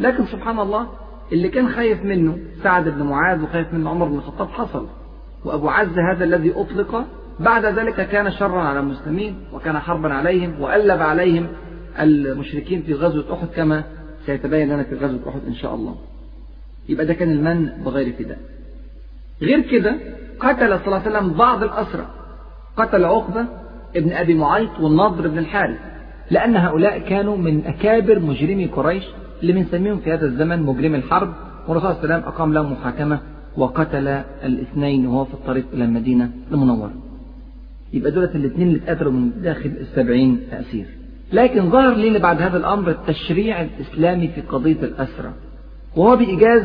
لكن 0.00 0.26
سبحان 0.26 0.58
الله 0.58 0.86
اللي 1.32 1.48
كان 1.48 1.68
خايف 1.68 2.04
منه 2.04 2.38
سعد 2.62 2.88
بن 2.88 3.02
معاذ 3.02 3.42
وخايف 3.42 3.74
منه 3.74 3.90
عمر 3.90 4.06
بن 4.06 4.16
الخطاب 4.16 4.48
حصل. 4.48 4.86
وأبو 5.46 5.68
عزة 5.68 6.12
هذا 6.12 6.24
الذي 6.24 6.52
أطلق 6.56 7.04
بعد 7.40 7.64
ذلك 7.64 8.08
كان 8.08 8.30
شرا 8.32 8.60
على 8.62 8.80
المسلمين 8.80 9.34
وكان 9.52 9.78
حربا 9.78 10.14
عليهم 10.14 10.60
وألب 10.60 11.02
عليهم 11.02 11.46
المشركين 12.00 12.82
في 12.82 12.94
غزوة 12.94 13.34
أحد 13.34 13.48
كما 13.56 13.84
سيتبين 14.26 14.68
لنا 14.68 14.82
في 14.82 14.94
غزوة 14.94 15.28
أحد 15.28 15.40
إن 15.46 15.54
شاء 15.54 15.74
الله. 15.74 15.94
يبقى 16.88 17.06
ده 17.06 17.14
كان 17.14 17.30
المن 17.30 17.70
بغير 17.84 18.12
فداء. 18.18 18.38
غير 19.42 19.60
كده 19.60 19.96
قتل 20.40 20.78
صلى 20.78 20.86
الله 20.86 20.98
عليه 21.06 21.10
وسلم 21.18 21.32
بعض 21.32 21.62
الأسرى. 21.62 22.06
قتل 22.76 23.04
عقبة 23.04 23.46
ابن 23.96 24.12
أبي 24.12 24.34
معيط 24.34 24.80
والنضر 24.80 25.28
بن 25.28 25.38
الحارث 25.38 25.78
لأن 26.30 26.56
هؤلاء 26.56 26.98
كانوا 26.98 27.36
من 27.36 27.66
أكابر 27.66 28.18
مجرمي 28.20 28.66
قريش 28.66 29.04
اللي 29.42 29.52
بنسميهم 29.52 29.98
في 29.98 30.12
هذا 30.12 30.26
الزمن 30.26 30.62
مجرم 30.62 30.94
الحرب 30.94 31.32
والرسول 31.68 31.94
صلى 31.94 32.02
الله 32.04 32.14
عليه 32.14 32.16
وسلم 32.24 32.32
أقام 32.34 32.52
لهم 32.52 32.72
محاكمة 32.72 33.20
وقتل 33.56 34.08
الاثنين 34.44 35.06
وهو 35.06 35.24
في 35.24 35.34
الطريق 35.34 35.64
إلى 35.72 35.84
المدينة 35.84 36.30
المنورة. 36.52 36.92
يبقى 37.92 38.10
دولت 38.10 38.36
الاثنين 38.36 38.68
اللي 38.68 38.78
اتقتلوا 38.78 39.12
من 39.12 39.30
داخل 39.42 39.72
السبعين 39.80 40.40
أسير 40.52 40.86
لكن 41.32 41.70
ظهر 41.70 41.94
لنا 41.94 42.18
بعد 42.18 42.42
هذا 42.42 42.56
الأمر 42.56 42.90
التشريع 42.90 43.62
الإسلامي 43.62 44.28
في 44.28 44.40
قضية 44.40 44.82
الأسرة. 44.82 45.34
وهو 45.96 46.16
بإيجاز 46.16 46.62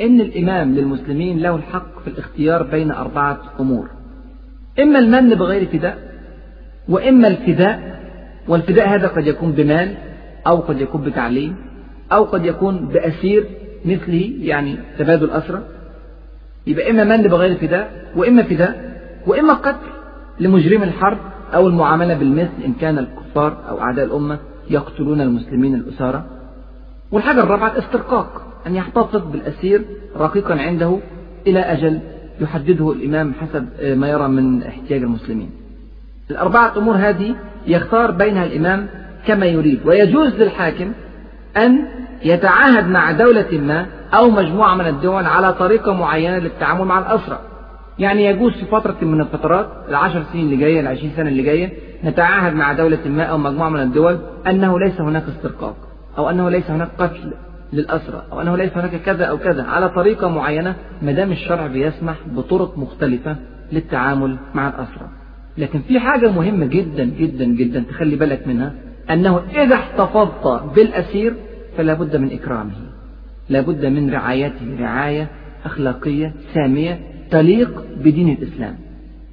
أن 0.00 0.20
الإمام 0.20 0.74
للمسلمين 0.74 1.38
له 1.38 1.56
الحق 1.56 2.00
في 2.04 2.08
الاختيار 2.10 2.62
بين 2.62 2.90
أربعة 2.90 3.40
أمور. 3.60 3.90
إما 4.80 4.98
المن 4.98 5.34
بغير 5.34 5.66
فداء 5.66 5.98
وإما 6.88 7.28
الفداء 7.28 8.00
والفداء 8.48 8.88
هذا 8.88 9.06
قد 9.08 9.26
يكون 9.26 9.52
بمال 9.52 9.94
أو 10.46 10.56
قد 10.56 10.80
يكون 10.80 11.02
بتعليم 11.02 11.56
أو 12.12 12.24
قد 12.24 12.44
يكون 12.44 12.88
بأسير 12.88 13.46
مثله 13.84 14.32
يعني 14.40 14.76
تبادل 14.98 15.30
أسرة. 15.30 15.62
يبقى 16.66 16.90
إما 16.90 17.04
من 17.04 17.22
بغير 17.22 17.56
فداء 17.56 18.12
وإما 18.16 18.42
فداء 18.42 19.00
وإما 19.26 19.52
قتل 19.52 19.86
لمجرم 20.40 20.82
الحرب 20.82 21.18
أو 21.54 21.68
المعاملة 21.68 22.14
بالمثل 22.14 22.62
إن 22.64 22.72
كان 22.80 22.98
الكفار 22.98 23.56
أو 23.68 23.80
أعداء 23.80 24.04
الأمة 24.04 24.38
يقتلون 24.70 25.20
المسلمين 25.20 25.74
الأسارة. 25.74 26.24
والحاجة 27.12 27.40
الرابعة 27.42 27.72
الاسترقاق 27.72 28.42
أن 28.66 28.74
يحتفظ 28.74 29.30
بالأسير 29.32 29.82
رقيقا 30.16 30.54
عنده 30.54 30.98
إلى 31.46 31.60
أجل 31.60 32.00
يحدده 32.40 32.92
الإمام 32.92 33.32
حسب 33.34 33.66
ما 33.96 34.08
يرى 34.08 34.28
من 34.28 34.62
احتياج 34.62 35.02
المسلمين. 35.02 35.50
الأربعة 36.30 36.78
أمور 36.78 36.94
هذه 36.96 37.34
يختار 37.66 38.10
بينها 38.10 38.44
الإمام 38.44 38.86
كما 39.26 39.46
يريد 39.46 39.80
ويجوز 39.84 40.34
للحاكم 40.34 40.92
أن 41.56 41.84
يتعاهد 42.24 42.88
مع 42.88 43.12
دولة 43.12 43.58
ما 43.58 43.86
أو 44.14 44.30
مجموعة 44.30 44.74
من 44.74 44.86
الدول 44.86 45.26
على 45.26 45.52
طريقة 45.52 45.92
معينة 45.92 46.38
للتعامل 46.38 46.84
مع 46.84 46.98
الأسرى 46.98 47.38
يعني 47.98 48.24
يجوز 48.24 48.52
في 48.52 48.64
فترة 48.66 48.96
من 49.02 49.20
الفترات 49.20 49.68
العشر 49.88 50.22
سنين 50.32 50.44
اللي 50.44 50.56
جاية 50.56 50.80
العشرين 50.80 51.12
سنة 51.16 51.28
اللي 51.28 51.42
جاية 51.42 51.72
نتعاهد 52.04 52.54
مع 52.54 52.72
دولة 52.72 52.98
ما 53.06 53.22
أو 53.22 53.38
مجموعة 53.38 53.68
من 53.68 53.80
الدول 53.80 54.18
أنه 54.46 54.78
ليس 54.78 55.00
هناك 55.00 55.24
استرقاق 55.36 55.76
أو 56.18 56.30
أنه 56.30 56.50
ليس 56.50 56.70
هناك 56.70 56.88
قتل 56.98 57.32
للأسرى 57.72 58.22
أو 58.32 58.40
أنه 58.40 58.56
ليس 58.56 58.76
هناك 58.76 58.96
كذا 59.02 59.24
أو 59.24 59.38
كذا 59.38 59.62
على 59.62 59.88
طريقة 59.88 60.28
معينة 60.28 60.74
ما 61.02 61.12
دام 61.12 61.32
الشرع 61.32 61.66
بيسمح 61.66 62.16
بطرق 62.26 62.78
مختلفة 62.78 63.36
للتعامل 63.72 64.36
مع 64.54 64.68
الأسرى 64.68 65.08
لكن 65.58 65.80
في 65.80 66.00
حاجة 66.00 66.30
مهمة 66.30 66.66
جدا 66.66 67.04
جدا 67.04 67.44
جدا 67.44 67.84
تخلي 67.90 68.16
بالك 68.16 68.46
منها 68.46 68.72
أنه 69.10 69.40
إذا 69.56 69.74
احتفظت 69.74 70.62
بالأسير 70.74 71.34
فلا 71.76 71.94
بد 71.94 72.16
من 72.16 72.32
إكرامه 72.32 72.72
لا 73.48 73.60
بد 73.60 73.86
من 73.86 74.10
رعايته 74.10 74.76
رعاية 74.80 75.28
أخلاقية 75.64 76.32
سامية 76.54 77.00
تليق 77.30 77.84
بدين 77.96 78.28
الإسلام. 78.28 78.76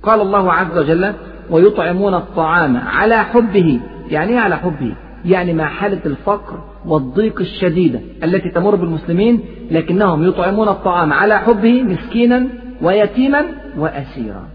قال 0.03 0.22
الله 0.22 0.53
عز 0.53 0.78
وجل 0.78 1.13
ويطعمون 1.49 2.13
الطعام 2.13 2.78
على 2.78 3.17
حبه. 3.24 3.80
يعني 4.09 4.32
إيه 4.32 4.39
على 4.39 4.57
حبه؟ 4.57 4.95
يعني 5.26 5.53
مع 5.53 5.65
حالة 5.65 5.99
الفقر 6.05 6.59
والضيق 6.86 7.39
الشديدة 7.39 7.99
التي 8.24 8.49
تمر 8.49 8.76
بالمسلمين 8.76 9.39
لكنهم 9.72 10.28
يطعمون 10.28 10.67
الطعام 10.69 11.13
على 11.13 11.39
حبه 11.39 11.84
مسكينا 11.84 12.47
ويتيما 12.82 13.45
وأسيرا. 13.78 14.47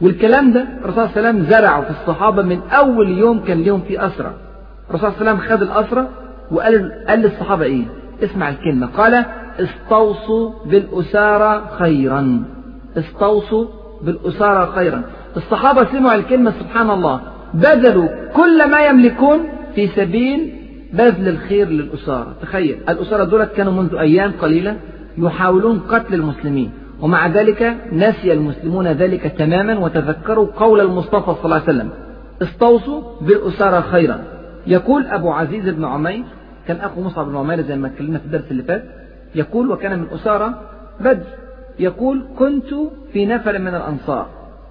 والكلام 0.00 0.52
ده 0.52 0.60
الرسول 0.84 0.94
صلى 0.94 1.16
الله 1.16 1.28
عليه 1.28 1.28
وسلم 1.38 1.50
زرعه 1.50 1.80
في 1.82 1.90
الصحابة 1.90 2.42
من 2.42 2.60
أول 2.70 3.18
يوم 3.18 3.40
كان 3.40 3.62
لهم 3.62 3.80
في 3.80 4.06
أسرة. 4.06 4.34
الرسول 4.94 5.12
صلى 5.12 5.20
الله 5.20 5.30
عليه 5.30 5.40
وسلم 5.40 5.56
خد 5.56 5.62
الأسرة 5.62 6.08
وقال 6.50 6.92
قال 7.08 7.20
للصحابة 7.20 7.64
إيه؟ 7.64 7.84
اسمع 8.22 8.48
الكلمة. 8.48 8.86
قال 8.86 9.24
استوصوا 9.60 10.50
بالأسارى 10.66 11.70
خيرا. 11.78 12.42
استوصوا 12.96 13.66
بالأسارى 14.02 14.72
خيرا. 14.74 15.02
الصحابة 15.36 15.84
سمعوا 15.92 16.14
الكلمة 16.14 16.52
سبحان 16.60 16.90
الله. 16.90 17.20
بذلوا 17.54 18.08
كل 18.34 18.70
ما 18.70 18.86
يملكون 18.86 19.38
في 19.74 19.88
سبيل 19.88 20.52
بذل 20.92 21.28
الخير 21.28 21.68
للأسارة. 21.68 22.34
تخيل 22.42 22.76
الأسارة 22.88 23.24
دولت 23.24 23.52
كانوا 23.52 23.72
منذ 23.72 23.94
أيام 23.94 24.32
قليلة 24.42 24.76
يحاولون 25.18 25.78
قتل 25.78 26.14
المسلمين. 26.14 26.70
ومع 27.00 27.26
ذلك 27.26 27.76
نسي 27.92 28.32
المسلمون 28.32 28.86
ذلك 28.86 29.34
تماما 29.38 29.78
وتذكروا 29.78 30.46
قول 30.56 30.80
المصطفى 30.80 31.34
صلى 31.34 31.44
الله 31.44 31.54
عليه 31.54 31.64
وسلم. 31.64 31.88
استوصوا 32.42 33.02
بالأسارة 33.20 33.80
خيرا. 33.80 34.20
يقول 34.66 35.06
أبو 35.06 35.30
عزيز 35.30 35.68
بن 35.68 35.84
عمير 35.84 36.24
كان 36.68 36.76
أخو 36.76 37.00
مصعب 37.00 37.26
بن 37.26 37.36
عمير 37.36 37.62
زي 37.62 37.76
ما 37.76 37.88
اتكلمنا 37.88 38.18
في 38.18 38.24
الدرس 38.24 38.50
اللي 38.50 38.62
فات 38.62 38.84
يقول 39.34 39.70
وكان 39.70 39.98
من 39.98 40.06
أسارة 40.14 40.60
بدر 41.00 41.26
يقول 41.78 42.24
كنت 42.38 42.74
في 43.12 43.26
نفر 43.26 43.58
من 43.58 43.74
الأنصار 43.74 44.26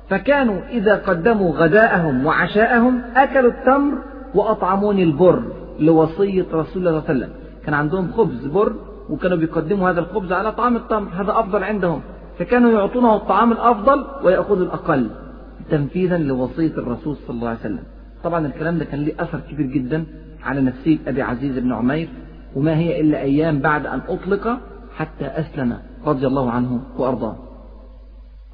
فكانوا 0.10 0.62
إذا 0.70 0.96
قدموا 0.96 1.52
غداءهم 1.52 2.26
وعشاءهم 2.26 3.02
أكلوا 3.16 3.52
التمر 3.52 3.98
وأطعموني 4.36 5.04
البر 5.04 5.44
لوصية 5.80 6.46
رسول 6.54 6.54
الله 6.54 6.64
صلى 6.74 6.78
الله 6.78 7.04
عليه 7.10 7.20
وسلم. 7.20 7.30
كان 7.66 7.74
عندهم 7.74 8.12
خبز 8.12 8.46
بر 8.46 8.74
وكانوا 9.10 9.38
بيقدموا 9.38 9.89
هذا 9.89 10.00
الخبز 10.00 10.32
على 10.32 10.52
طعام 10.52 10.76
التمر 10.76 11.10
هذا 11.14 11.39
أفضل 11.39 11.64
عندهم. 11.64 12.02
فكانوا 12.39 12.72
يعطونه 12.72 13.16
الطعام 13.16 13.52
الأفضل 13.52 14.06
ويأخذوا 14.24 14.66
الأقل 14.66 15.10
تنفيذا 15.70 16.18
لوصية 16.18 16.72
الرسول 16.78 17.16
صلى 17.16 17.36
الله 17.36 17.50
عليه 17.50 17.60
وسلم. 17.60 17.84
طبعا 18.24 18.47
الكلام 18.47 18.78
ده 18.78 18.86
كان 18.86 19.05
له 19.05 19.13
أثر 19.19 19.39
كبير 19.39 19.65
جدا 19.65 20.05
على 20.43 20.61
نفسية 20.61 20.97
أبي 21.07 21.22
عزيز 21.22 21.59
بن 21.59 21.74
عمير 21.74 22.09
وما 22.55 22.78
هي 22.78 23.01
إلا 23.01 23.22
أيام 23.22 23.59
بعد 23.59 23.86
أن 23.86 24.01
أطلق 24.07 24.57
حتى 24.97 25.26
أسلم 25.26 25.78
رضي 26.05 26.28
الله 26.28 26.51
عنه 26.51 26.82
وأرضاه. 26.97 27.36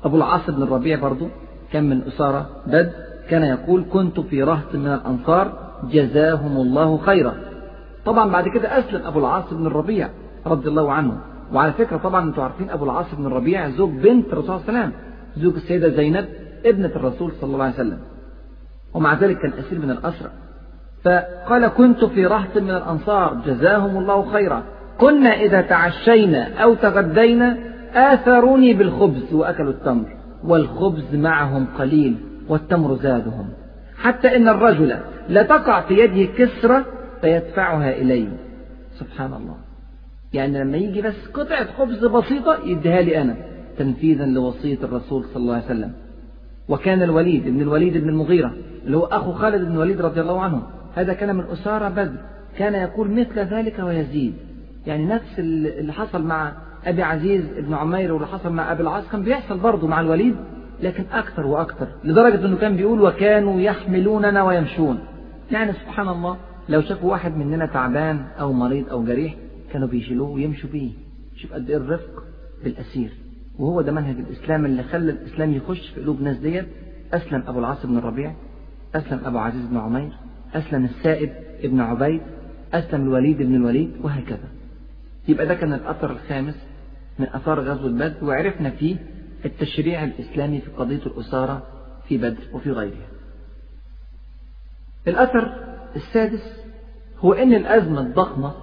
أبو 0.03 0.18
العاص 0.18 0.49
بن 0.49 0.63
الربيع 0.63 0.99
برضو 0.99 1.28
كان 1.72 1.89
من 1.89 2.01
أسارة 2.01 2.49
بدر 2.68 2.89
كان 3.30 3.43
يقول 3.43 3.86
كنت 3.93 4.20
في 4.20 4.43
رهط 4.43 4.76
من 4.76 4.88
الأنصار 4.88 5.72
جزاهم 5.91 6.57
الله 6.57 6.97
خيرا. 6.97 7.34
طبعا 8.05 8.32
بعد 8.32 8.47
كده 8.47 8.80
أسلم 8.80 9.05
أبو 9.05 9.20
العاص 9.20 9.53
بن 9.53 9.68
الربيع 9.68 10.09
رضي 10.45 10.70
الله 10.70 10.91
عنه. 10.91 11.22
وعلى 11.53 11.74
فكرة 11.74 11.97
طبعا 11.97 12.30
أنتم 12.30 12.41
عارفين 12.41 12.70
أبو 12.70 12.86
العاص 12.86 13.15
بن 13.15 13.26
الربيع 13.26 13.70
زوج 13.70 13.89
بنت 13.89 14.34
الرسول 14.34 14.59
صلى 14.59 14.70
الله 14.70 14.80
عليه 14.80 14.80
وسلم 14.80 14.91
زوج 15.38 15.53
السيدة 15.55 15.89
زينب 15.89 16.26
ابنة 16.65 16.91
الرسول 16.95 17.32
صلى 17.41 17.53
الله 17.53 17.65
عليه 17.65 17.74
وسلم. 17.74 17.99
ومع 18.94 19.14
ذلك 19.14 19.38
كان 19.38 19.54
أسير 19.54 19.80
من 19.80 19.92
الأسرى. 19.92 20.30
فقال 21.04 21.68
كنت 21.68 22.06
في 22.06 22.26
رهط 22.26 22.58
من 22.58 22.72
الأنصار 22.72 23.42
جزاهم 23.46 23.98
الله 23.98 24.32
خيرا. 24.32 24.64
كنا 25.00 25.30
إذا 25.30 25.62
تعشينا 25.62 26.64
أو 26.64 26.74
تغدينا 26.74 27.58
آثروني 27.94 28.74
بالخبز 28.74 29.34
وأكلوا 29.34 29.72
التمر. 29.72 30.18
والخبز 30.44 31.16
معهم 31.16 31.68
قليل 31.80 32.18
والتمر 32.50 32.96
زادهم. 32.96 33.50
حتى 33.98 34.36
إن 34.36 34.48
الرجل 34.48 34.98
لتقع 35.30 35.82
في 35.82 35.94
يده 35.94 36.34
كسرة 36.38 36.86
فيدفعها 37.22 37.92
إلي. 37.92 38.28
سبحان 39.00 39.34
الله. 39.34 39.56
يعني 40.34 40.60
لما 40.64 40.78
يجي 40.78 41.02
بس 41.02 41.28
قطعة 41.34 41.68
خبز 41.78 42.06
بسيطة 42.06 42.58
يديها 42.66 43.02
لي 43.02 43.22
أنا. 43.22 43.36
تنفيذا 43.78 44.26
لوصية 44.26 44.78
الرسول 44.84 45.26
صلى 45.26 45.42
الله 45.42 45.54
عليه 45.54 45.66
وسلم. 45.66 45.94
وكان 46.70 47.03
الوليد 47.03 47.43
بن 47.43 47.61
الوليد 47.61 47.97
بن 47.97 48.09
المغيرة 48.09 48.53
اللي 48.86 48.97
هو 48.97 49.05
أخو 49.05 49.32
خالد 49.32 49.65
بن 49.68 49.72
الوليد 49.72 50.01
رضي 50.01 50.22
الله 50.22 50.41
عنه. 50.41 50.63
هذا 50.95 51.13
كان 51.13 51.36
من 51.36 51.43
أسارة 51.43 51.89
بدر 51.89 52.18
كان 52.57 52.74
يقول 52.74 53.11
مثل 53.11 53.39
ذلك 53.39 53.80
ويزيد. 53.80 54.34
يعني 54.88 55.05
نفس 55.05 55.39
اللي 55.39 55.93
حصل 55.93 56.24
مع 56.24 56.53
أبي 56.86 57.03
عزيز 57.03 57.43
بن 57.59 57.74
عمير 57.74 58.13
واللي 58.13 58.28
حصل 58.28 58.53
مع 58.53 58.72
أبي 58.72 58.84
العاص 58.84 59.09
كان 59.11 59.24
بيحصل 59.24 59.57
برضه 59.57 59.88
مع 59.88 60.01
الوليد 60.01 60.36
لكن 60.84 61.03
أكثر 61.11 61.45
وأكثر 61.47 61.88
لدرجة 62.03 62.45
أنه 62.45 62.57
كان 62.57 62.76
بيقول 62.76 63.01
وكانوا 63.01 63.61
يحملوننا 63.61 64.43
ويمشون. 64.43 64.99
يعني 65.51 65.74
سبحان 65.74 66.09
الله 66.09 66.38
لو 66.70 66.82
شافوا 66.82 67.11
واحد 67.11 67.38
مننا 67.38 67.65
تعبان 67.65 68.26
أو 68.39 68.53
مريض 68.53 68.89
أو 68.89 69.03
جريح 69.03 69.36
كانوا 69.74 69.88
بيشيلوه 69.88 70.30
ويمشوا 70.30 70.70
بيه. 70.70 70.91
شوف 71.36 71.53
قد 71.53 71.70
إيه 71.70 71.78
الرفق 71.78 72.24
بالأسير. 72.63 73.26
وهو 73.60 73.82
ده 73.82 73.91
منهج 73.91 74.16
الإسلام 74.20 74.66
اللي 74.66 74.84
خلى 74.84 75.12
الإسلام 75.12 75.53
يخش 75.53 75.89
في 75.89 76.01
قلوب 76.01 76.22
ناس 76.22 76.38
ديت. 76.38 76.68
أسلم 77.14 77.43
أبو 77.47 77.60
العاص 77.60 77.86
بن 77.86 77.97
الربيع 77.97 78.34
أسلم 78.95 79.22
أبو 79.26 79.38
عزيز 79.38 79.66
بن 79.66 79.78
عمير 79.78 80.12
أسلم 80.53 80.86
السائب 80.86 81.32
ابن 81.64 81.80
عبيد 81.80 82.22
أسلم 82.74 83.01
الوليد 83.01 83.38
بن 83.38 83.55
الوليد 83.55 83.91
وهكذا. 84.03 84.47
يبقى 85.28 85.45
ده 85.45 85.55
كان 85.55 85.74
الأثر 85.74 86.12
الخامس 86.12 86.55
من 87.20 87.28
أثار 87.34 87.60
غزوة 87.60 87.91
بدر 87.91 88.26
وعرفنا 88.26 88.70
فيه 88.70 88.95
التشريع 89.45 90.03
الإسلامي 90.03 90.62
في 90.62 90.72
قضية 90.72 91.01
الأسارة 91.05 91.64
في 92.08 92.18
بدر 92.18 92.43
وفي 92.53 92.72
غيرها. 92.72 93.08
الأثر 95.08 95.53
السادس 95.95 96.64
هو 97.20 97.34
أن 97.34 97.53
الأزمة 97.53 98.01
الضخمة 98.01 98.53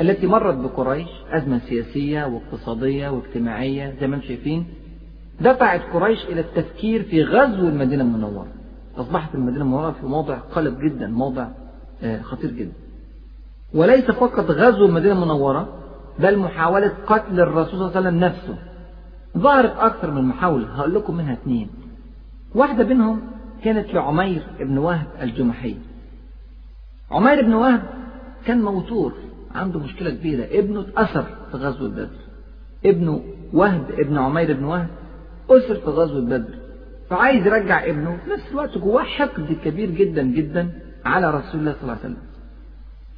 التي 0.00 0.26
مرت 0.26 0.54
بقريش 0.54 1.08
أزمة 1.30 1.58
سياسية 1.58 2.24
واقتصادية 2.24 3.08
واجتماعية 3.08 3.94
زي 4.00 4.06
ما 4.06 4.16
أنتم 4.16 4.26
شايفين 4.26 4.66
دفعت 5.40 5.82
قريش 5.92 6.24
إلى 6.24 6.40
التفكير 6.40 7.02
في 7.02 7.22
غزو 7.22 7.68
المدينة 7.68 8.02
المنورة. 8.02 8.46
أصبحت 8.96 9.34
المدينة 9.34 9.62
المنورة 9.62 9.90
في 9.90 10.06
موضع 10.06 10.34
قلب 10.34 10.78
جدا 10.78 11.06
موضع 11.06 11.48
خطير 12.22 12.50
جدا. 12.50 12.72
وليس 13.74 14.04
فقط 14.04 14.50
غزو 14.50 14.86
المدينة 14.86 15.12
المنورة 15.12 15.68
بل 16.18 16.38
محاولة 16.38 16.92
قتل 17.06 17.40
الرسول 17.40 17.70
صلى 17.70 17.86
الله 17.86 17.96
عليه 17.96 18.08
وسلم 18.08 18.20
نفسه. 18.24 18.58
ظهرت 19.38 19.76
أكثر 19.78 20.10
من 20.10 20.22
محاولة 20.24 20.66
هقول 20.66 20.94
لكم 20.94 21.16
منها 21.16 21.32
اثنين 21.32 21.68
واحدة 22.54 22.84
منهم 22.84 23.20
كانت 23.64 23.94
لعمير 23.94 24.42
بن 24.60 24.78
وهب 24.78 25.06
الجمحي. 25.22 25.76
عمير 27.10 27.42
بن 27.42 27.54
وهب 27.54 27.82
كان 28.46 28.62
موتور. 28.62 29.12
عنده 29.54 29.78
مشكلة 29.78 30.10
كبيرة. 30.10 30.44
ابنه 30.44 30.80
اتأثر 30.80 31.22
في 31.22 31.56
غزوة 31.56 31.88
بدر. 31.88 32.08
ابنه 32.84 33.24
وهب 33.52 33.90
ابن 33.90 34.18
عمير 34.18 34.52
بن 34.52 34.64
وهب 34.64 34.88
أسر 35.50 35.74
في 35.74 35.90
غزوة 35.90 36.20
بدر. 36.20 36.54
فعايز 37.10 37.46
يرجع 37.46 37.84
ابنه 37.84 38.18
في 38.24 38.30
نفس 38.30 38.50
الوقت 38.50 38.78
جواه 38.78 39.02
حقد 39.02 39.56
كبير 39.64 39.90
جدا 39.90 40.22
جدا 40.22 40.70
على 41.04 41.30
رسول 41.30 41.60
الله 41.60 41.72
صلى 41.72 41.82
الله 41.82 41.92
عليه 41.92 42.00
وسلم. 42.00 42.16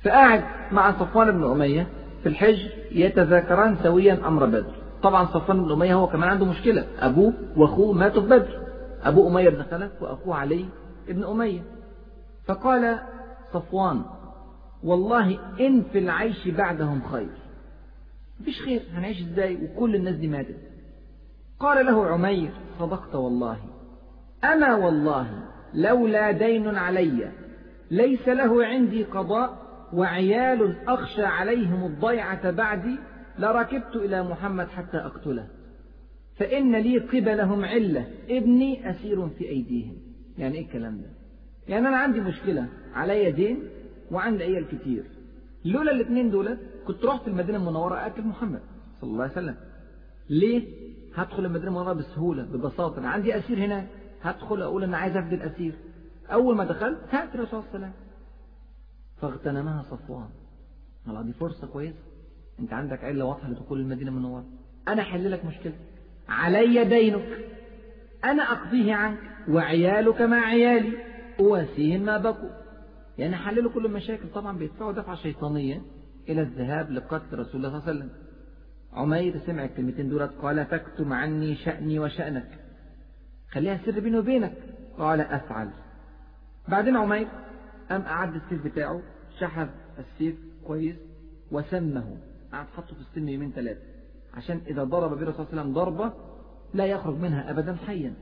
فقاعد 0.05 0.45
مع 0.73 0.93
صفوان 0.93 1.31
بن 1.31 1.45
أمية 1.45 1.87
في 2.23 2.29
الحج 2.29 2.59
يتذاكران 2.93 3.77
سويا 3.83 4.21
أمر 4.27 4.47
بدر. 4.47 4.75
طبعا 5.03 5.27
صفوان 5.27 5.65
بن 5.65 5.73
أمية 5.73 5.95
هو 5.95 6.07
كمان 6.07 6.29
عنده 6.29 6.45
مشكلة. 6.45 6.85
أبوه 7.01 7.33
وأخوه 7.57 7.93
ماتوا 7.93 8.23
في 8.23 8.29
بدر. 8.29 8.61
أبوه 9.05 9.29
أمية 9.31 9.49
بن 9.49 9.63
خلف 9.71 9.93
وأخوه 10.01 10.37
علي 10.37 10.65
بن 11.09 11.25
أمية. 11.25 11.61
فقال 12.47 12.99
صفوان 13.53 14.03
والله 14.87 15.39
إن 15.61 15.83
في 15.83 15.99
العيش 15.99 16.49
بعدهم 16.49 17.03
خير. 17.03 17.29
مفيش 18.41 18.63
خير 18.63 18.83
هنعيش 18.93 19.21
إزاي؟ 19.23 19.59
وكل 19.65 19.95
الناس 19.95 20.15
دي 20.15 20.29
ماتت. 20.29 20.57
قال 21.61 21.87
له 21.87 22.07
عمير 22.07 22.51
صدقت 22.79 23.15
والله. 23.15 23.59
أما 24.45 24.75
والله 24.75 25.43
لولا 25.75 26.31
دين 26.31 26.69
علي 26.69 27.33
ليس 27.91 28.29
له 28.29 28.67
عندي 28.67 29.05
قضاء 29.05 29.67
وعيال 29.93 30.77
أخشى 30.89 31.25
عليهم 31.25 31.87
الضيعة 31.87 32.51
بعدي 32.51 32.97
لركبت 33.39 33.97
إلى 33.97 34.23
محمد 34.23 34.69
حتى 34.69 34.97
أقتله. 34.97 35.47
فإن 36.37 36.77
لي 36.77 36.99
قبلهم 36.99 37.65
علة 37.65 38.07
ابني 38.31 38.91
أسير 38.91 39.29
في 39.29 39.49
أيديهم. 39.49 39.97
يعني 40.39 40.59
إيه 40.59 40.65
الكلام 40.67 40.99
ده؟ 40.99 41.11
يعني 41.69 41.89
أنا 41.89 41.97
عندي 41.97 42.21
مشكلة 42.21 42.67
عليا 42.95 43.31
دين؟ 43.31 43.63
وعندي 44.11 44.45
عيال 44.45 44.69
كتير. 44.69 45.05
لولا 45.65 45.93
الاثنين 45.93 46.31
دول 46.31 46.59
كنت 46.87 47.05
رحت 47.05 47.29
المدينة 47.29 47.59
المنورة 47.59 47.95
أقتل 47.95 48.23
محمد 48.23 48.61
صلى 49.01 49.11
الله 49.11 49.23
عليه 49.23 49.33
وسلم. 49.33 49.57
ليه؟ 50.31 50.63
هدخل 51.15 51.45
المدينة 51.45 51.69
المنورة 51.69 51.93
بسهولة 51.93 52.43
ببساطة. 52.43 52.99
أنا 52.99 53.09
عندي 53.09 53.39
أسير 53.39 53.59
هناك 53.59 53.87
هدخل 54.23 54.63
أقول 54.63 54.85
أنا 54.85 54.97
عايز 54.97 55.17
أفدي 55.17 55.35
الأسير. 55.35 55.75
أول 56.33 56.57
ما 56.57 56.65
دخلت 56.65 56.99
هات 57.11 57.35
الرسول 57.35 57.63
صلى 57.63 57.75
الله 57.75 57.75
عليه 57.75 57.79
وسلم. 57.79 57.93
فاغتنمها 59.21 59.83
صفوان. 59.83 60.29
قال 61.07 61.27
دي 61.27 61.33
فرصة 61.33 61.67
كويسة. 61.67 61.99
أنت 62.61 62.73
عندك 62.73 63.05
علة 63.05 63.25
واضحة 63.25 63.51
لدخول 63.51 63.81
المدينة 63.81 64.11
المنورة. 64.11 64.45
أنا 64.89 65.03
أحل 65.03 65.31
لك 65.31 65.45
مشكلتك 65.45 65.79
علي 66.29 66.85
دينك. 66.85 67.39
أنا 68.25 68.43
أقضيه 68.43 68.95
عنك. 68.95 69.19
وعيالك 69.49 70.23
مع 70.23 70.37
عيالي. 70.37 70.93
أواسيهم 71.41 72.01
ما 72.01 72.19
بقوا. 72.19 72.66
يعني 73.19 73.37
حللوا 73.37 73.73
كل 73.73 73.87
المشاكل. 73.87 74.29
طبعا 74.35 74.59
بيدفعوا 74.59 74.93
دفعة 74.93 75.17
شيطانية 75.17 75.83
إلى 76.29 76.43
الذهاب 76.43 76.91
لقتل 76.91 77.39
رسول 77.39 77.67
الله 77.67 77.69
صلى 77.69 77.79
الله 77.79 77.83
عليه 77.83 77.93
وسلم. 77.93 78.11
عمير 78.93 79.39
سمع 79.47 79.65
الكلمتين 79.65 80.09
دولت؟ 80.09 80.33
قال 80.33 80.69
تكتم 80.69 81.13
عني 81.13 81.57
شأني 81.57 81.99
وشأنك. 81.99 82.59
خليها 83.51 83.81
سر 83.87 84.01
بيني 84.01 84.19
وبينك. 84.19 84.55
قال 84.99 85.21
أفعل. 85.21 85.71
بعدين 86.69 86.97
عمير 86.97 87.29
قام 87.91 88.03
أعد 88.03 88.35
السيف 88.35 88.65
بتاعه 88.65 89.03
شحذ 89.39 89.69
السيف 89.99 90.37
كويس 90.67 90.97
وسمه. 91.51 92.17
قعد 92.53 92.67
حطه 92.67 92.95
في 92.95 93.01
السن 93.01 93.29
يومين 93.29 93.53
ثلاثة. 93.53 93.81
عشان 94.35 94.61
إذا 94.67 94.85
ضرب 94.85 95.11
به 95.11 95.23
الرسول 95.23 95.47
صلى 95.47 95.61
الله 95.61 95.61
عليه 95.61 95.63
وسلم 95.63 95.75
ضربة 95.75 96.13
لا 96.75 96.87
يخرج 96.87 97.17
منها 97.17 97.51
أبدا 97.51 97.77
حيا. 97.77 98.15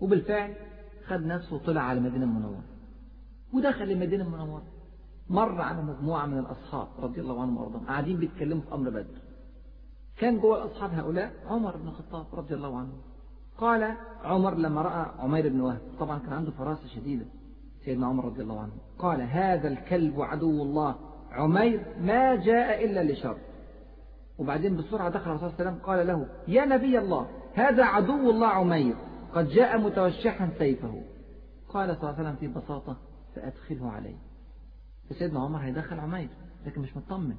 وبالفعل 0.00 0.54
خد 1.06 1.20
نفسه 1.20 1.54
وطلع 1.54 1.80
على 1.80 1.98
المدينة 1.98 2.24
المنورة. 2.24 2.75
ودخل 3.52 3.90
المدينة 3.90 4.24
المنورة. 4.24 4.62
مر 5.30 5.60
على 5.60 5.82
مجموعة 5.82 6.26
من 6.26 6.38
الأصحاب 6.38 6.88
رضي 6.98 7.20
الله 7.20 7.42
عنهم 7.42 7.56
وأرضاهم 7.56 7.86
قاعدين 7.86 8.16
بيتكلموا 8.16 8.62
في 8.62 8.74
أمر 8.74 8.90
بدر. 8.90 9.18
كان 10.18 10.40
جوه 10.40 10.62
الأصحاب 10.64 10.90
هؤلاء 10.94 11.32
عمر 11.46 11.76
بن 11.76 11.88
الخطاب 11.88 12.26
رضي 12.32 12.54
الله 12.54 12.78
عنه. 12.78 12.92
قال 13.58 13.94
عمر 14.24 14.54
لما 14.54 14.82
رأى 14.82 15.06
عمير 15.18 15.48
بن 15.48 15.60
وهب 15.60 15.80
طبعا 16.00 16.18
كان 16.18 16.32
عنده 16.32 16.50
فراسة 16.50 16.86
شديدة 16.86 17.24
سيدنا 17.84 18.06
عمر 18.06 18.24
رضي 18.24 18.42
الله 18.42 18.60
عنه. 18.60 18.72
قال 18.98 19.22
هذا 19.22 19.68
الكلب 19.68 20.20
عدو 20.20 20.62
الله. 20.62 20.94
عمير 21.32 21.86
ما 22.00 22.34
جاء 22.34 22.84
إلا 22.84 23.12
لشر. 23.12 23.36
وبعدين 24.38 24.76
بسرعة 24.76 25.08
دخل 25.08 25.30
الرسول 25.30 25.50
صلى 25.50 25.58
الله 25.58 25.70
عليه 25.70 25.70
وسلم 25.70 25.86
قال 25.86 26.06
له 26.06 26.26
يا 26.48 26.64
نبي 26.64 26.98
الله 26.98 27.26
هذا 27.54 27.84
عدو 27.84 28.30
الله 28.30 28.46
عمير 28.46 28.96
قد 29.34 29.48
جاء 29.48 29.78
متوشحا 29.78 30.50
سيفه. 30.58 31.02
قال 31.68 31.88
صلى 31.88 32.10
الله 32.10 32.14
عليه 32.18 32.22
وسلم 32.22 32.36
في 32.36 32.48
بساطة 32.48 32.96
فأدخله 33.36 33.90
علي 33.90 34.14
فسيدنا 35.10 35.40
عمر 35.40 35.58
هيدخل 35.58 36.00
عمير 36.00 36.28
لكن 36.66 36.80
مش 36.80 36.96
مطمن. 36.96 37.36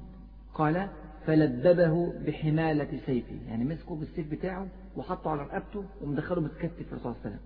قال 0.54 0.88
فلببه 1.26 2.12
بحمالة 2.26 3.00
سيفه. 3.06 3.36
يعني 3.48 3.64
مسكه 3.64 3.96
بالسيف 3.96 4.30
بتاعه 4.30 4.68
وحطه 4.96 5.30
على 5.30 5.42
رقبته 5.42 5.84
ومدخله 6.02 6.40
متكتف 6.40 6.92
الرسول 6.92 7.00
صلى 7.00 7.06
الله 7.06 7.16
عليه 7.24 7.36
وسلم. 7.36 7.40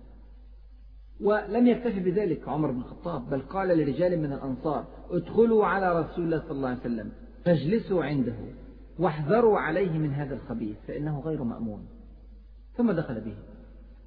ولم 1.21 1.67
يكتفي 1.67 1.99
بذلك 1.99 2.49
عمر 2.49 2.71
بن 2.71 2.79
الخطاب 2.79 3.29
بل 3.29 3.41
قال 3.41 3.67
لرجال 3.67 4.19
من 4.19 4.33
الأنصار 4.33 4.85
ادخلوا 5.11 5.65
على 5.65 5.99
رسول 5.99 6.25
الله 6.25 6.39
صلى 6.39 6.51
الله 6.51 6.69
عليه 6.69 6.79
وسلم 6.79 7.11
فاجلسوا 7.45 8.03
عنده 8.03 8.35
واحذروا 8.99 9.59
عليه 9.59 9.97
من 9.97 10.13
هذا 10.13 10.35
الخبيث 10.35 10.77
فإنه 10.87 11.19
غير 11.19 11.43
مأمون. 11.43 11.87
ثم 12.77 12.91
دخل 12.91 13.21
به. 13.21 13.35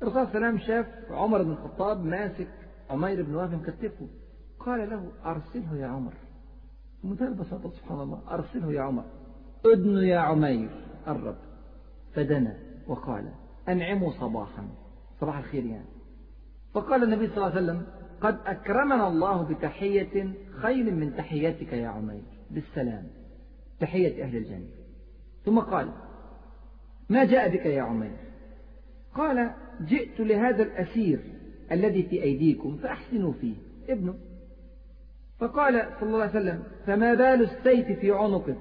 الرسول 0.02 0.26
صلى 0.26 0.34
الله 0.34 0.46
عليه 0.46 0.56
وسلم 0.56 0.66
شاف 0.66 0.86
عمر 1.10 1.42
بن 1.42 1.50
الخطاب 1.50 2.04
ماسك 2.04 2.48
عمير 2.90 3.22
بن 3.22 3.34
وهب 3.34 3.54
مكتفه. 3.54 4.06
قال 4.66 4.90
له 4.90 5.12
أرسله 5.24 5.76
يا 5.76 5.86
عمر. 5.86 6.12
بمنتهى 7.04 7.28
البساطة 7.28 7.70
سبحان 7.70 8.00
الله. 8.00 8.22
أرسله 8.30 8.72
يا 8.72 8.80
عمر. 8.80 9.04
ادن 9.66 9.98
يا 9.98 10.18
عمير 10.18 10.70
قرب 11.06 11.36
فدنا 12.14 12.56
وقال 12.86 13.32
أنعموا 13.68 14.12
صباحا. 14.12 14.68
صباح 15.20 15.38
الخير 15.38 15.64
يعني. 15.64 15.88
فقال 16.74 17.02
النبي 17.02 17.26
صلى 17.26 17.36
الله 17.36 17.46
عليه 17.46 17.62
وسلم 17.62 17.86
قد 18.20 18.38
أكرمنا 18.46 19.08
الله 19.08 19.42
بتحية 19.42 20.32
خير 20.50 20.90
من 20.94 21.16
تحياتك 21.16 21.72
يا 21.72 21.88
عمير. 21.88 22.22
بالسلام. 22.50 23.06
تحية 23.80 24.24
أهل 24.24 24.36
الجنة. 24.36 24.68
ثم 25.44 25.58
قال 25.58 25.92
ما 27.10 27.24
جاء 27.24 27.48
بك 27.48 27.66
يا 27.66 27.82
عمير؟ 27.82 28.16
قال 29.14 29.50
جئت 29.80 30.20
لهذا 30.20 30.62
الأسير 30.62 31.20
الذي 31.72 32.02
في 32.02 32.22
أيديكم 32.22 32.76
فأحسنوا 32.76 33.32
فيه. 33.32 33.54
ابنه. 33.88 34.14
فقال 35.38 35.88
صلى 36.00 36.08
الله 36.08 36.20
عليه 36.20 36.30
وسلم 36.30 36.62
فما 36.86 37.14
بال 37.14 37.42
السيف 37.42 38.00
في 38.00 38.10
عنقك؟ 38.10 38.58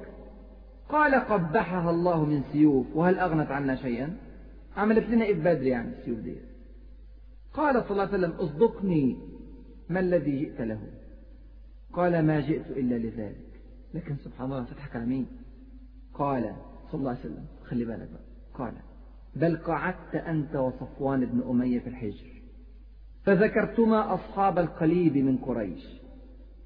قال 0.89 1.15
قبحها 1.15 1.89
الله 1.89 2.25
من 2.25 2.43
سيوف 2.51 2.87
وهل 2.95 3.19
أغنت 3.19 3.51
عنا 3.51 3.75
شيئا؟ 3.75 4.17
عملت 4.77 5.09
لنا 5.09 5.25
إيه 5.25 5.33
بدر 5.35 5.61
يعني 5.67 5.97
السيوف 5.99 6.19
دي. 6.19 6.35
قال 7.53 7.83
صلى 7.83 7.91
الله 7.91 8.03
عليه 8.03 8.13
وسلم 8.17 8.31
اصدقني 8.31 9.17
ما 9.89 9.99
الذي 9.99 10.39
جئت 10.39 10.61
له. 10.61 10.79
قال 11.93 12.25
ما 12.25 12.39
جئت 12.39 12.67
إلا 12.67 12.95
لذلك. 12.95 13.45
لكن 13.93 14.15
سبحان 14.17 14.45
الله 14.45 14.63
تضحك 14.63 14.95
على 14.95 15.05
مين 15.05 15.27
قال 16.13 16.55
صلى 16.91 16.99
الله 16.99 17.09
عليه 17.09 17.19
وسلم 17.19 17.45
خلي 17.63 17.85
بالك 17.85 18.09
بقى. 18.09 18.23
قال 18.53 18.73
بل 19.35 19.57
قعدت 19.57 20.15
أنت 20.15 20.55
وصفوان 20.55 21.25
بن 21.25 21.41
أمية 21.49 21.79
في 21.79 21.87
الحجر 21.87 22.41
فذكرتما 23.23 24.13
أصحاب 24.13 24.59
القليب 24.59 25.17
من 25.17 25.37
قريش. 25.37 26.04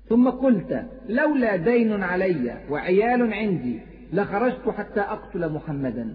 ثم 0.09 0.29
قلت 0.29 0.85
لولا 1.09 1.55
دين 1.55 2.03
علي 2.03 2.65
وعيال 2.69 3.33
عندي 3.33 3.79
لخرجت 4.13 4.69
حتى 4.69 4.99
أقتل 4.99 5.53
محمدا. 5.53 6.13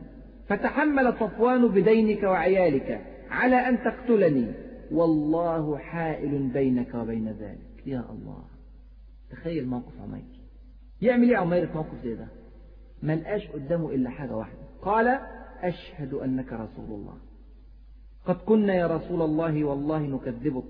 فتحمل 0.49 1.13
صفوان 1.13 1.69
بدينك 1.69 2.23
وعيالك 2.23 3.07
على 3.31 3.57
أن 3.57 3.79
تقتلني. 3.85 4.47
والله 4.91 5.79
حائل 5.79 6.51
بينك 6.55 6.95
وبين 6.95 7.29
ذلك. 7.29 7.87
يا 7.87 8.05
الله. 8.11 8.45
تخيل 9.31 9.69
موقف 9.69 10.01
عمير. 10.03 10.25
يعمل 11.03 11.31
إيه 11.31 11.37
عمير 11.37 11.67
في 11.67 11.75
موقف 11.75 12.05
زي 12.05 12.15
ده؟ 12.15 12.27
ما 13.03 13.17
لقاش 13.17 13.49
قدامه 13.49 13.91
إلا 13.91 14.11
حاجة 14.11 14.37
واحدة. 14.37 14.59
قال 14.83 15.19
أشهد 15.63 16.15
أنك 16.15 16.53
رسول 16.53 16.91
الله. 16.91 17.15
قد 18.27 18.37
كنا 18.37 18.75
يا 18.75 18.87
رسول 18.87 19.23
الله 19.23 19.65
والله 19.65 19.99
نكذبك 19.99 20.65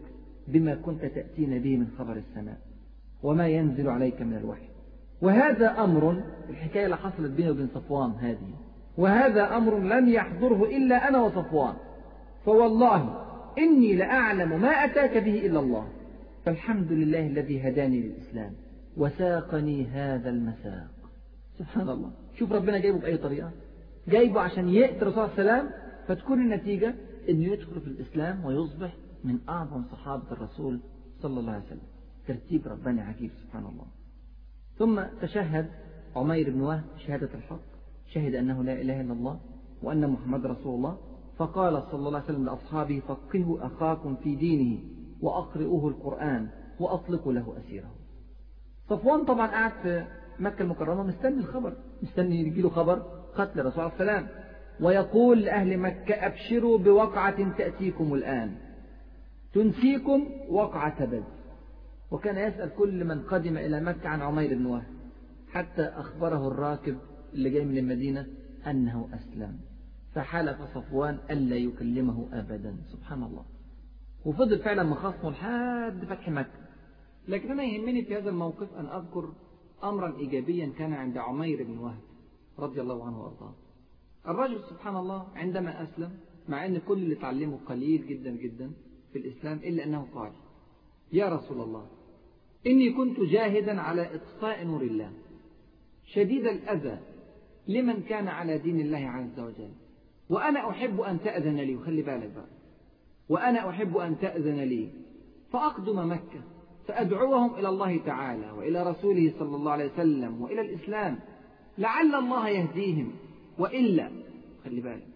بما 0.48 0.74
كنت 0.74 1.04
تأتينا 1.04 1.58
به 1.58 1.76
من 1.76 1.86
خبر 1.98 2.16
السماء. 2.16 2.73
وما 3.24 3.48
ينزل 3.48 3.88
عليك 3.88 4.22
من 4.22 4.36
الوحي. 4.36 4.68
وهذا 5.22 5.84
أمر 5.84 6.22
الحكاية 6.50 6.84
اللي 6.84 6.96
حصلت 6.96 7.30
بيني 7.30 7.50
وبين 7.50 7.68
صفوان 7.74 8.10
هذه 8.10 8.54
وهذا 8.98 9.56
أمر 9.56 9.78
لم 9.78 10.08
يحضره 10.08 10.64
إلا 10.64 11.08
أنا 11.08 11.22
وصفوان. 11.22 11.74
فوالله 12.44 13.00
إني 13.58 13.94
لأعلم 13.94 14.60
ما 14.62 14.68
أتاك 14.68 15.16
به 15.16 15.46
إلا 15.46 15.60
الله. 15.60 15.88
فالحمد 16.44 16.92
لله 16.92 17.26
الذي 17.26 17.68
هداني 17.68 18.00
للإسلام 18.02 18.52
وساقني 18.96 19.86
هذا 19.86 20.30
المساق. 20.30 20.90
سبحان 21.58 21.88
الله. 21.88 22.10
شوف 22.38 22.52
ربنا 22.52 22.78
جايبه 22.78 22.98
بأي 22.98 23.16
طريقة. 23.16 23.50
جايبه 24.08 24.40
عشان 24.40 24.68
يأتي 24.68 25.02
الرسول 25.02 25.28
صلى 25.28 25.38
الله 25.38 25.52
عليه 25.52 25.62
وسلم 25.62 25.70
فتكون 26.08 26.40
النتيجة 26.40 26.94
أنه 27.28 27.44
يدخل 27.44 27.80
في 27.80 27.86
الإسلام 27.86 28.44
ويصبح 28.44 28.92
من 29.24 29.38
أعظم 29.48 29.82
صحابة 29.92 30.32
الرسول 30.32 30.80
صلى 31.22 31.40
الله 31.40 31.52
عليه 31.52 31.64
وسلم. 31.64 31.93
ترتيب 32.26 32.68
رباني 32.68 33.00
عجيب 33.00 33.30
سبحان 33.42 33.66
الله. 33.66 33.86
ثم 34.78 35.02
تشهد 35.22 35.70
عمير 36.16 36.50
بن 36.50 36.60
وهب 36.60 36.84
شهادة 37.06 37.28
الحق 37.34 37.60
شهد 38.06 38.34
أنه 38.34 38.64
لا 38.64 38.72
إله 38.72 39.00
إلا 39.00 39.12
الله 39.12 39.40
وأن 39.82 40.10
محمد 40.10 40.46
رسول 40.46 40.74
الله 40.74 40.98
فقال 41.36 41.82
صلى 41.82 42.08
الله 42.08 42.20
عليه 42.20 42.24
وسلم 42.24 42.44
لأصحابه 42.44 43.02
فقهوا 43.08 43.66
أخاكم 43.66 44.16
في 44.16 44.36
دينه 44.36 44.78
وأقرئوه 45.20 45.88
القرآن 45.88 46.48
وأطلقوا 46.80 47.32
له 47.32 47.54
أسيره. 47.58 47.90
صفوان 48.88 49.24
طبعا 49.24 49.46
قاعد 49.46 49.72
في 49.82 50.06
مكة 50.38 50.62
المكرمة 50.62 51.02
مستني 51.02 51.38
الخبر 51.38 51.72
مستني 52.02 52.40
يجي 52.40 52.62
له 52.62 52.70
خبر 52.70 52.94
قتل 53.34 53.60
الرسول 53.60 53.84
عليه 53.84 53.92
السلام 53.92 54.28
ويقول 54.80 55.40
لأهل 55.40 55.78
مكة 55.78 56.14
أبشروا 56.14 56.78
بوقعة 56.78 57.56
تأتيكم 57.58 58.14
الآن 58.14 58.56
تنسيكم 59.52 60.26
وقعة 60.48 61.04
بدر. 61.04 61.33
وكان 62.10 62.48
يسأل 62.48 62.70
كل 62.76 63.04
من 63.04 63.22
قدم 63.22 63.56
إلى 63.56 63.80
مكة 63.80 64.08
عن 64.08 64.20
عمير 64.22 64.54
بن 64.54 64.66
وهب 64.66 64.94
حتى 65.50 65.82
أخبره 65.82 66.48
الراكب 66.48 66.98
اللي 67.32 67.50
جاي 67.50 67.64
من 67.64 67.78
المدينة 67.78 68.26
أنه 68.66 69.08
أسلم. 69.12 69.58
فحلف 70.14 70.56
صفوان 70.74 71.18
ألا 71.30 71.56
يكلمه 71.56 72.28
أبدا. 72.32 72.76
سبحان 72.92 73.22
الله. 73.22 73.44
وفضل 74.24 74.58
فعلا 74.58 74.82
مخاصمه 74.82 75.30
لحد 75.30 76.04
فتح 76.04 76.28
مكة. 76.28 76.64
لكن 77.28 77.50
أنا 77.50 77.62
يهمني 77.62 78.04
في 78.04 78.16
هذا 78.16 78.30
الموقف 78.30 78.74
أن 78.74 78.86
أذكر 78.86 79.32
أمرا 79.84 80.16
إيجابيا 80.16 80.72
كان 80.78 80.92
عند 80.92 81.18
عمير 81.18 81.64
بن 81.64 81.78
وهب 81.78 82.00
رضي 82.58 82.80
الله 82.80 83.06
عنه 83.06 83.22
وأرضاه. 83.22 83.54
الرجل 84.28 84.60
سبحان 84.70 84.96
الله 84.96 85.26
عندما 85.36 85.82
أسلم 85.82 86.10
مع 86.48 86.66
أن 86.66 86.78
كل 86.78 86.98
اللي 86.98 87.14
تعلمه 87.14 87.58
قليل 87.66 88.06
جدا 88.06 88.30
جدا 88.30 88.72
في 89.12 89.18
الإسلام 89.18 89.58
إلا 89.58 89.84
أنه 89.84 90.08
قال 90.14 90.32
يا 91.14 91.28
رسول 91.28 91.60
الله 91.60 91.86
إني 92.66 92.92
كنت 92.92 93.20
جاهدا 93.20 93.80
على 93.80 94.14
إطفاء 94.14 94.64
نور 94.64 94.82
الله 94.82 95.12
شديد 96.06 96.46
الأذى 96.46 96.98
لمن 97.68 98.02
كان 98.02 98.28
على 98.28 98.58
دين 98.58 98.80
الله 98.80 98.98
عز 98.98 99.40
وجل. 99.40 99.70
وأنا 100.30 100.70
أحب 100.70 101.00
أن 101.00 101.20
تأذن 101.20 101.56
لي 101.56 101.76
وخلي 101.76 102.02
بالك 102.02 102.30
بقى. 102.36 102.48
وأنا 103.28 103.68
أحب 103.70 103.96
أن 103.96 104.18
تأذن 104.18 104.60
لي 104.60 104.88
فأقدم 105.52 106.10
مكة 106.12 106.40
فأدعوهم 106.86 107.54
إلى 107.54 107.68
الله 107.68 107.96
تعالى 107.98 108.50
وإلى 108.50 108.90
رسوله 108.90 109.32
صلى 109.38 109.56
الله 109.56 109.72
عليه 109.72 109.92
وسلم 109.92 110.42
وإلى 110.42 110.60
الإسلام. 110.60 111.18
لعل 111.78 112.14
الله 112.14 112.48
يهديهم 112.48 113.12
وإلا 113.58 114.10
خلي 114.64 114.80
بالك 114.80 115.06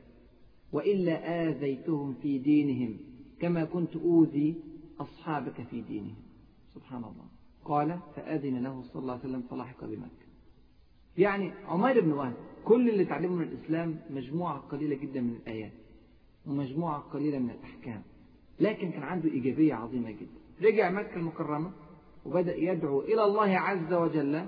وإلا 0.73 1.49
آذيتهم 1.49 2.15
في 2.23 2.39
دينهم 2.39 2.97
كما 3.41 3.65
كنت 3.65 3.97
أوذي 3.97 4.55
أصحابك 5.01 5.63
في 5.63 5.81
دينهم. 5.81 6.17
سبحان 6.75 7.05
الله. 7.05 7.25
قال 7.65 7.99
فأذن 8.17 8.63
له 8.63 8.83
صلى 8.83 9.03
الله 9.03 9.13
عليه 9.13 9.23
وسلم 9.23 9.43
فلاحق 9.43 9.85
بمكة. 9.85 10.29
يعني 11.19 11.53
عمير 11.67 12.01
بن 12.01 12.13
وهب 12.13 12.35
كل 12.65 12.89
اللي 12.89 13.05
تعلمه 13.05 13.35
من 13.35 13.43
الإسلام 13.43 14.01
مجموعة 14.11 14.59
قليلة 14.59 14.97
جدا 14.97 15.21
من 15.21 15.35
الآيات 15.35 15.73
ومجموعة 16.47 16.99
قليلة 16.99 17.39
من 17.39 17.51
الأحكام 17.51 18.03
لكن 18.61 18.91
كان 18.91 19.03
عنده 19.03 19.29
إيجابية 19.29 19.75
عظيمة 19.75 20.11
جدا. 20.11 20.39
رجع 20.63 20.91
مكة 20.91 21.17
المكرمة 21.17 21.73
وبدأ 22.27 22.57
يدعو 22.57 23.01
إلى 23.01 23.25
الله 23.25 23.59
عز 23.59 23.93
وجل 23.93 24.47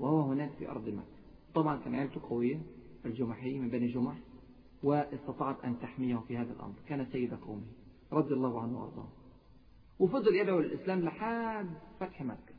وهو 0.00 0.20
هناك 0.20 0.50
في 0.58 0.70
أرض 0.70 0.88
مكة. 0.88 1.16
طبعا 1.54 1.76
كان 1.76 1.94
عيلته 1.94 2.20
قوية 2.30 2.60
الجمحي 3.04 3.58
من 3.58 3.70
بني 3.70 3.86
جمح 3.86 4.16
واستطاعت 4.82 5.64
أن 5.64 5.78
تحميه 5.78 6.16
في 6.16 6.36
هذا 6.36 6.52
الأمر. 6.52 6.74
كان 6.88 7.06
سيد 7.12 7.34
قومه 7.34 7.66
رضي 8.12 8.34
الله 8.34 8.62
عنه 8.62 8.80
وأرضاه. 8.80 9.08
وفضل 9.98 10.34
يدعو 10.36 10.60
للإسلام 10.60 11.00
لحد 11.00 11.68
فتح 12.00 12.22
مكة. 12.22 12.54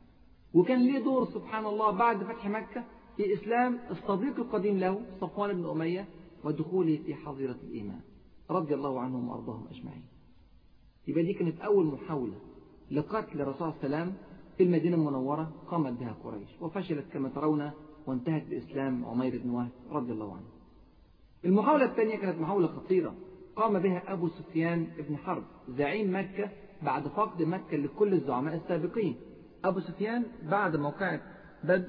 وكان 0.54 0.86
ليه 0.86 1.04
دور 1.04 1.24
سبحان 1.24 1.66
الله 1.66 1.90
بعد 1.90 2.24
فتح 2.24 2.46
مكة 2.46 2.84
في 3.16 3.34
إسلام 3.34 3.78
الصديق 3.90 4.36
القديم 4.36 4.78
له 4.78 5.00
صفوان 5.20 5.52
بن 5.62 5.70
أمية 5.70 6.08
ودخوله 6.44 6.96
في 7.06 7.14
حظيرة 7.14 7.56
الإيمان. 7.62 8.00
رضي 8.50 8.74
الله 8.74 9.00
عنهم 9.00 9.28
وأرضاهم 9.28 9.66
أجمعين. 9.70 10.02
يبقى 11.08 11.22
دي 11.22 11.32
كانت 11.34 11.60
أول 11.60 11.86
محاولة 11.86 12.34
لقتل 12.90 13.40
الرسول 13.40 13.68
وسلم 13.68 14.14
في 14.56 14.62
المدينة 14.62 14.96
المنورة 14.96 15.52
قامت 15.66 15.92
بها 16.00 16.16
قريش. 16.24 16.48
وفشلت 16.60 17.04
كما 17.12 17.28
ترون 17.28 17.70
وانتهت 18.06 18.46
بإسلام 18.46 19.04
عمير 19.04 19.40
بن 19.44 19.50
وهب 19.50 19.70
رضي 19.90 20.12
الله 20.12 20.32
عنه. 20.32 20.46
المحاولة 21.44 21.84
الثانية 21.84 22.16
كانت 22.16 22.40
محاولة 22.40 22.66
خطيرة. 22.66 23.14
قام 23.56 23.78
بها 23.78 24.12
أبو 24.12 24.28
سفيان 24.28 24.86
بن 25.08 25.16
حرب 25.16 25.44
زعيم 25.68 26.16
مكة 26.16 26.50
بعد 26.82 27.08
فقد 27.08 27.42
مكة 27.42 27.76
لكل 27.76 28.12
الزعماء 28.14 28.54
السابقين. 28.54 29.16
أبو 29.64 29.80
سفيان 29.80 30.24
بعد 30.42 30.76
موقعة 30.76 31.20
بدر 31.64 31.84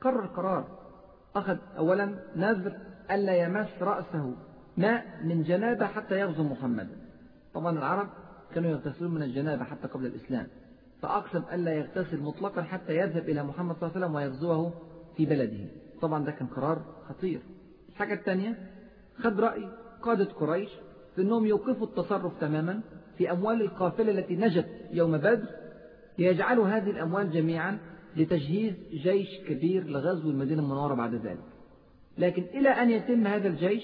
قرر 0.00 0.26
قرار 0.26 0.78
أخذ 1.36 1.56
أولا 1.78 2.14
نذر 2.36 2.76
ألا 3.10 3.36
يمس 3.36 3.68
رأسه 3.80 4.34
ماء 4.76 5.20
من 5.24 5.42
جنابة 5.42 5.86
حتى 5.86 6.20
يغزو 6.20 6.42
محمدا 6.42 6.96
طبعا 7.54 7.78
العرب 7.78 8.08
كانوا 8.54 8.70
يغتسلون 8.70 9.14
من 9.14 9.22
الجنابة 9.22 9.64
حتى 9.64 9.88
قبل 9.88 10.06
الإسلام. 10.06 10.46
فأقسم 11.02 11.42
ألا 11.52 11.72
يغتسل 11.72 12.22
مطلقا 12.22 12.62
حتى 12.62 12.96
يذهب 12.96 13.28
إلى 13.28 13.42
محمد 13.42 13.76
صلى 13.76 13.88
الله 13.88 13.96
عليه 13.96 14.06
وسلم 14.06 14.14
ويغزوه 14.14 14.72
في 15.16 15.26
بلده. 15.26 15.66
طبعا 16.00 16.24
ده 16.24 16.32
كان 16.32 16.46
قرار 16.46 16.82
خطير. 17.08 17.40
الحاجة 17.88 18.14
الثانية 18.14 18.70
خد 19.18 19.40
رأي 19.40 19.68
قادة 20.02 20.24
قريش 20.24 20.70
في 21.14 21.22
أنهم 21.22 21.46
يوقفوا 21.46 21.86
التصرف 21.86 22.40
تماما. 22.40 22.80
في 23.18 23.30
أموال 23.30 23.62
القافلة 23.62 24.12
التي 24.12 24.36
نجت 24.36 24.66
يوم 24.92 25.18
بدر 25.18 25.46
ليجعلوا 26.18 26.68
هذه 26.68 26.90
الأموال 26.90 27.30
جميعا 27.30 27.78
لتجهيز 28.16 28.74
جيش 28.92 29.28
كبير 29.48 29.84
لغزو 29.84 30.30
المدينة 30.30 30.62
المنورة 30.62 30.94
بعد 30.94 31.14
ذلك. 31.14 31.44
لكن 32.18 32.42
إلى 32.42 32.68
أن 32.68 32.90
يتم 32.90 33.26
هذا 33.26 33.48
الجيش 33.48 33.82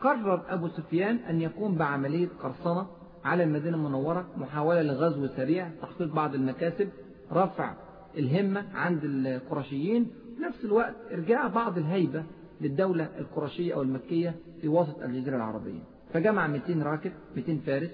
قرر 0.00 0.42
أبو 0.48 0.68
سفيان 0.68 1.16
أن 1.16 1.40
يقوم 1.40 1.74
بعملية 1.74 2.28
قرصنة 2.42 2.86
على 3.24 3.44
المدينة 3.44 3.76
المنورة 3.76 4.26
محاولة 4.36 4.82
لغزو 4.82 5.26
سريع 5.26 5.68
تحقيق 5.82 6.14
بعض 6.14 6.34
المكاسب 6.34 6.88
رفع 7.32 7.74
الهمة 8.18 8.64
عند 8.74 9.00
القرشيين. 9.04 10.04
في 10.36 10.42
نفس 10.42 10.64
الوقت 10.64 10.94
إرجاع 11.12 11.48
بعض 11.48 11.78
الهيبة 11.78 12.24
للدولة 12.60 13.08
القرشية 13.18 13.74
أو 13.74 13.82
المكية 13.82 14.34
في 14.60 14.68
وسط 14.68 15.02
الجزيرة 15.02 15.36
العربية. 15.36 15.80
فجمع 16.12 16.46
200 16.46 16.82
راكب 16.82 17.12
200 17.36 17.58
فارس 17.66 17.90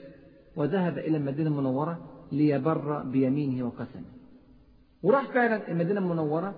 وذهب 0.57 0.98
إلى 0.98 1.16
المدينة 1.16 1.51
المنورة 1.51 1.98
ليبر 2.32 3.03
بيمينه 3.03 3.66
وقسمه. 3.66 4.05
وراح 5.03 5.32
فعلا 5.32 5.70
المدينة 5.70 6.01
المنورة 6.01 6.55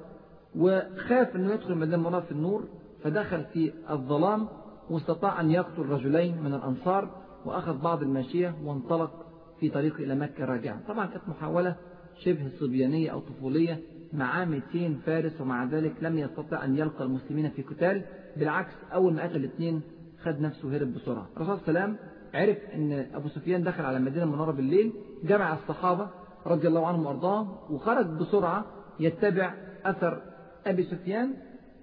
وخاف 0.57 1.37
أنه 1.37 1.53
يدخل 1.53 1.73
المدينة 1.73 1.97
المنورة 1.97 2.21
في 2.21 2.33
النور 2.33 2.65
فدخل 3.03 3.45
في 3.45 3.73
الظلام 3.91 4.49
واستطاع 4.91 5.41
أن 5.41 5.51
يقتل 5.51 5.83
رجلين 5.83 6.43
من 6.43 6.55
الأنصار 6.55 7.11
وأخذ 7.45 7.79
بعض 7.79 8.03
الماشية 8.03 8.55
وانطلق 8.65 9.27
في 9.61 9.71
طريقه 9.71 9.97
إلى 9.97 10.15
مكة 10.15 10.45
راجعا. 10.45 10.81
طبعا 10.89 11.07
كانت 11.07 11.29
محاولة 11.29 11.77
شبه 12.25 12.51
صبيانية 12.61 13.11
أو 13.11 13.21
طفولية 13.21 13.81
معاه 14.13 14.45
200 14.45 14.95
فارس 15.07 15.41
ومع 15.41 15.65
ذلك 15.65 15.93
لم 16.03 16.19
يستطع 16.19 16.65
أن 16.65 16.77
يلقى 16.77 17.05
المسلمين 17.05 17.51
في 17.51 17.63
قتال. 17.63 18.05
بالعكس 18.37 18.73
أول 18.93 19.15
ما 19.15 19.23
قتل 19.23 19.37
الاثنين 19.37 19.81
خد 20.23 20.41
نفسه 20.41 20.77
هرب 20.77 20.95
بسرعة. 20.95 21.27
الرسول 21.37 21.59
صلى 21.59 21.69
الله 21.69 21.81
عليه 21.81 21.93
وسلم 21.93 22.12
عرف 22.35 22.59
أن 22.75 23.07
أبو 23.15 23.29
سفيان 23.29 23.63
دخل 23.63 23.85
على 23.85 23.97
المدينة 23.97 24.25
المنورة 24.25 24.53
بالليل 24.53 24.93
جمع 25.25 25.55
الصحابة 25.55 26.09
رضي 26.47 26.69
الله 26.69 26.87
عنهم 26.87 27.07
وأرضاهم 27.07 27.57
وخرج 27.71 28.07
بسرعة 28.07 28.65
يتبع 29.01 29.55
أثر 29.85 30.23
أبي 30.67 30.83
سفيان 30.83 31.35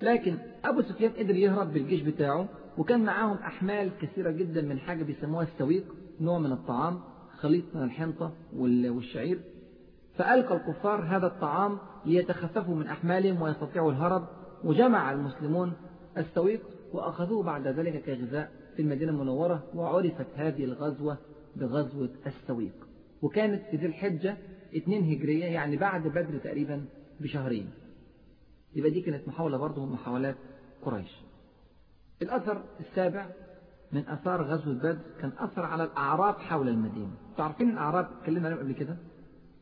لكن 0.01 0.37
أبو 0.65 0.81
سفيان 0.81 1.11
قدر 1.11 1.35
يهرب 1.35 1.73
بالجيش 1.73 2.01
بتاعه 2.01 2.47
وكان 2.77 3.03
معاهم 3.03 3.37
أحمال 3.37 3.91
كثيرة 4.01 4.31
جدا 4.31 4.61
من 4.61 4.79
حاجة 4.79 5.03
بيسموها 5.03 5.43
السويق 5.43 5.83
نوع 6.21 6.39
من 6.39 6.51
الطعام 6.51 6.99
خليط 7.39 7.63
من 7.75 7.83
الحنطة 7.83 8.31
والشعير. 8.55 9.39
فألقى 10.17 10.55
الكفار 10.55 11.01
هذا 11.01 11.27
الطعام 11.27 11.77
ليتخففوا 12.05 12.75
من 12.75 12.87
أحمالهم 12.87 13.41
ويستطيعوا 13.41 13.91
الهرب 13.91 14.27
وجمع 14.63 15.11
المسلمون 15.11 15.73
السويق 16.17 16.61
وأخذوه 16.93 17.43
بعد 17.43 17.67
ذلك 17.67 18.03
كغذاء. 18.03 18.51
في 18.79 18.83
المدينة 18.83 19.11
المنورة 19.11 19.63
وعرفت 19.75 20.27
هذه 20.35 20.63
الغزوة 20.63 21.17
بغزوة 21.55 22.09
السويق. 22.27 22.73
وكانت 23.21 23.61
في 23.71 23.77
ذي 23.77 23.85
الحجة 23.85 24.37
اثنين 24.77 25.03
هجرية 25.11 25.45
يعني 25.45 25.77
بعد 25.77 26.07
بدر 26.07 26.37
تقريبا 26.43 26.85
بشهرين. 27.19 27.69
يبقى 28.75 28.91
دي 28.91 29.01
كانت 29.01 29.27
محاولة 29.27 29.57
برضه 29.57 29.85
من 29.85 29.91
محاولات 29.91 30.35
قريش. 30.81 31.11
الأثر 32.21 32.63
السابع 32.79 33.29
من 33.91 34.07
أثار 34.07 34.43
غزوة 34.43 34.73
بدر 34.73 34.97
كان 35.21 35.31
أثر 35.39 35.65
على 35.65 35.83
الأعراب 35.83 36.35
حول 36.35 36.69
المدينة. 36.69 37.11
تعرفين 37.37 37.69
الأعراب 37.69 38.07
اتكلمنا 38.19 38.47
عليهم 38.47 38.59
قبل 38.59 38.71
كده؟ 38.71 38.97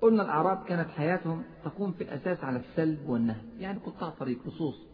قلنا 0.02 0.24
الأعراب 0.24 0.64
كانت 0.64 0.90
حياتهم 0.90 1.44
تقوم 1.66 1.92
في 1.92 2.04
الأساس 2.04 2.44
على 2.44 2.60
السلب 2.60 3.10
والنهي 3.10 3.42
يعني 3.60 3.80
قطاع 3.80 4.10
طريق 4.10 4.48
لصوص 4.48 4.88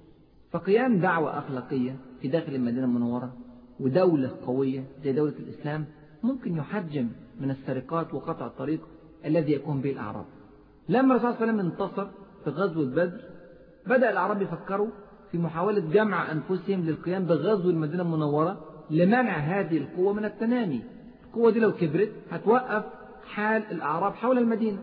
فقيام 0.52 1.00
دعوة 1.00 1.40
أخلاقية 1.40 1.98
في 2.22 2.28
داخل 2.28 2.56
المدينة 2.56 2.86
المنورة 2.86 3.34
ودولة 3.84 4.32
قوية 4.46 4.84
زي 5.04 5.14
دولة 5.14 5.34
الإسلام 5.40 5.86
ممكن 6.24 6.58
يحجم 6.58 7.10
من 7.42 7.52
السرقات 7.52 8.14
وقطع 8.14 8.48
الطريق 8.48 8.80
الذي 9.26 9.52
يقوم 9.52 9.82
به 9.82 9.92
الأعراب. 9.92 10.26
لما 10.90 11.16
الرسول 11.16 11.34
صلى 11.34 11.42
الله 11.42 11.42
عليه 11.42 11.54
وسلم 11.54 11.72
انتصر 11.72 12.08
في 12.44 12.50
غزوة 12.50 12.86
بدر 12.86 13.22
بدأ 13.88 14.10
الأعراب 14.10 14.42
يفكروا 14.42 14.88
في 15.32 15.38
محاولة 15.38 15.80
جمع 15.80 16.32
أنفسهم 16.32 16.82
للقيام 16.86 17.26
بغزو 17.26 17.70
المدينة 17.70 18.04
المنورة 18.04 18.66
لمنع 18.90 19.38
هذه 19.38 19.78
القوة 19.78 20.14
من 20.14 20.26
التنامي. 20.26 20.82
القوة 21.28 21.52
دي 21.52 21.60
لو 21.60 21.74
كبرت 21.74 22.12
هتوقف 22.32 22.84
حال 23.28 23.64
الأعراب 23.72 24.14
حول 24.14 24.38
المدينة. 24.38 24.80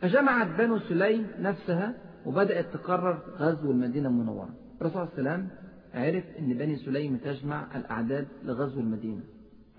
فجمعت 0.00 0.48
بنو 0.58 0.78
سليم 0.78 1.26
نفسها 1.38 1.94
وبدأت 2.26 2.66
تقرر 2.74 3.18
غزو 3.38 3.70
المدينة 3.70 4.08
المنورة. 4.08 4.48
الرسول 4.80 4.92
صلى 4.92 5.18
الله 5.18 5.30
عليه 5.30 5.40
وسلم 5.42 5.67
عرف 5.98 6.24
أن 6.38 6.54
بني 6.54 6.76
سليم 6.76 7.16
تجمع 7.16 7.76
الأعداد 7.76 8.28
لغزو 8.44 8.80
المدينة. 8.80 9.20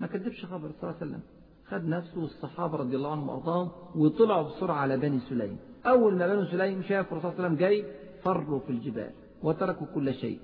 ما 0.00 0.06
كذبش 0.06 0.44
خبر 0.44 0.70
صلى 0.80 0.82
الله 0.82 0.94
عليه 1.00 1.10
وسلم. 1.10 1.20
خد 1.66 1.84
نفسه 1.84 2.20
والصحابة 2.20 2.76
رضي 2.78 2.96
الله 2.96 3.12
عنهم 3.12 3.28
وأرضاهم 3.28 3.70
وطلعوا 3.94 4.42
بسرعة 4.42 4.74
على 4.74 4.96
بني 4.96 5.20
سليم. 5.20 5.56
أول 5.86 6.16
ما 6.16 6.26
بنو 6.26 6.44
سليم 6.44 6.82
شافوا 6.82 7.18
الرسول 7.18 7.32
صلى 7.32 7.46
الله 7.46 7.56
عليه 7.56 7.56
وسلم 7.56 7.56
جاي 7.56 7.84
فروا 8.24 8.60
في 8.60 8.70
الجبال 8.70 9.10
وتركوا 9.42 9.86
كل 9.94 10.14
شيء. 10.14 10.38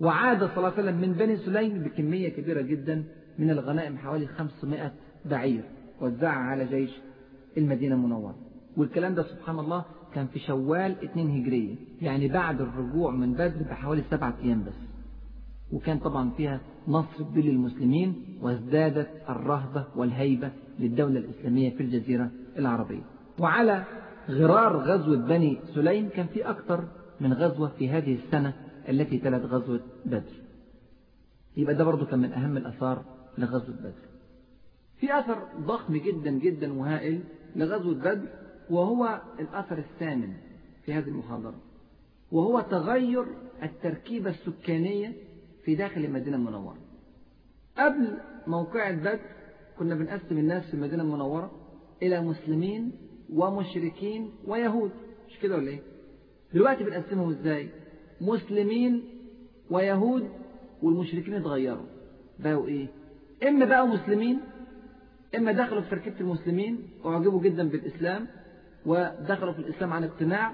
وعاد 0.00 0.38
صلى 0.38 0.56
الله 0.56 0.70
عليه 0.70 0.82
وسلم 0.82 1.00
من 1.00 1.12
بني 1.12 1.36
سليم 1.36 1.82
بكمية 1.82 2.28
كبيرة 2.28 2.60
جدا 2.60 3.04
من 3.38 3.50
الغنائم 3.50 3.98
حوالي 3.98 4.26
500 4.26 4.92
بعير. 5.24 5.64
وزعها 6.00 6.38
على 6.38 6.64
جيش 6.64 6.90
المدينة 7.56 7.94
المنورة. 7.94 8.34
والكلام 8.76 9.14
ده 9.14 9.22
سبحان 9.22 9.58
الله 9.58 9.84
كان 10.14 10.26
في 10.26 10.38
شوال 10.38 11.04
2 11.04 11.30
هجرية. 11.30 11.76
يعني 12.00 12.28
بعد 12.28 12.60
الرجوع 12.60 13.10
من 13.10 13.32
بدر 13.32 13.62
بحوالي 13.70 14.02
سبعة 14.10 14.34
أيام 14.42 14.64
بس. 14.64 14.89
وكان 15.72 15.98
طبعا 15.98 16.30
فيها 16.30 16.60
نصر 16.88 17.22
كبير 17.24 17.44
للمسلمين 17.44 18.38
وازدادت 18.42 19.10
الرهبة 19.28 19.86
والهيبة 19.96 20.50
للدولة 20.78 21.18
الإسلامية 21.18 21.70
في 21.76 21.82
الجزيرة 21.82 22.30
العربية. 22.58 23.02
وعلى 23.38 23.84
غرار 24.30 24.76
غزوة 24.76 25.16
بني 25.16 25.58
سليم 25.74 26.08
كان 26.08 26.26
في 26.26 26.50
أكثر 26.50 26.84
من 27.20 27.32
غزوة 27.32 27.68
في 27.68 27.88
هذه 27.88 28.14
السنة 28.24 28.54
التي 28.88 29.18
تلت 29.18 29.44
غزوة 29.44 29.80
بدر. 30.06 30.32
يبقى 31.56 31.74
ده 31.74 31.84
برضه 31.84 32.06
كان 32.06 32.18
من 32.18 32.32
أهم 32.32 32.56
الأثار 32.56 33.04
لغزوة 33.38 33.76
بدر. 33.76 34.10
في 35.00 35.18
أثر 35.18 35.38
ضخم 35.60 35.96
جدا 35.96 36.30
جدا 36.30 36.72
وهائل 36.72 37.20
لغزوة 37.56 37.94
بدر 37.94 38.28
وهو 38.70 39.20
الأثر 39.40 39.78
الثامن 39.78 40.32
في 40.84 40.92
هذه 40.92 41.08
المحاضرة. 41.08 41.54
وهو 42.32 42.60
تغير 42.60 43.24
التركيبة 43.62 44.30
السكانية 44.30 45.12
في 45.64 45.74
داخل 45.74 46.04
المدينة 46.04 46.36
المنورة 46.36 46.76
قبل 47.78 48.18
موقعة 48.46 48.92
بدر 48.92 49.18
كنا 49.78 49.94
بنقسم 49.94 50.38
الناس 50.38 50.62
في 50.66 50.74
المدينة 50.74 51.02
المنورة 51.02 51.50
إلى 52.02 52.20
مسلمين 52.20 52.92
ومشركين 53.32 54.30
ويهود 54.46 54.90
مش 55.28 55.38
كده 55.38 55.56
ولا 55.56 55.68
إيه؟ 55.68 55.80
دلوقتي 56.54 56.84
بنقسمهم 56.84 57.30
إزاي؟ 57.30 57.68
مسلمين 58.20 59.04
ويهود 59.70 60.28
والمشركين 60.82 61.34
اتغيروا 61.34 61.86
بقوا 62.38 62.66
إيه؟ 62.66 62.86
إما 63.48 63.64
بقوا 63.64 63.86
مسلمين 63.86 64.40
إما 65.36 65.52
دخلوا 65.52 65.80
في 65.80 65.90
تركيبة 65.90 66.20
المسلمين 66.20 66.82
وأعجبوا 67.04 67.42
جدا 67.42 67.68
بالإسلام 67.68 68.26
ودخلوا 68.86 69.52
في 69.52 69.58
الإسلام 69.58 69.92
عن 69.92 70.04
اقتناع 70.04 70.52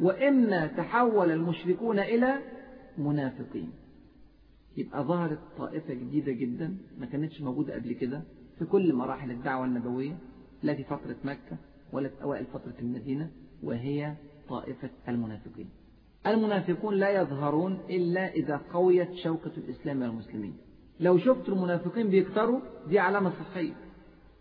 وإما 0.00 0.66
تحول 0.66 1.30
المشركون 1.30 1.98
إلى 1.98 2.38
منافقين 2.98 3.70
يبقى 4.78 5.04
ظهرت 5.04 5.38
طائفة 5.58 5.94
جديدة 5.94 6.32
جدا 6.32 6.76
ما 6.98 7.06
كانتش 7.06 7.40
موجودة 7.40 7.74
قبل 7.74 7.92
كده 7.92 8.22
في 8.58 8.64
كل 8.64 8.94
مراحل 8.94 9.30
الدعوة 9.30 9.64
النبوية 9.64 10.18
لا 10.62 10.74
في 10.74 10.84
فترة 10.84 11.16
مكة 11.24 11.56
ولا 11.92 12.08
في 12.08 12.22
أوائل 12.22 12.46
فترة 12.46 12.74
المدينة 12.80 13.30
وهي 13.62 14.14
طائفة 14.48 14.90
المنافقين. 15.08 15.68
المنافقون 16.26 16.94
لا 16.94 17.10
يظهرون 17.10 17.78
إلا 17.90 18.32
إذا 18.32 18.60
قويت 18.72 19.14
شوكة 19.14 19.52
الإسلام 19.56 20.02
والمسلمين. 20.02 20.56
لو 21.00 21.18
شفت 21.18 21.48
المنافقين 21.48 22.08
بيكتروا 22.08 22.60
دي 22.88 22.98
علامة 22.98 23.30
صحية. 23.30 23.74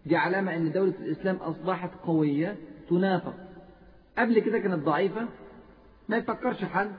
دي 0.06 0.16
علامة 0.16 0.56
أن 0.56 0.72
دولة 0.72 0.94
الإسلام 1.00 1.36
أصبحت 1.36 1.92
قوية 2.04 2.56
تنافق. 2.90 3.36
قبل 4.18 4.40
كده 4.40 4.60
كانت 4.60 4.84
ضعيفة 4.86 5.28
ما 6.10 6.18
يفكرش 6.18 6.64
حد 6.64 6.92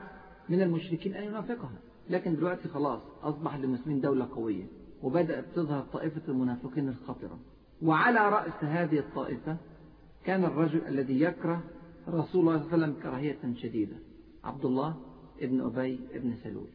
من 0.49 0.61
المشركين 0.61 1.13
أن 1.15 1.23
ينافقها. 1.23 1.71
لكن 2.09 2.35
دلوقتي 2.35 2.67
خلاص 2.67 3.01
أصبح 3.23 3.55
للمسلمين 3.55 4.01
دولة 4.01 4.27
قوية 4.35 4.65
وبدأت 5.03 5.45
تظهر 5.55 5.81
طائفة 5.93 6.21
المنافقين 6.27 6.89
الخطرة. 6.89 7.39
وعلى 7.81 8.29
رأس 8.29 8.63
هذه 8.63 8.99
الطائفة 8.99 9.57
كان 10.25 10.43
الرجل 10.45 10.81
الذي 10.87 11.21
يكره 11.21 11.63
رسول 12.07 12.41
الله 12.41 12.57
صلى 12.57 12.73
الله 12.73 12.73
عليه 12.73 12.93
وسلم 12.93 12.93
كراهية 13.03 13.53
شديدة 13.55 13.95
عبد 14.43 14.65
الله 14.65 14.95
ابن 15.41 15.61
أبي 15.61 15.99
ابن 16.13 16.33
سلول. 16.43 16.67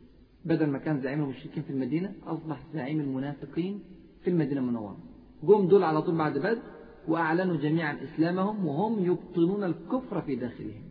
بدل 0.45 0.67
ما 0.67 0.79
كان 0.79 1.01
زعيم 1.01 1.23
المشركين 1.23 1.63
في 1.63 1.71
المدينة 1.71 2.15
أصبح 2.27 2.61
زعيم 2.75 3.01
المنافقين 3.01 3.83
في 4.23 4.31
المدينة 4.31 4.61
المنورة. 4.61 4.99
جم 5.43 5.69
دول 5.69 5.83
على 5.83 6.03
طول 6.03 6.19
بعد 6.19 6.39
بدر 6.39 6.63
وأعلنوا 7.09 7.57
جميعا 7.57 7.99
إسلامهم 8.05 8.67
وهم 8.67 9.05
يبطنون 9.05 9.65
الكفر 9.65 10.21
في 10.21 10.37
داخلهم. 10.37 10.83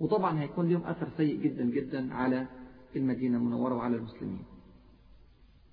وطبعا 0.00 0.40
هيكون 0.40 0.68
لهم 0.68 0.82
أثر 0.82 1.08
سيء 1.16 1.40
جدا 1.40 1.64
جدا 1.64 2.14
على 2.14 2.46
المدينة 2.98 3.38
المنورة 3.38 3.74
وعلى 3.74 3.96
المسلمين. 3.96 4.44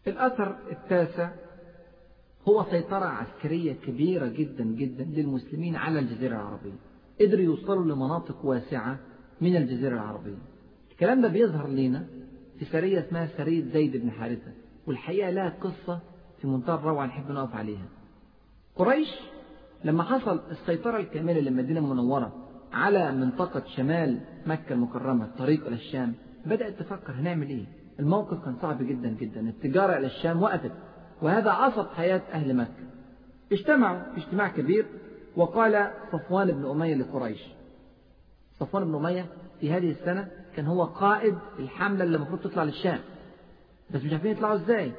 الأثر 0.07 0.57
التاسع 0.71 1.31
هو 2.47 2.65
سيطرة 2.71 3.05
عسكرية 3.05 3.73
كبيرة 3.73 4.27
جدا 4.27 4.63
جدا 4.63 5.03
للمسلمين 5.03 5.75
على 5.75 5.99
الجزيرة 5.99 6.35
العربية. 6.35 6.75
قدروا 7.21 7.41
يوصلوا 7.43 7.85
لمناطق 7.85 8.45
واسعة 8.45 8.99
من 9.41 9.55
الجزيرة 9.55 9.93
العربية. 9.93 10.37
الكلام 10.91 11.21
ده 11.21 11.27
بيظهر 11.27 11.67
لنا 11.67 12.07
في 12.59 12.65
سرية 12.65 12.99
اسمها 12.99 13.27
سرية 13.37 13.63
زيد 13.73 13.97
بن 13.97 14.11
حارثة 14.11 14.51
والحقيقة 14.87 15.29
لها 15.29 15.49
قصة 15.49 15.99
في 16.41 16.47
منتهى 16.47 16.75
الروعة 16.75 17.05
نحب 17.05 17.31
نقف 17.31 17.55
عليها. 17.55 17.85
قريش 18.75 19.09
لما 19.83 20.03
حصل 20.03 20.41
السيطرة 20.51 20.97
الكاملة 20.97 21.39
للمدينة 21.39 21.79
المنورة 21.79 22.47
على 22.73 23.11
منطقة 23.11 23.63
شمال 23.75 24.19
مكة 24.45 24.73
المكرمة 24.73 25.25
الطريق 25.25 25.67
إلى 25.67 25.75
الشام 25.75 26.13
بدأت 26.47 26.79
تفكر 26.79 27.13
هنعمل 27.13 27.49
إيه. 27.49 27.65
الموقف 27.99 28.45
كان 28.45 28.55
صعب 28.61 28.83
جدا 28.83 29.09
جدا. 29.09 29.39
التجارة 29.39 29.97
إلى 29.97 30.07
الشام 30.07 30.43
وقفت. 30.43 30.71
وهذا 31.21 31.51
عصب 31.51 31.87
حياة 31.87 32.21
أهل 32.33 32.55
مكة. 32.55 32.87
اجتمعوا 33.51 33.99
في 34.15 34.17
اجتماع 34.17 34.47
كبير 34.47 34.85
وقال 35.35 35.91
صفوان 36.11 36.51
بن 36.51 36.65
أمية 36.69 36.95
لقريش. 36.95 37.43
صفوان 38.59 38.85
بن 38.85 38.95
أمية 38.95 39.25
في 39.59 39.71
هذه 39.71 39.91
السنة 39.91 40.27
كان 40.55 40.65
هو 40.65 40.83
قائد 40.83 41.35
الحملة 41.59 42.03
اللي 42.03 42.17
المفروض 42.17 42.39
تطلع 42.39 42.63
للشام. 42.63 42.99
بس 43.89 44.03
مش 44.03 44.11
عارفين 44.11 44.31
يطلعوا 44.31 44.55
إزاي. 44.55 44.91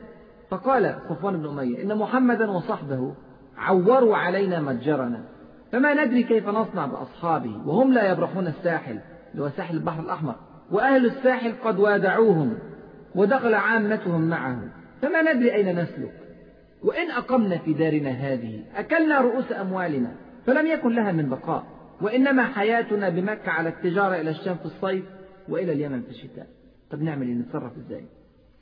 فقال 0.51 0.99
صفوان 1.09 1.37
بن 1.43 1.49
أمية 1.49 1.83
إن 1.83 1.99
محمدا 1.99 2.51
وصحبه 2.51 3.15
عوروا 3.57 4.17
علينا 4.17 4.61
متجرنا. 4.61 5.25
فما 5.73 6.05
ندري 6.05 6.23
كيف 6.23 6.49
نصنع 6.49 6.87
بأصحابه 6.87 7.69
وهم 7.69 7.93
لا 7.93 8.13
يبرحون 8.13 8.47
الساحل 8.47 9.01
اللي 9.33 9.43
هو 9.43 9.49
ساحل 9.49 9.77
البحر 9.77 10.01
الأحمر. 10.03 10.35
وأهل 10.73 11.07
الساحل 11.07 11.53
قد 11.64 11.79
وادعوهم 11.79 12.59
ودخل 13.14 13.55
عامتهم 13.55 14.29
معه 14.29 14.62
فما 15.03 15.33
ندري 15.33 15.55
أين 15.55 15.79
نسلك. 15.83 16.12
وإن 16.83 17.11
أقمنا 17.11 17.59
في 17.59 17.73
دارنا 17.75 18.11
هذه 18.11 18.64
أكلنا 18.77 19.21
رؤوس 19.21 19.53
أموالنا 19.53 20.14
فلم 20.47 20.66
يكن 20.66 20.95
لها 20.95 21.12
من 21.12 21.29
بقاء. 21.29 21.64
وإنما 22.01 22.45
حياتنا 22.45 23.09
بمكة 23.09 23.51
على 23.51 23.69
التجارة 23.69 24.21
إلى 24.21 24.31
الشام 24.31 24.57
في 24.57 24.64
الصيف 24.64 25.05
وإلى 25.49 25.73
اليمن 25.73 26.03
في 26.03 26.11
الشتاء. 26.11 26.47
طب 26.91 27.03
نعمل 27.03 27.27
إيه؟ 27.27 27.35
نتصرف 27.35 27.73
إزاي؟ 27.77 28.05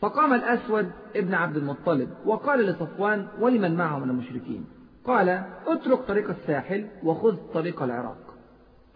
فقام 0.01 0.35
الأسود 0.35 0.91
ابن 1.17 1.35
عبد 1.35 1.57
المطلب 1.57 2.09
وقال 2.27 2.61
لصفوان 2.61 3.27
ولمن 3.41 3.77
معه 3.77 3.99
من 3.99 4.11
المشركين؟ 4.11 4.65
قال 5.05 5.29
اترك 5.67 5.99
طريق 5.99 6.31
الساحل 6.31 6.87
وخذ 7.05 7.37
طريق 7.55 7.83
العراق. 7.83 8.35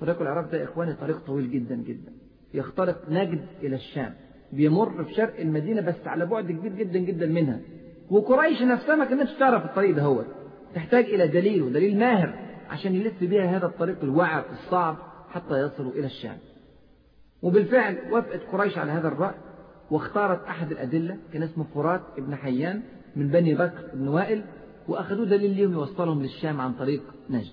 طريق 0.00 0.22
العراق 0.22 0.50
ده 0.52 0.64
إخواني 0.64 0.94
طريق 0.94 1.18
طويل 1.26 1.50
جدا 1.50 1.74
جدا. 1.74 2.12
يخترق 2.55 3.09
نجد 3.09 3.46
إلى 3.62 3.76
الشام 3.76 4.14
بيمر 4.53 5.05
في 5.05 5.14
شرق 5.14 5.40
المدينة 5.40 5.80
بس 5.80 6.07
على 6.07 6.26
بعد 6.26 6.53
كبير 6.53 6.72
جدا 6.72 6.98
جدا 6.98 7.26
منها. 7.26 7.61
وقريش 8.11 8.62
نفسها 8.62 8.96
ما 8.96 9.05
كانتش 9.05 9.32
تعرف 9.38 9.64
الطريق 9.64 9.96
ده 9.96 10.03
هو. 10.03 10.24
تحتاج 10.74 11.05
إلى 11.05 11.28
دليل 11.28 11.62
ودليل 11.62 11.98
ماهر 11.98 12.34
عشان 12.70 12.94
يلف 12.94 13.24
بها 13.24 13.57
هذا 13.57 13.66
الطريق 13.66 13.96
الوعر 14.03 14.44
الصعب 14.53 14.96
حتى 15.28 15.55
يصلوا 15.61 15.92
إلى 15.92 16.07
الشام. 16.07 16.36
وبالفعل 17.42 17.98
وافقت 18.11 18.40
قريش 18.53 18.78
على 18.78 18.92
هذا 18.92 19.09
الرأي 19.09 19.34
واختارت 19.90 20.44
أحد 20.44 20.72
الأدلة 20.72 21.16
كان 21.32 21.42
اسمه 21.42 21.64
فرات 21.74 22.01
ابن 22.18 22.34
حيان 22.34 22.82
من 23.16 23.28
بني 23.28 23.55
بكر 23.55 23.90
بن 23.94 24.09
وائل 24.09 24.44
وأخذوه 24.88 25.26
دليل 25.26 25.51
ليهم 25.51 25.72
يوصلهم 25.72 26.22
للشام 26.22 26.61
عن 26.61 26.72
طريق 26.72 27.03
نجد. 27.30 27.53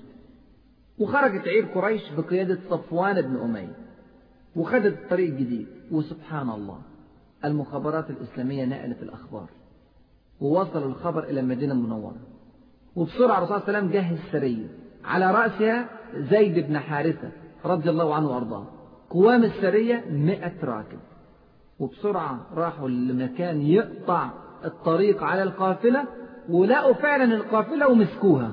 وخرجت 1.00 1.48
عير 1.48 1.66
قريش 1.66 2.02
بقيادة 2.18 2.60
صفوان 2.70 3.22
بن 3.22 3.38
أمية. 3.38 3.87
وخدت 4.58 4.94
الطريق 5.04 5.30
الجديد 5.30 5.68
وسبحان 5.92 6.50
الله 6.50 6.80
المخابرات 7.46 8.10
الإسلامية 8.10 8.66
نقلت 8.66 9.04
الأخبار 9.04 9.50
ووصل 10.42 10.84
الخبر 10.84 11.24
إلى 11.24 11.40
المدينة 11.40 11.74
المنورة. 11.74 12.16
وبسرعة 12.96 13.38
الرسول 13.38 13.62
صلى 13.62 13.68
الله 13.68 13.78
عليه 13.78 13.80
وسلم 13.80 13.92
جهز 13.92 14.18
سرية 14.32 14.68
على 15.06 15.32
رأسها 15.32 15.90
زيد 16.16 16.68
بن 16.68 16.80
حارثة 16.80 17.32
رضي 17.66 17.90
الله 17.90 18.16
عنه 18.16 18.30
وأرضاه. 18.30 18.66
قوام 19.10 19.44
السرية 19.44 20.06
مئة 20.12 20.66
راكب. 20.66 21.00
وبسرعة 21.80 22.48
راحوا 22.54 22.90
لمكان 22.90 23.62
يقطع 23.62 24.30
الطريق 24.66 25.24
على 25.24 25.44
القافلة 25.44 26.06
ولقوا 26.50 26.94
فعلا 26.94 27.24
القافلة 27.24 27.88
ومسكوها. 27.88 28.52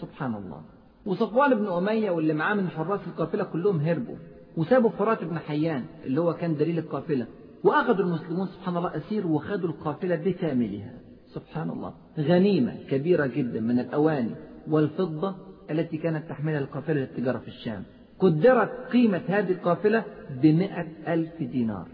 سبحان 0.00 0.34
الله. 0.34 0.60
وصفوان 1.06 1.54
بن 1.54 1.66
أمية 1.66 2.10
واللي 2.10 2.34
معاه 2.34 2.54
من 2.54 2.68
حراس 2.68 3.00
القافلة 3.06 3.44
كلهم 3.44 3.80
هربوا. 3.80 4.16
وسابوا 4.56 4.90
فرات 4.90 5.24
بن 5.24 5.38
حيان 5.38 5.84
اللي 6.04 6.20
هو 6.20 6.34
كان 6.34 6.56
دليل 6.56 6.78
القافلة 6.78 7.26
وأخذوا 7.64 8.06
المسلمون 8.06 8.46
سبحان 8.46 8.76
الله 8.76 8.96
أسير 8.96 9.26
وخذوا 9.26 9.68
القافلة 9.70 10.16
بكاملها. 10.16 10.92
سبحان 11.26 11.70
الله. 11.70 11.94
غنيمة 12.18 12.76
كبيرة 12.90 13.26
جدا 13.26 13.60
من 13.60 13.78
الأواني 13.78 14.34
والفضة 14.68 15.34
التي 15.70 15.96
كانت 15.96 16.28
تحملها 16.28 16.58
القافلة 16.58 16.94
للتجارة 16.94 17.38
في 17.38 17.48
الشام. 17.48 17.82
قدرت 18.18 18.70
قيمة 18.92 19.22
هذه 19.28 19.52
القافلة 19.52 20.04
بمئة 20.42 21.14
ألف 21.14 21.42
دينار. 21.42 21.88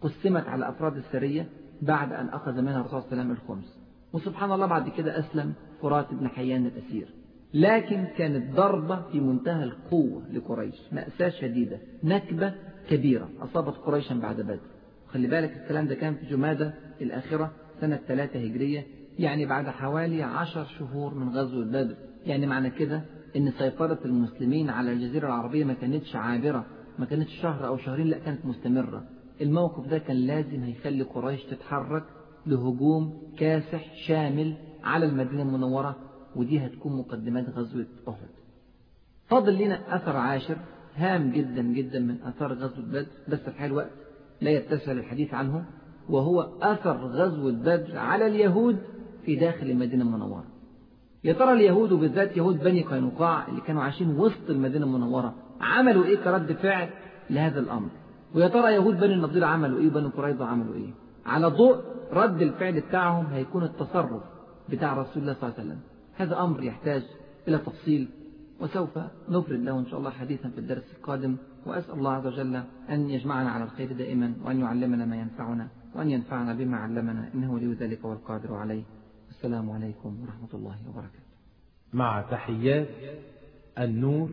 قسمت 0.00 0.48
على 0.48 0.68
أفراد 0.68 0.96
السرية 0.96 1.48
بعد 1.82 2.12
أن 2.12 2.28
أخذ 2.28 2.60
منها 2.60 2.80
الرسول 2.80 3.02
صلى 3.02 3.12
الله 3.12 3.22
عليه 3.22 3.22
وسلم 3.22 3.30
الخمس. 3.30 3.78
وسبحان 4.12 4.52
الله 4.52 4.66
بعد 4.66 4.88
كده 4.88 5.18
أسلم 5.18 5.52
فرات 5.82 6.14
بن 6.14 6.28
حيان 6.28 6.66
الأسير. 6.66 7.08
لكن 7.54 8.04
كانت 8.18 8.54
ضربة 8.56 9.02
في 9.12 9.20
منتهى 9.20 9.64
القوة 9.64 10.22
لقريش 10.32 10.74
مأساة 10.92 11.28
شديدة 11.28 11.78
نكبة 12.04 12.54
كبيرة 12.90 13.28
أصابت 13.40 13.76
قريشا 13.76 14.14
بعد 14.14 14.40
بدر. 14.40 14.60
خلي 15.08 15.26
بالك 15.28 15.56
الكلام 15.56 15.86
ده 15.86 15.94
كان 15.94 16.14
في 16.14 16.26
جمادة 16.26 16.74
الآخرة 17.00 17.50
سنة 17.80 17.96
ثلاثة 18.08 18.38
هجرية 18.40 18.86
يعني 19.18 19.46
بعد 19.46 19.66
حوالي 19.66 20.22
عشر 20.22 20.64
شهور 20.64 21.14
من 21.14 21.28
غزوة 21.28 21.64
بدر. 21.64 21.96
يعني 22.26 22.46
معنى 22.46 22.70
كده 22.70 23.02
إن 23.36 23.50
سيطرة 23.58 23.98
المسلمين 24.04 24.70
على 24.70 24.92
الجزيرة 24.92 25.26
العربية 25.26 25.64
ما 25.64 25.74
كانتش 25.74 26.16
عابرة 26.16 26.66
ما 26.98 27.06
كانتش 27.06 27.32
شهر 27.42 27.66
أو 27.66 27.76
شهرين 27.76 28.06
لا 28.06 28.18
كانت 28.18 28.46
مستمرة. 28.46 29.04
الموقف 29.40 29.88
ده 29.88 29.98
كان 29.98 30.16
لازم 30.16 30.62
هيخلي 30.62 31.02
قريش 31.02 31.42
تتحرك 31.44 32.04
لهجوم 32.46 33.22
كاسح 33.38 33.94
شامل 34.06 34.54
على 34.84 35.06
المدينة 35.06 35.42
المنورة 35.42 35.96
ودي 36.36 36.66
هتكون 36.66 36.96
مقدمات 36.98 37.48
غزوة 37.48 37.86
أحد. 38.08 38.28
فاضل 39.28 39.58
لنا 39.64 39.96
أثر 39.96 40.16
عاشر 40.16 40.56
هام 40.96 41.30
جدا 41.30 41.62
جدا 41.62 42.00
من 42.00 42.16
أثار 42.24 42.52
غزوة 42.52 42.84
بدر 42.84 43.06
بس 43.28 43.40
حال 43.58 43.70
الوقت 43.70 43.90
لا 44.40 44.50
يتسع 44.50 44.92
للحديث 44.92 45.34
عنه 45.34 45.64
وهو 46.08 46.40
أثر 46.62 46.96
غزوة 47.06 47.52
بدر 47.52 47.98
على 47.98 48.26
اليهود 48.26 48.78
في 49.24 49.36
داخل 49.36 49.70
المدينة 49.70 50.04
المنورة. 50.04 50.44
يا 51.24 51.32
ترى 51.32 51.52
اليهود 51.52 51.92
وبالذات 51.92 52.36
يهود 52.36 52.58
بني 52.64 52.82
قينقاع 52.82 53.48
اللي 53.48 53.60
كانوا 53.60 53.82
عايشين 53.82 54.10
وسط 54.20 54.50
المدينة 54.50 54.86
المنورة 54.86 55.34
عملوا 55.60 56.04
إيه 56.04 56.16
كرد 56.16 56.52
فعل 56.52 56.88
لهذا 57.30 57.60
الأمر؟ 57.60 57.88
ويا 58.34 58.48
ترى 58.48 58.74
يهود 58.74 59.00
بني 59.00 59.14
النضير 59.14 59.44
عملوا 59.44 59.78
إيه 59.80 59.86
وبني 59.86 60.08
قريظة 60.08 60.44
عملوا 60.44 60.74
إيه؟ 60.74 60.90
على 61.26 61.46
ضوء 61.46 61.76
رد 62.12 62.42
الفعل 62.42 62.80
بتاعهم 62.80 63.26
هيكون 63.26 63.62
التصرف 63.64 64.22
بتاع 64.68 64.94
رسول 64.94 65.22
الله 65.22 65.34
صلى 65.34 65.42
الله 65.48 65.54
عليه 65.58 65.68
وسلم. 65.68 65.80
هذا 66.14 66.40
أمر 66.40 66.62
يحتاج 66.62 67.02
إلى 67.48 67.58
تفصيل 67.58 68.08
وسوف 68.60 68.98
نفرد 69.28 69.60
له 69.60 69.78
إن 69.78 69.86
شاء 69.86 69.98
الله 69.98 70.10
حديثا 70.10 70.48
في 70.48 70.58
الدرس 70.58 70.94
القادم. 70.98 71.36
وأسأل 71.66 71.94
الله 71.94 72.12
عز 72.12 72.26
وجل 72.26 72.62
أن 72.90 73.10
يجمعنا 73.10 73.50
على 73.50 73.64
الخير 73.64 73.92
دائما 73.92 74.34
وأن 74.44 74.60
يعلمنا 74.60 75.04
ما 75.04 75.16
ينفعنا 75.16 75.68
وأن 75.94 76.10
ينفعنا 76.10 76.54
بما 76.54 76.76
علمنا 76.76 77.30
إنه 77.34 77.52
ولي 77.52 77.72
ذلك 77.74 78.04
والقادر 78.04 78.54
عليه. 78.54 78.82
السلام 79.30 79.70
عليكم 79.70 80.20
ورحمة 80.22 80.48
الله 80.54 80.76
وبركاته. 80.88 81.32
مع 81.92 82.22
تحيات 82.30 82.88
النور 83.78 84.30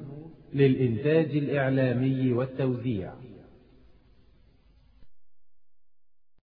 للإنتاج 0.54 1.38
الإعلامي 1.38 2.34
والتوزيع. 2.34 3.14